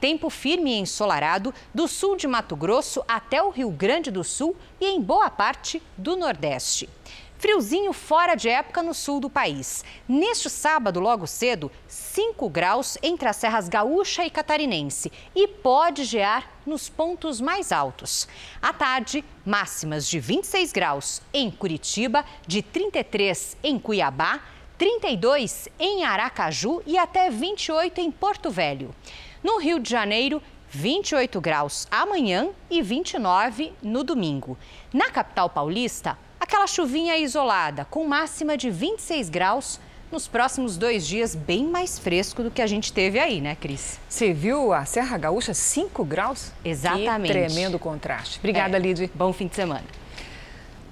Tempo 0.00 0.30
firme 0.30 0.70
e 0.70 0.78
ensolarado 0.78 1.52
do 1.74 1.86
sul 1.86 2.16
de 2.16 2.26
Mato 2.26 2.56
Grosso 2.56 3.04
até 3.06 3.42
o 3.42 3.50
Rio 3.50 3.70
Grande 3.70 4.10
do 4.10 4.24
Sul 4.24 4.56
e 4.80 4.86
em 4.86 5.02
boa 5.02 5.28
parte 5.28 5.82
do 5.94 6.16
Nordeste. 6.16 6.88
Friozinho 7.38 7.92
fora 7.92 8.34
de 8.34 8.48
época 8.48 8.82
no 8.82 8.92
sul 8.92 9.20
do 9.20 9.30
país. 9.30 9.84
Neste 10.08 10.50
sábado, 10.50 10.98
logo 10.98 11.24
cedo, 11.24 11.70
5 11.86 12.50
graus 12.50 12.98
entre 13.00 13.28
as 13.28 13.36
serras 13.36 13.68
gaúcha 13.68 14.26
e 14.26 14.30
catarinense 14.30 15.12
e 15.36 15.46
pode 15.46 16.02
gear 16.02 16.50
nos 16.66 16.88
pontos 16.88 17.40
mais 17.40 17.70
altos. 17.70 18.26
À 18.60 18.72
tarde, 18.72 19.24
máximas 19.46 20.08
de 20.08 20.18
26 20.18 20.72
graus 20.72 21.22
em 21.32 21.48
Curitiba, 21.48 22.24
de 22.44 22.60
33 22.60 23.56
em 23.62 23.78
Cuiabá, 23.78 24.40
32 24.76 25.68
em 25.78 26.04
Aracaju 26.04 26.82
e 26.84 26.98
até 26.98 27.30
28 27.30 28.00
em 28.00 28.10
Porto 28.10 28.50
Velho. 28.50 28.92
No 29.44 29.60
Rio 29.60 29.78
de 29.78 29.88
Janeiro, 29.88 30.42
28 30.70 31.40
graus 31.40 31.86
amanhã 31.88 32.50
e 32.68 32.82
29 32.82 33.72
no 33.80 34.02
domingo. 34.02 34.58
Na 34.92 35.08
capital 35.08 35.48
paulista, 35.48 36.18
Aquela 36.40 36.66
chuvinha 36.66 37.16
isolada, 37.16 37.84
com 37.84 38.06
máxima 38.06 38.56
de 38.56 38.70
26 38.70 39.28
graus, 39.28 39.80
nos 40.10 40.26
próximos 40.26 40.76
dois 40.76 41.06
dias, 41.06 41.34
bem 41.34 41.66
mais 41.66 41.98
fresco 41.98 42.42
do 42.42 42.50
que 42.50 42.62
a 42.62 42.66
gente 42.66 42.92
teve 42.92 43.18
aí, 43.18 43.40
né, 43.40 43.54
Cris? 43.54 43.98
Você 44.08 44.32
viu 44.32 44.72
a 44.72 44.84
Serra 44.84 45.18
Gaúcha 45.18 45.52
5 45.52 46.04
graus? 46.04 46.52
Exatamente. 46.64 47.32
Que 47.32 47.32
tremendo 47.32 47.78
contraste. 47.78 48.38
Obrigada, 48.38 48.76
é. 48.76 48.80
Lidy. 48.80 49.10
Bom 49.14 49.32
fim 49.32 49.48
de 49.48 49.56
semana. 49.56 49.84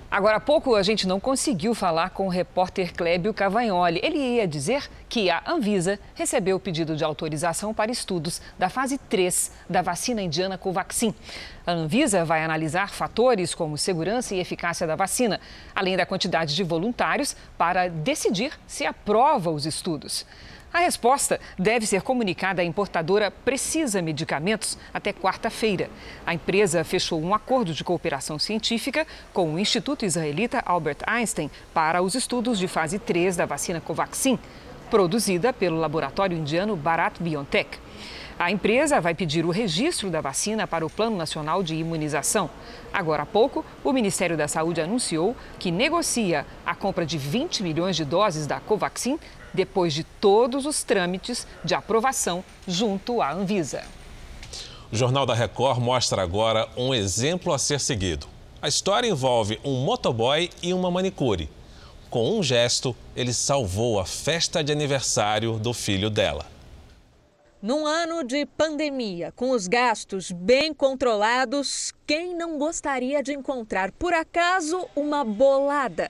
Agora 0.08 0.36
há 0.36 0.40
pouco 0.40 0.76
a 0.76 0.82
gente 0.84 1.06
não 1.06 1.18
conseguiu 1.18 1.74
falar 1.74 2.10
com 2.10 2.26
o 2.26 2.30
repórter 2.30 2.92
Clébio 2.94 3.34
Cavagnoli. 3.34 4.00
Ele 4.02 4.18
ia 4.18 4.46
dizer 4.46 4.88
que 5.08 5.28
a 5.28 5.42
Anvisa 5.44 5.98
recebeu 6.14 6.56
o 6.56 6.60
pedido 6.60 6.94
de 6.94 7.02
autorização 7.02 7.74
para 7.74 7.90
estudos 7.90 8.40
da 8.56 8.68
fase 8.68 8.98
3 8.98 9.50
da 9.68 9.82
vacina 9.82 10.22
indiana 10.22 10.56
Covaxin. 10.56 11.12
A 11.66 11.72
Anvisa 11.72 12.24
vai 12.24 12.44
analisar 12.44 12.90
fatores 12.90 13.52
como 13.52 13.76
segurança 13.76 14.32
e 14.32 14.38
eficácia 14.38 14.86
da 14.86 14.94
vacina, 14.94 15.40
além 15.74 15.96
da 15.96 16.06
quantidade 16.06 16.54
de 16.54 16.62
voluntários, 16.62 17.36
para 17.58 17.88
decidir 17.88 18.52
se 18.64 18.86
aprova 18.86 19.50
os 19.50 19.66
estudos. 19.66 20.24
A 20.76 20.80
resposta 20.80 21.40
deve 21.58 21.86
ser 21.86 22.02
comunicada 22.02 22.60
à 22.60 22.64
importadora 22.64 23.30
Precisa 23.30 24.02
Medicamentos 24.02 24.76
até 24.92 25.10
quarta-feira. 25.10 25.88
A 26.26 26.34
empresa 26.34 26.84
fechou 26.84 27.18
um 27.18 27.34
acordo 27.34 27.72
de 27.72 27.82
cooperação 27.82 28.38
científica 28.38 29.06
com 29.32 29.54
o 29.54 29.58
Instituto 29.58 30.04
Israelita 30.04 30.62
Albert 30.66 30.98
Einstein 31.06 31.50
para 31.72 32.02
os 32.02 32.14
estudos 32.14 32.58
de 32.58 32.68
fase 32.68 32.98
3 32.98 33.36
da 33.36 33.46
vacina 33.46 33.80
Covaxin, 33.80 34.38
produzida 34.90 35.50
pelo 35.50 35.78
laboratório 35.78 36.36
indiano 36.36 36.76
Bharat 36.76 37.22
Biotech. 37.22 37.78
A 38.38 38.50
empresa 38.50 39.00
vai 39.00 39.14
pedir 39.14 39.46
o 39.46 39.50
registro 39.50 40.10
da 40.10 40.20
vacina 40.20 40.66
para 40.66 40.84
o 40.84 40.90
Plano 40.90 41.16
Nacional 41.16 41.62
de 41.62 41.74
Imunização. 41.74 42.50
Agora 42.92 43.22
há 43.22 43.26
pouco, 43.26 43.64
o 43.82 43.94
Ministério 43.94 44.36
da 44.36 44.46
Saúde 44.46 44.78
anunciou 44.78 45.34
que 45.58 45.70
negocia 45.70 46.44
a 46.66 46.74
compra 46.74 47.06
de 47.06 47.16
20 47.16 47.62
milhões 47.62 47.96
de 47.96 48.04
doses 48.04 48.46
da 48.46 48.60
Covaxin 48.60 49.18
depois 49.56 49.92
de 49.92 50.04
todos 50.04 50.66
os 50.66 50.84
trâmites 50.84 51.46
de 51.64 51.74
aprovação 51.74 52.44
junto 52.68 53.20
à 53.20 53.32
Anvisa. 53.32 53.82
O 54.92 54.96
Jornal 54.96 55.26
da 55.26 55.34
Record 55.34 55.80
mostra 55.80 56.22
agora 56.22 56.68
um 56.76 56.94
exemplo 56.94 57.52
a 57.52 57.58
ser 57.58 57.80
seguido. 57.80 58.28
A 58.62 58.68
história 58.68 59.08
envolve 59.08 59.58
um 59.64 59.84
motoboy 59.84 60.48
e 60.62 60.72
uma 60.72 60.90
manicure. 60.90 61.50
Com 62.08 62.38
um 62.38 62.42
gesto, 62.42 62.94
ele 63.16 63.32
salvou 63.32 63.98
a 63.98 64.06
festa 64.06 64.62
de 64.62 64.70
aniversário 64.70 65.58
do 65.58 65.74
filho 65.74 66.08
dela. 66.08 66.46
Num 67.60 67.84
ano 67.84 68.22
de 68.22 68.46
pandemia, 68.46 69.32
com 69.34 69.50
os 69.50 69.66
gastos 69.66 70.30
bem 70.30 70.72
controlados, 70.72 71.92
quem 72.06 72.36
não 72.36 72.58
gostaria 72.58 73.22
de 73.22 73.32
encontrar, 73.32 73.90
por 73.92 74.12
acaso, 74.12 74.86
uma 74.94 75.24
bolada? 75.24 76.08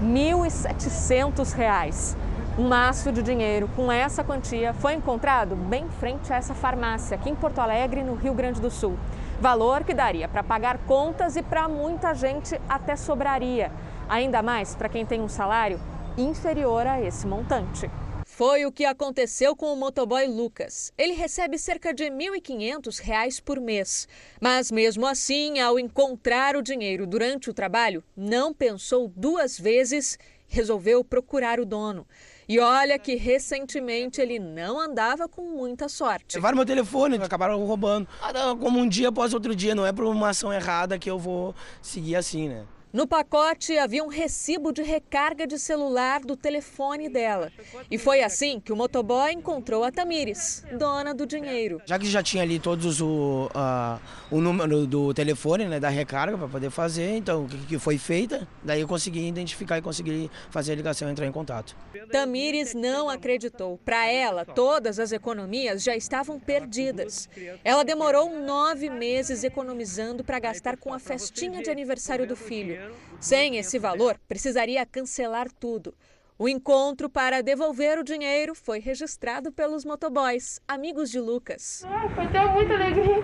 R$ 0.00 0.06
1.700. 0.06 2.27
Um 2.58 2.66
maço 2.66 3.12
de 3.12 3.22
dinheiro 3.22 3.70
com 3.76 3.92
essa 3.92 4.24
quantia 4.24 4.74
foi 4.74 4.94
encontrado 4.94 5.54
bem 5.54 5.84
em 5.84 5.90
frente 5.90 6.32
a 6.32 6.36
essa 6.36 6.56
farmácia, 6.56 7.14
aqui 7.14 7.30
em 7.30 7.34
Porto 7.36 7.60
Alegre, 7.60 8.02
no 8.02 8.14
Rio 8.14 8.34
Grande 8.34 8.60
do 8.60 8.68
Sul. 8.68 8.98
Valor 9.40 9.84
que 9.84 9.94
daria 9.94 10.26
para 10.26 10.42
pagar 10.42 10.78
contas 10.78 11.36
e 11.36 11.42
para 11.44 11.68
muita 11.68 12.12
gente 12.14 12.60
até 12.68 12.96
sobraria. 12.96 13.70
Ainda 14.08 14.42
mais 14.42 14.74
para 14.74 14.88
quem 14.88 15.06
tem 15.06 15.20
um 15.20 15.28
salário 15.28 15.80
inferior 16.16 16.84
a 16.84 17.00
esse 17.00 17.28
montante. 17.28 17.88
Foi 18.26 18.66
o 18.66 18.72
que 18.72 18.84
aconteceu 18.84 19.54
com 19.54 19.72
o 19.72 19.76
motoboy 19.76 20.26
Lucas. 20.26 20.92
Ele 20.98 21.12
recebe 21.12 21.58
cerca 21.58 21.94
de 21.94 22.08
R$ 22.08 22.10
1.500 22.10 23.40
por 23.40 23.60
mês. 23.60 24.08
Mas 24.40 24.72
mesmo 24.72 25.06
assim, 25.06 25.60
ao 25.60 25.78
encontrar 25.78 26.56
o 26.56 26.62
dinheiro 26.62 27.06
durante 27.06 27.50
o 27.50 27.54
trabalho, 27.54 28.02
não 28.16 28.52
pensou 28.52 29.12
duas 29.14 29.56
vezes, 29.56 30.18
resolveu 30.48 31.04
procurar 31.04 31.60
o 31.60 31.64
dono. 31.64 32.04
E 32.48 32.58
olha 32.58 32.98
que 32.98 33.14
recentemente 33.14 34.20
ele 34.22 34.38
não 34.38 34.80
andava 34.80 35.28
com 35.28 35.42
muita 35.42 35.86
sorte. 35.86 36.36
Levaram 36.36 36.56
meu 36.56 36.64
telefone, 36.64 37.16
acabaram 37.16 37.62
roubando. 37.64 38.08
Ah, 38.22 38.32
como 38.58 38.78
um 38.78 38.88
dia 38.88 39.10
após 39.10 39.34
outro 39.34 39.54
dia, 39.54 39.74
não 39.74 39.84
é 39.84 39.92
por 39.92 40.06
uma 40.06 40.30
ação 40.30 40.50
errada 40.50 40.98
que 40.98 41.10
eu 41.10 41.18
vou 41.18 41.54
seguir 41.82 42.16
assim, 42.16 42.48
né? 42.48 42.64
No 42.90 43.06
pacote 43.06 43.76
havia 43.76 44.02
um 44.02 44.08
recibo 44.08 44.72
de 44.72 44.82
recarga 44.82 45.46
de 45.46 45.58
celular 45.58 46.20
do 46.20 46.34
telefone 46.34 47.10
dela. 47.10 47.52
E 47.90 47.98
foi 47.98 48.22
assim 48.22 48.58
que 48.58 48.72
o 48.72 48.76
motoboy 48.76 49.30
encontrou 49.30 49.84
a 49.84 49.92
Tamires, 49.92 50.64
dona 50.78 51.12
do 51.12 51.26
dinheiro. 51.26 51.82
Já 51.84 51.98
que 51.98 52.06
já 52.06 52.22
tinha 52.22 52.42
ali 52.42 52.58
todos 52.58 53.02
o, 53.02 53.50
uh, 53.54 54.00
o 54.30 54.40
número 54.40 54.86
do 54.86 55.12
telefone, 55.12 55.66
né, 55.66 55.78
da 55.78 55.90
recarga 55.90 56.38
para 56.38 56.48
poder 56.48 56.70
fazer, 56.70 57.14
então 57.14 57.44
o 57.44 57.48
que 57.48 57.78
foi 57.78 57.98
feita, 57.98 58.48
daí 58.64 58.80
eu 58.80 58.88
consegui 58.88 59.28
identificar 59.28 59.76
e 59.76 59.82
consegui 59.82 60.30
fazer 60.48 60.72
a 60.72 60.76
ligação 60.76 61.08
e 61.08 61.12
entrar 61.12 61.26
em 61.26 61.32
contato. 61.32 61.76
Tamires 62.10 62.72
não 62.72 63.10
acreditou. 63.10 63.78
Para 63.84 64.06
ela, 64.10 64.46
todas 64.46 64.98
as 64.98 65.12
economias 65.12 65.82
já 65.82 65.94
estavam 65.94 66.40
perdidas. 66.40 67.28
Ela 67.62 67.84
demorou 67.84 68.40
nove 68.40 68.88
meses 68.88 69.44
economizando 69.44 70.24
para 70.24 70.38
gastar 70.38 70.78
com 70.78 70.94
a 70.94 70.98
festinha 70.98 71.62
de 71.62 71.68
aniversário 71.68 72.26
do 72.26 72.34
filho. 72.34 72.77
Sem 73.20 73.56
esse 73.56 73.78
valor, 73.78 74.18
precisaria 74.28 74.84
cancelar 74.86 75.50
tudo. 75.50 75.94
O 76.38 76.48
encontro 76.48 77.10
para 77.10 77.42
devolver 77.42 77.98
o 77.98 78.04
dinheiro 78.04 78.54
foi 78.54 78.78
registrado 78.78 79.50
pelos 79.50 79.84
motoboys, 79.84 80.60
amigos 80.68 81.10
de 81.10 81.18
Lucas. 81.18 81.82
Ai, 81.84 82.08
foi 82.14 82.28
ter 82.28 82.44
muita 82.46 82.74
alegria. 82.74 83.16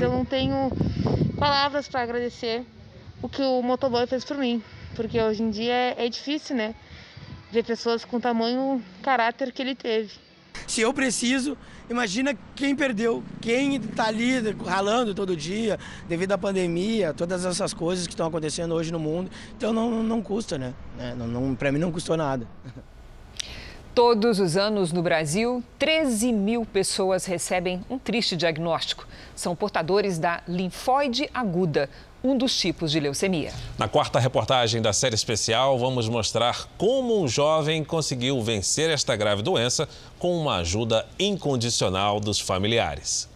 Eu 0.00 0.10
não 0.10 0.24
tenho 0.24 0.70
palavras 1.38 1.88
para 1.88 2.00
agradecer 2.00 2.64
o 3.20 3.28
que 3.28 3.42
o 3.42 3.60
motoboy 3.60 4.06
fez 4.06 4.24
por 4.24 4.38
mim, 4.38 4.62
porque 4.96 5.20
hoje 5.20 5.42
em 5.42 5.50
dia 5.50 5.74
é, 5.74 6.06
é 6.06 6.08
difícil, 6.08 6.56
né? 6.56 6.74
Ver 7.50 7.64
pessoas 7.64 8.02
com 8.02 8.18
tamanho 8.18 8.82
caráter 9.02 9.52
que 9.52 9.60
ele 9.60 9.74
teve. 9.74 10.14
Se 10.66 10.80
eu 10.80 10.94
preciso, 10.94 11.58
imagina 11.92 12.36
quem 12.54 12.74
perdeu, 12.74 13.22
quem 13.40 13.76
está 13.76 14.06
ali 14.06 14.40
ralando 14.66 15.14
todo 15.14 15.36
dia, 15.36 15.78
devido 16.08 16.32
à 16.32 16.38
pandemia, 16.38 17.12
todas 17.12 17.44
essas 17.44 17.72
coisas 17.72 18.06
que 18.06 18.12
estão 18.12 18.26
acontecendo 18.26 18.74
hoje 18.74 18.92
no 18.92 18.98
mundo. 18.98 19.30
Então 19.56 19.72
não, 19.72 20.02
não 20.02 20.20
custa, 20.20 20.58
né? 20.58 20.74
É, 20.98 21.14
não, 21.14 21.26
não, 21.26 21.54
Para 21.54 21.70
mim 21.70 21.78
não 21.78 21.92
custou 21.92 22.16
nada. 22.16 22.46
Todos 23.94 24.40
os 24.40 24.56
anos 24.56 24.90
no 24.90 25.02
Brasil, 25.02 25.62
13 25.78 26.32
mil 26.32 26.64
pessoas 26.64 27.26
recebem 27.26 27.84
um 27.90 27.98
triste 27.98 28.34
diagnóstico. 28.34 29.06
São 29.36 29.54
portadores 29.54 30.18
da 30.18 30.42
linfóide 30.48 31.28
aguda, 31.34 31.90
um 32.24 32.34
dos 32.34 32.58
tipos 32.58 32.90
de 32.90 32.98
leucemia. 32.98 33.52
Na 33.76 33.88
quarta 33.88 34.18
reportagem 34.18 34.80
da 34.80 34.94
série 34.94 35.14
especial, 35.14 35.78
vamos 35.78 36.08
mostrar 36.08 36.70
como 36.78 37.22
um 37.22 37.28
jovem 37.28 37.84
conseguiu 37.84 38.40
vencer 38.40 38.88
esta 38.88 39.14
grave 39.14 39.42
doença 39.42 39.86
com 40.18 40.40
uma 40.40 40.56
ajuda 40.56 41.06
incondicional 41.18 42.18
dos 42.18 42.40
familiares. 42.40 43.28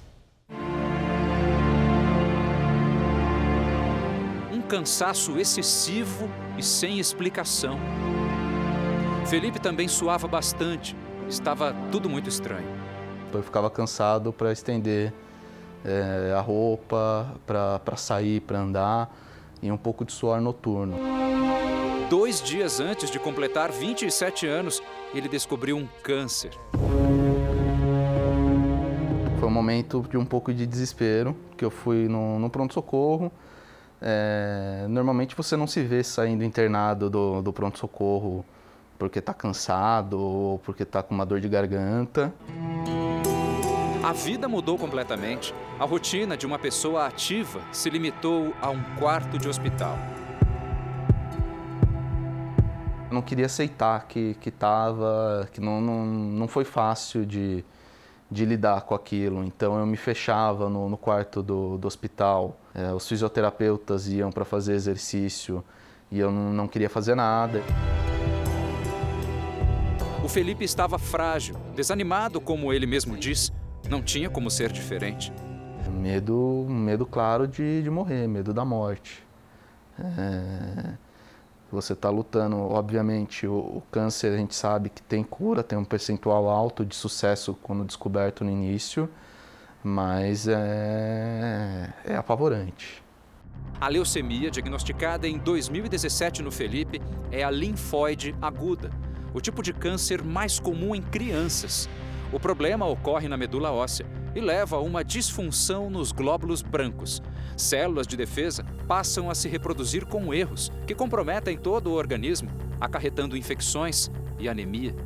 Um 4.51 4.63
cansaço 4.63 5.39
excessivo 5.39 6.31
e 6.57 6.63
sem 6.63 6.99
explicação. 6.99 7.79
Felipe 9.27 9.59
também 9.59 9.89
suava 9.89 10.29
bastante, 10.29 10.95
estava 11.29 11.74
tudo 11.91 12.09
muito 12.09 12.29
estranho. 12.29 12.68
Eu 13.35 13.43
ficava 13.43 13.68
cansado 13.68 14.33
para 14.33 14.53
estender 14.53 15.12
é, 15.85 16.33
a 16.33 16.41
roupa, 16.41 17.35
para 17.45 17.97
sair, 17.97 18.41
para 18.41 18.61
andar 18.61 19.12
e 19.61 19.70
um 19.72 19.77
pouco 19.77 20.05
de 20.05 20.12
suor 20.12 20.41
noturno. 20.41 20.97
Dois 22.09 22.41
dias 22.41 22.79
antes 22.79 23.11
de 23.11 23.18
completar 23.18 23.72
27 23.72 24.47
anos, 24.47 24.81
ele 25.12 25.29
descobriu 25.29 25.77
um 25.77 25.89
câncer. 26.05 26.53
Foi 29.41 29.49
um 29.49 29.53
momento 29.53 30.07
de 30.09 30.16
um 30.16 30.24
pouco 30.24 30.55
de 30.55 30.64
desespero, 30.64 31.37
que 31.57 31.64
eu 31.64 31.70
fui 31.70 32.07
no, 32.07 32.39
no 32.39 32.49
pronto-socorro. 32.49 33.33
É, 34.01 34.87
normalmente 34.89 35.35
você 35.35 35.57
não 35.57 35.66
se 35.66 35.83
vê 35.83 36.05
saindo 36.05 36.45
internado 36.45 37.11
do, 37.11 37.43
do 37.43 37.53
pronto-socorro 37.53 38.45
porque 38.99 39.18
está 39.18 39.32
cansado 39.34 40.18
ou 40.18 40.59
porque 40.61 40.82
está 40.82 41.03
com 41.03 41.14
uma 41.14 41.26
dor 41.26 41.40
de 41.40 41.49
garganta. 41.49 42.32
A 44.03 44.12
vida 44.12 44.47
mudou 44.49 44.78
completamente. 44.78 45.53
A 45.80 45.84
rotina 45.84 46.36
de 46.36 46.47
uma 46.47 46.59
pessoa 46.59 47.07
ativa 47.07 47.61
se 47.72 47.90
limitou 47.90 48.55
a 48.62 48.70
um 48.70 48.80
quarto 48.99 49.36
de 49.38 49.49
hospital. 49.49 49.99
Eu 53.09 53.14
não 53.14 53.22
queria 53.22 53.47
aceitar 53.47 54.07
que 54.07 54.34
que 54.34 54.51
tava, 54.51 55.49
que 55.53 55.61
não, 55.61 55.80
não, 55.80 56.07
não 56.07 56.49
foi 56.49 56.64
fácil 56.64 57.26
de, 57.26 57.64
de 58.30 58.44
lidar 58.44 58.82
com 58.82 58.94
aquilo. 58.94 59.42
Então 59.42 59.78
eu 59.78 59.86
me 59.86 59.97
fechava 59.97 60.68
no, 60.68 60.88
no 60.88 60.97
quarto 60.97 61.42
do, 61.42 61.76
do 61.76 61.88
hospital. 61.88 62.57
É, 62.74 62.92
os 62.92 63.09
fisioterapeutas 63.09 64.07
iam 64.09 64.30
para 64.30 64.44
fazer 64.44 64.74
exercício 64.74 65.64
e 66.11 66.20
eu 66.20 66.30
não, 66.30 66.53
não 66.53 66.68
queria 66.68 66.88
fazer 66.88 67.14
nada. 67.14 67.61
O 70.27 70.29
Felipe 70.29 70.64
estava 70.64 70.99
frágil, 70.99 71.55
desanimado, 71.77 72.41
como 72.41 72.72
ele 72.72 72.85
mesmo 72.85 73.16
diz. 73.16 73.53
Não 73.89 74.03
tinha 74.03 74.29
como 74.29 74.51
ser 74.51 74.72
diferente. 74.72 75.33
Medo, 75.89 76.66
medo 76.68 77.07
claro 77.07 77.47
de, 77.47 77.81
de 77.81 77.89
morrer, 77.89 78.27
medo 78.27 78.53
da 78.53 78.64
morte. 78.64 79.24
É, 79.97 80.95
você 81.70 81.93
está 81.93 82.11
lutando, 82.11 82.57
obviamente, 82.57 83.47
o, 83.47 83.55
o, 83.55 83.83
câncer 83.89 84.33
a 84.33 84.37
gente 84.37 84.57
sabe 84.57 84.91
que 84.91 85.01
tem 85.01 85.22
cura, 85.22 85.62
tem 85.62 85.79
um 85.79 85.85
percentual 85.85 86.51
alto 86.51 86.85
de 86.85 86.97
sucesso 86.97 87.57
quando 87.62 87.85
descoberto 87.85 88.43
no 88.43 88.51
início, 88.51 89.09
mas 89.81 90.49
é, 90.49 91.95
é 92.05 92.16
apavorante. 92.16 93.01
A 93.81 93.87
leucemia, 93.87 94.51
diagnosticada 94.51 95.29
em 95.29 95.39
2017 95.39 96.43
no 96.43 96.51
Felipe, 96.51 97.01
é 97.31 97.45
a 97.45 97.51
linfóide 97.51 98.35
aguda, 98.43 98.91
o 99.37 99.41
tipo 99.41 99.62
de 99.62 99.70
câncer 99.74 100.24
mais 100.24 100.59
comum 100.59 100.95
em 100.95 101.03
crianças. 101.03 101.91
O 102.32 102.41
problema 102.41 102.87
ocorre 102.87 103.28
na 103.28 103.37
medula 103.37 103.70
óssea 103.70 104.07
e 104.34 104.41
leva 104.41 104.76
a 104.76 104.80
uma 104.80 105.05
disfunção 105.05 105.91
nos 105.91 106.11
glóbulos 106.11 106.62
brancos. 106.62 107.22
Células 107.55 108.07
de 108.07 108.16
defesa 108.16 108.64
passam 108.89 109.28
a 109.28 109.34
se 109.34 109.47
reproduzir 109.47 110.07
com 110.07 110.32
erros 110.32 110.72
que 110.87 110.95
comprometem 110.95 111.59
todo 111.59 111.89
o 111.89 111.93
organismo, 111.93 112.49
acarretando 112.80 113.37
infecções 113.37 114.11
e 114.39 114.49
anemia. 114.49 114.97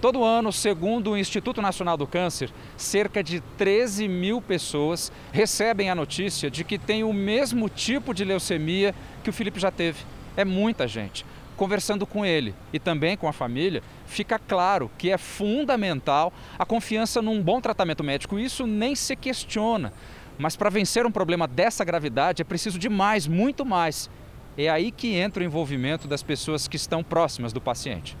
Todo 0.00 0.24
ano, 0.24 0.52
segundo 0.52 1.12
o 1.12 1.16
Instituto 1.16 1.62
Nacional 1.62 1.96
do 1.96 2.08
Câncer, 2.08 2.50
cerca 2.76 3.22
de 3.22 3.40
13 3.56 4.08
mil 4.08 4.42
pessoas 4.42 5.12
recebem 5.30 5.90
a 5.90 5.94
notícia 5.94 6.50
de 6.50 6.64
que 6.64 6.76
tem 6.76 7.04
o 7.04 7.12
mesmo 7.12 7.68
tipo 7.68 8.12
de 8.12 8.24
leucemia 8.24 8.92
que 9.22 9.30
o 9.30 9.32
Felipe 9.32 9.60
já 9.60 9.70
teve. 9.70 10.00
É 10.36 10.44
muita 10.44 10.88
gente 10.88 11.24
conversando 11.56 12.06
com 12.06 12.24
ele 12.24 12.54
e 12.72 12.78
também 12.78 13.16
com 13.16 13.28
a 13.28 13.32
família, 13.32 13.82
fica 14.06 14.38
claro 14.38 14.90
que 14.98 15.10
é 15.10 15.18
fundamental 15.18 16.32
a 16.58 16.64
confiança 16.64 17.22
num 17.22 17.42
bom 17.42 17.60
tratamento 17.60 18.04
médico. 18.04 18.38
Isso 18.38 18.66
nem 18.66 18.94
se 18.94 19.16
questiona. 19.16 19.92
Mas 20.36 20.56
para 20.56 20.70
vencer 20.70 21.06
um 21.06 21.10
problema 21.10 21.46
dessa 21.46 21.84
gravidade 21.84 22.42
é 22.42 22.44
preciso 22.44 22.78
de 22.78 22.88
mais, 22.88 23.26
muito 23.26 23.64
mais. 23.64 24.10
É 24.56 24.68
aí 24.68 24.90
que 24.90 25.14
entra 25.14 25.42
o 25.42 25.46
envolvimento 25.46 26.06
das 26.06 26.22
pessoas 26.22 26.68
que 26.68 26.76
estão 26.76 27.02
próximas 27.02 27.52
do 27.52 27.60
paciente. 27.60 28.16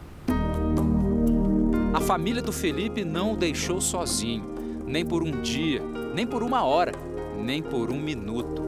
A 1.92 2.00
família 2.00 2.42
do 2.42 2.52
Felipe 2.52 3.04
não 3.04 3.32
o 3.32 3.36
deixou 3.36 3.80
sozinho, 3.80 4.82
nem 4.84 5.06
por 5.06 5.22
um 5.22 5.42
dia, 5.42 5.80
nem 6.14 6.26
por 6.26 6.42
uma 6.42 6.64
hora, 6.64 6.92
nem 7.38 7.62
por 7.62 7.90
um 7.90 8.00
minuto. 8.00 8.63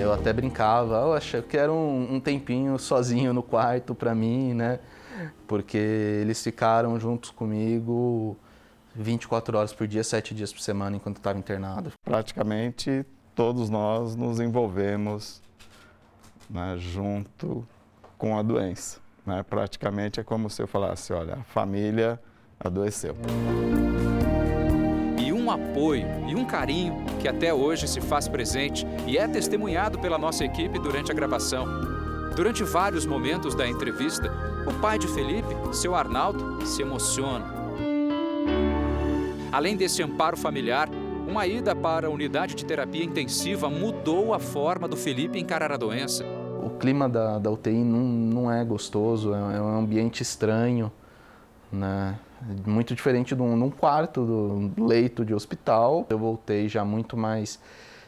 Eu 0.00 0.12
até 0.12 0.32
brincava, 0.32 0.94
eu 0.96 1.12
achei 1.12 1.42
que 1.42 1.56
era 1.56 1.70
um, 1.70 2.14
um 2.14 2.20
tempinho 2.20 2.78
sozinho 2.78 3.34
no 3.34 3.42
quarto 3.42 3.94
para 3.94 4.14
mim, 4.14 4.54
né? 4.54 4.80
Porque 5.46 5.76
eles 5.76 6.42
ficaram 6.42 6.98
juntos 6.98 7.30
comigo 7.30 8.36
24 8.94 9.58
horas 9.58 9.72
por 9.74 9.86
dia, 9.86 10.02
7 10.02 10.34
dias 10.34 10.52
por 10.52 10.60
semana 10.60 10.96
enquanto 10.96 11.18
estava 11.18 11.38
internado. 11.38 11.92
Praticamente 12.02 13.04
todos 13.34 13.68
nós 13.68 14.16
nos 14.16 14.40
envolvemos 14.40 15.42
né, 16.48 16.76
junto 16.78 17.66
com 18.16 18.38
a 18.38 18.42
doença. 18.42 18.98
Né? 19.26 19.42
Praticamente 19.42 20.18
é 20.18 20.24
como 20.24 20.48
se 20.48 20.62
eu 20.62 20.66
falasse, 20.66 21.12
olha, 21.12 21.34
a 21.34 21.44
família 21.44 22.18
adoeceu 22.58 23.14
um 25.50 25.50
apoio 25.50 26.06
e 26.28 26.34
um 26.36 26.44
carinho 26.44 27.04
que 27.20 27.28
até 27.28 27.52
hoje 27.52 27.86
se 27.86 28.00
faz 28.00 28.26
presente 28.26 28.86
e 29.06 29.18
é 29.18 29.28
testemunhado 29.28 29.98
pela 29.98 30.18
nossa 30.18 30.44
equipe 30.44 30.78
durante 30.78 31.12
a 31.12 31.14
gravação. 31.14 31.66
Durante 32.34 32.64
vários 32.64 33.04
momentos 33.04 33.54
da 33.54 33.68
entrevista, 33.68 34.32
o 34.66 34.72
pai 34.80 34.98
de 34.98 35.06
Felipe, 35.08 35.54
seu 35.72 35.94
Arnaldo, 35.94 36.64
se 36.66 36.80
emociona. 36.80 37.44
Além 39.52 39.76
desse 39.76 40.02
amparo 40.02 40.36
familiar, 40.36 40.88
uma 41.28 41.46
ida 41.46 41.76
para 41.76 42.06
a 42.06 42.10
unidade 42.10 42.54
de 42.54 42.64
terapia 42.64 43.04
intensiva 43.04 43.68
mudou 43.68 44.32
a 44.32 44.38
forma 44.38 44.88
do 44.88 44.96
Felipe 44.96 45.38
encarar 45.38 45.72
a 45.72 45.76
doença. 45.76 46.24
O 46.62 46.70
clima 46.70 47.08
da, 47.08 47.38
da 47.38 47.50
UTI 47.50 47.84
não, 47.84 48.00
não 48.00 48.52
é 48.52 48.64
gostoso, 48.64 49.34
é, 49.34 49.56
é 49.56 49.60
um 49.60 49.78
ambiente 49.78 50.22
estranho, 50.22 50.90
né? 51.70 52.18
Muito 52.66 52.94
diferente 52.94 53.34
de 53.34 53.42
um, 53.42 53.56
de 53.56 53.64
um 53.64 53.70
quarto 53.70 54.24
do 54.24 54.86
leito 54.86 55.24
de 55.24 55.34
hospital. 55.34 56.06
Eu 56.08 56.18
voltei 56.18 56.68
já 56.68 56.84
muito 56.84 57.16
mais 57.16 57.58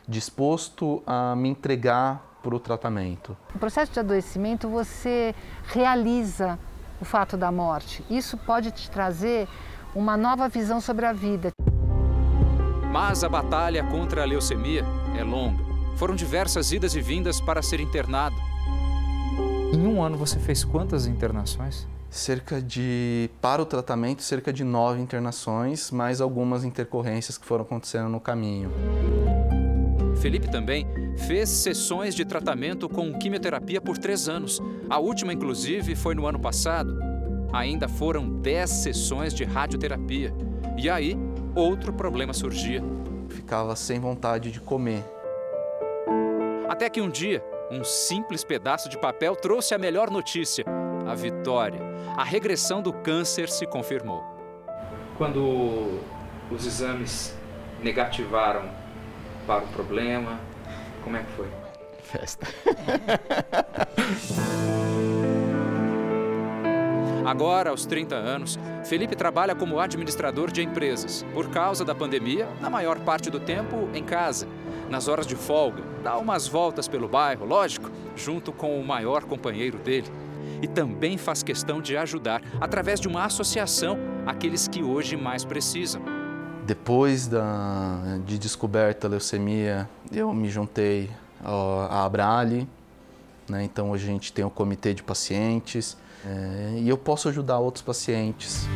disposto 0.09 1.03
a 1.07 1.37
me 1.37 1.49
entregar 1.49 2.39
para 2.43 2.55
o 2.55 2.61
tratamento. 2.61 3.37
No 3.55 3.61
processo 3.61 3.93
de 3.93 4.01
adoecimento, 4.01 4.68
você 4.68 5.35
realiza 5.64 6.59
o 7.01 7.05
fato 7.05 7.37
da 7.37 7.53
morte. 7.53 8.05
Isso 8.11 8.37
pode 8.37 8.70
te 8.70 8.91
trazer 8.91 9.49
uma 9.95 10.16
nova 10.16 10.49
visão 10.49 10.80
sobre 10.80 11.07
a 11.07 11.12
vida. 11.12 11.51
Mas 12.93 13.24
a 13.24 13.28
batalha 13.28 13.85
contra 13.85 14.22
a 14.22 14.24
leucemia 14.24 14.85
é 15.18 15.22
longa. 15.22 15.62
Foram 15.97 16.14
diversas 16.14 16.72
idas 16.72 16.95
e 16.95 17.01
vindas 17.01 17.41
para 17.41 17.62
ser 17.62 17.80
internado. 17.80 18.37
Em 19.72 19.87
um 19.87 20.03
ano 20.03 20.16
você 20.16 20.39
fez 20.39 20.64
quantas 20.64 21.07
internações? 21.07 21.87
Cerca 22.13 22.61
de, 22.61 23.31
para 23.41 23.63
o 23.63 23.65
tratamento, 23.65 24.23
cerca 24.23 24.53
de 24.53 24.63
nove 24.63 25.01
internações, 25.01 25.91
mais 25.91 26.21
algumas 26.21 26.63
intercorrências 26.63 27.39
que 27.39 27.47
foram 27.47 27.65
acontecendo 27.65 28.11
no 28.11 28.21
caminho. 28.21 28.71
Felipe 30.21 30.49
também 30.51 30.87
fez 31.27 31.49
sessões 31.49 32.15
de 32.15 32.27
tratamento 32.27 32.87
com 32.87 33.19
quimioterapia 33.19 33.81
por 33.81 33.97
três 33.97 34.29
anos. 34.29 34.61
A 34.91 34.99
última, 34.99 35.33
inclusive, 35.33 35.97
foi 35.97 36.15
no 36.15 36.27
ano 36.27 36.39
passado. 36.39 36.95
Ainda 37.51 37.89
foram 37.89 38.29
dez 38.41 38.69
sessões 38.69 39.33
de 39.33 39.45
radioterapia. 39.45 40.35
E 40.77 40.91
aí, 40.91 41.17
outro 41.55 41.95
problema 41.95 42.35
surgia. 42.35 42.83
Ficava 43.31 43.75
sem 43.75 43.99
vontade 43.99 44.53
de 44.53 44.61
comer. 44.61 45.03
Até 46.69 46.91
que 46.91 47.01
um 47.01 47.09
dia, 47.09 47.43
um 47.71 47.83
simples 47.83 48.45
pedaço 48.45 48.91
de 48.91 48.99
papel 48.99 49.35
trouxe 49.35 49.75
a 49.75 49.79
melhor 49.79 50.11
notícia: 50.11 50.65
a 51.07 51.15
vitória. 51.15 51.91
A 52.17 52.25
regressão 52.25 52.83
do 52.83 52.93
câncer 52.93 53.49
se 53.49 53.67
confirmou. 53.67 54.23
Quando 55.17 55.99
os 56.51 56.67
exames 56.67 57.35
negativaram 57.83 58.69
para 59.47 59.65
o 59.65 59.69
problema, 59.69 60.39
como 61.03 61.17
é 61.17 61.23
que 61.23 61.33
foi? 61.33 61.49
Festa. 62.03 62.47
Agora, 67.25 67.71
aos 67.71 67.87
30 67.87 68.15
anos, 68.15 68.59
Felipe 68.85 69.17
trabalha 69.17 69.55
como 69.55 69.81
administrador 69.81 70.51
de 70.51 70.61
empresas. 70.63 71.25
Por 71.33 71.49
causa 71.49 71.83
da 71.83 71.95
pandemia, 71.95 72.47
na 72.61 72.69
maior 72.69 72.99
parte 73.01 73.31
do 73.31 73.41
tempo 73.41 73.89
em 73.95 74.05
casa. 74.05 74.47
Nas 74.91 75.09
horas 75.09 75.27
de 75.27 75.35
folga, 75.35 75.83
dá 76.03 76.19
umas 76.19 76.47
voltas 76.47 76.87
pelo 76.87 77.09
bairro, 77.09 77.47
lógico, 77.47 77.91
junto 78.15 78.53
com 78.53 78.79
o 78.79 78.85
maior 78.85 79.25
companheiro 79.25 79.79
dele. 79.79 80.11
E 80.63 80.69
também 80.69 81.19
faz 81.19 81.43
questão 81.43 81.83
de 81.83 81.97
ajudar, 81.97 82.41
através 82.61 83.01
de 83.01 83.09
uma 83.09 83.25
associação, 83.25 83.99
aqueles 84.25 84.69
que 84.69 84.81
hoje 84.81 85.17
mais 85.17 85.45
precisam. 85.45 86.01
Depois 86.65 87.27
da, 87.27 88.21
de 88.25 88.39
descoberta 88.39 89.09
da 89.09 89.13
leucemia, 89.13 89.91
eu 90.13 90.33
me 90.33 90.49
juntei 90.49 91.11
à 91.43 92.05
Abrali, 92.05 92.69
né? 93.49 93.65
então 93.65 93.91
hoje 93.91 94.05
a 94.05 94.13
gente 94.13 94.33
tem 94.33 94.45
o 94.45 94.51
comitê 94.51 94.95
de 94.95 95.03
pacientes 95.03 95.97
é, 96.25 96.79
e 96.79 96.89
eu 96.89 96.97
posso 96.97 97.29
ajudar 97.29 97.59
outros 97.59 97.83
pacientes. 97.83 98.69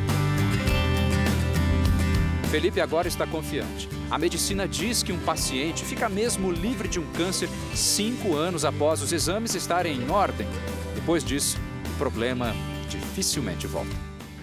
Felipe 2.50 2.80
agora 2.80 3.06
está 3.06 3.26
confiante. 3.26 3.88
A 4.10 4.18
medicina 4.18 4.66
diz 4.66 5.04
que 5.04 5.12
um 5.12 5.18
paciente 5.20 5.84
fica 5.84 6.08
mesmo 6.08 6.50
livre 6.50 6.88
de 6.88 6.98
um 6.98 7.06
câncer 7.12 7.48
cinco 7.74 8.34
anos 8.34 8.64
após 8.64 9.02
os 9.02 9.12
exames 9.12 9.54
estarem 9.54 9.96
em 9.96 10.10
ordem. 10.10 10.46
Depois 10.94 11.22
disso, 11.22 11.58
problema 11.98 12.54
dificilmente 12.88 13.66
volta. 13.66 13.90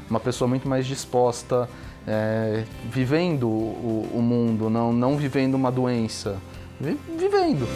Uma 0.09 0.19
pessoa 0.19 0.47
muito 0.47 0.67
mais 0.67 0.85
disposta, 0.85 1.69
é, 2.07 2.65
vivendo 2.91 3.47
o, 3.47 4.09
o, 4.13 4.21
mundo, 4.21 4.69
não, 4.69 4.91
não 4.91 5.17
vivendo 5.17 5.55
uma 5.55 5.71
doença, 5.71 6.37
Vi, 6.79 6.97
vivendo. 7.17 7.67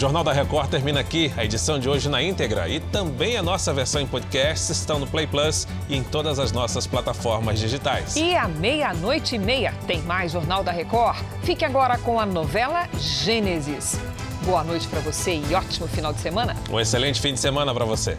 Jornal 0.00 0.24
da 0.24 0.32
Record 0.32 0.70
termina 0.70 0.98
aqui. 0.98 1.30
A 1.36 1.44
edição 1.44 1.78
de 1.78 1.86
hoje 1.86 2.08
na 2.08 2.22
íntegra 2.22 2.66
e 2.70 2.80
também 2.80 3.36
a 3.36 3.42
nossa 3.42 3.70
versão 3.70 4.00
em 4.00 4.06
podcast 4.06 4.72
estão 4.72 4.98
no 4.98 5.06
Play 5.06 5.26
Plus 5.26 5.68
e 5.90 5.96
em 5.96 6.02
todas 6.02 6.38
as 6.38 6.52
nossas 6.52 6.86
plataformas 6.86 7.58
digitais. 7.60 8.16
E 8.16 8.34
à 8.34 8.48
meia-noite 8.48 9.34
e 9.34 9.38
meia 9.38 9.74
tem 9.86 10.00
mais 10.00 10.32
Jornal 10.32 10.64
da 10.64 10.72
Record. 10.72 11.18
Fique 11.42 11.66
agora 11.66 11.98
com 11.98 12.18
a 12.18 12.24
novela 12.24 12.88
Gênesis. 12.98 14.00
Boa 14.46 14.64
noite 14.64 14.88
para 14.88 15.00
você 15.00 15.34
e 15.34 15.54
ótimo 15.54 15.86
final 15.86 16.14
de 16.14 16.20
semana. 16.20 16.56
Um 16.70 16.80
excelente 16.80 17.20
fim 17.20 17.34
de 17.34 17.40
semana 17.40 17.74
para 17.74 17.84
você. 17.84 18.16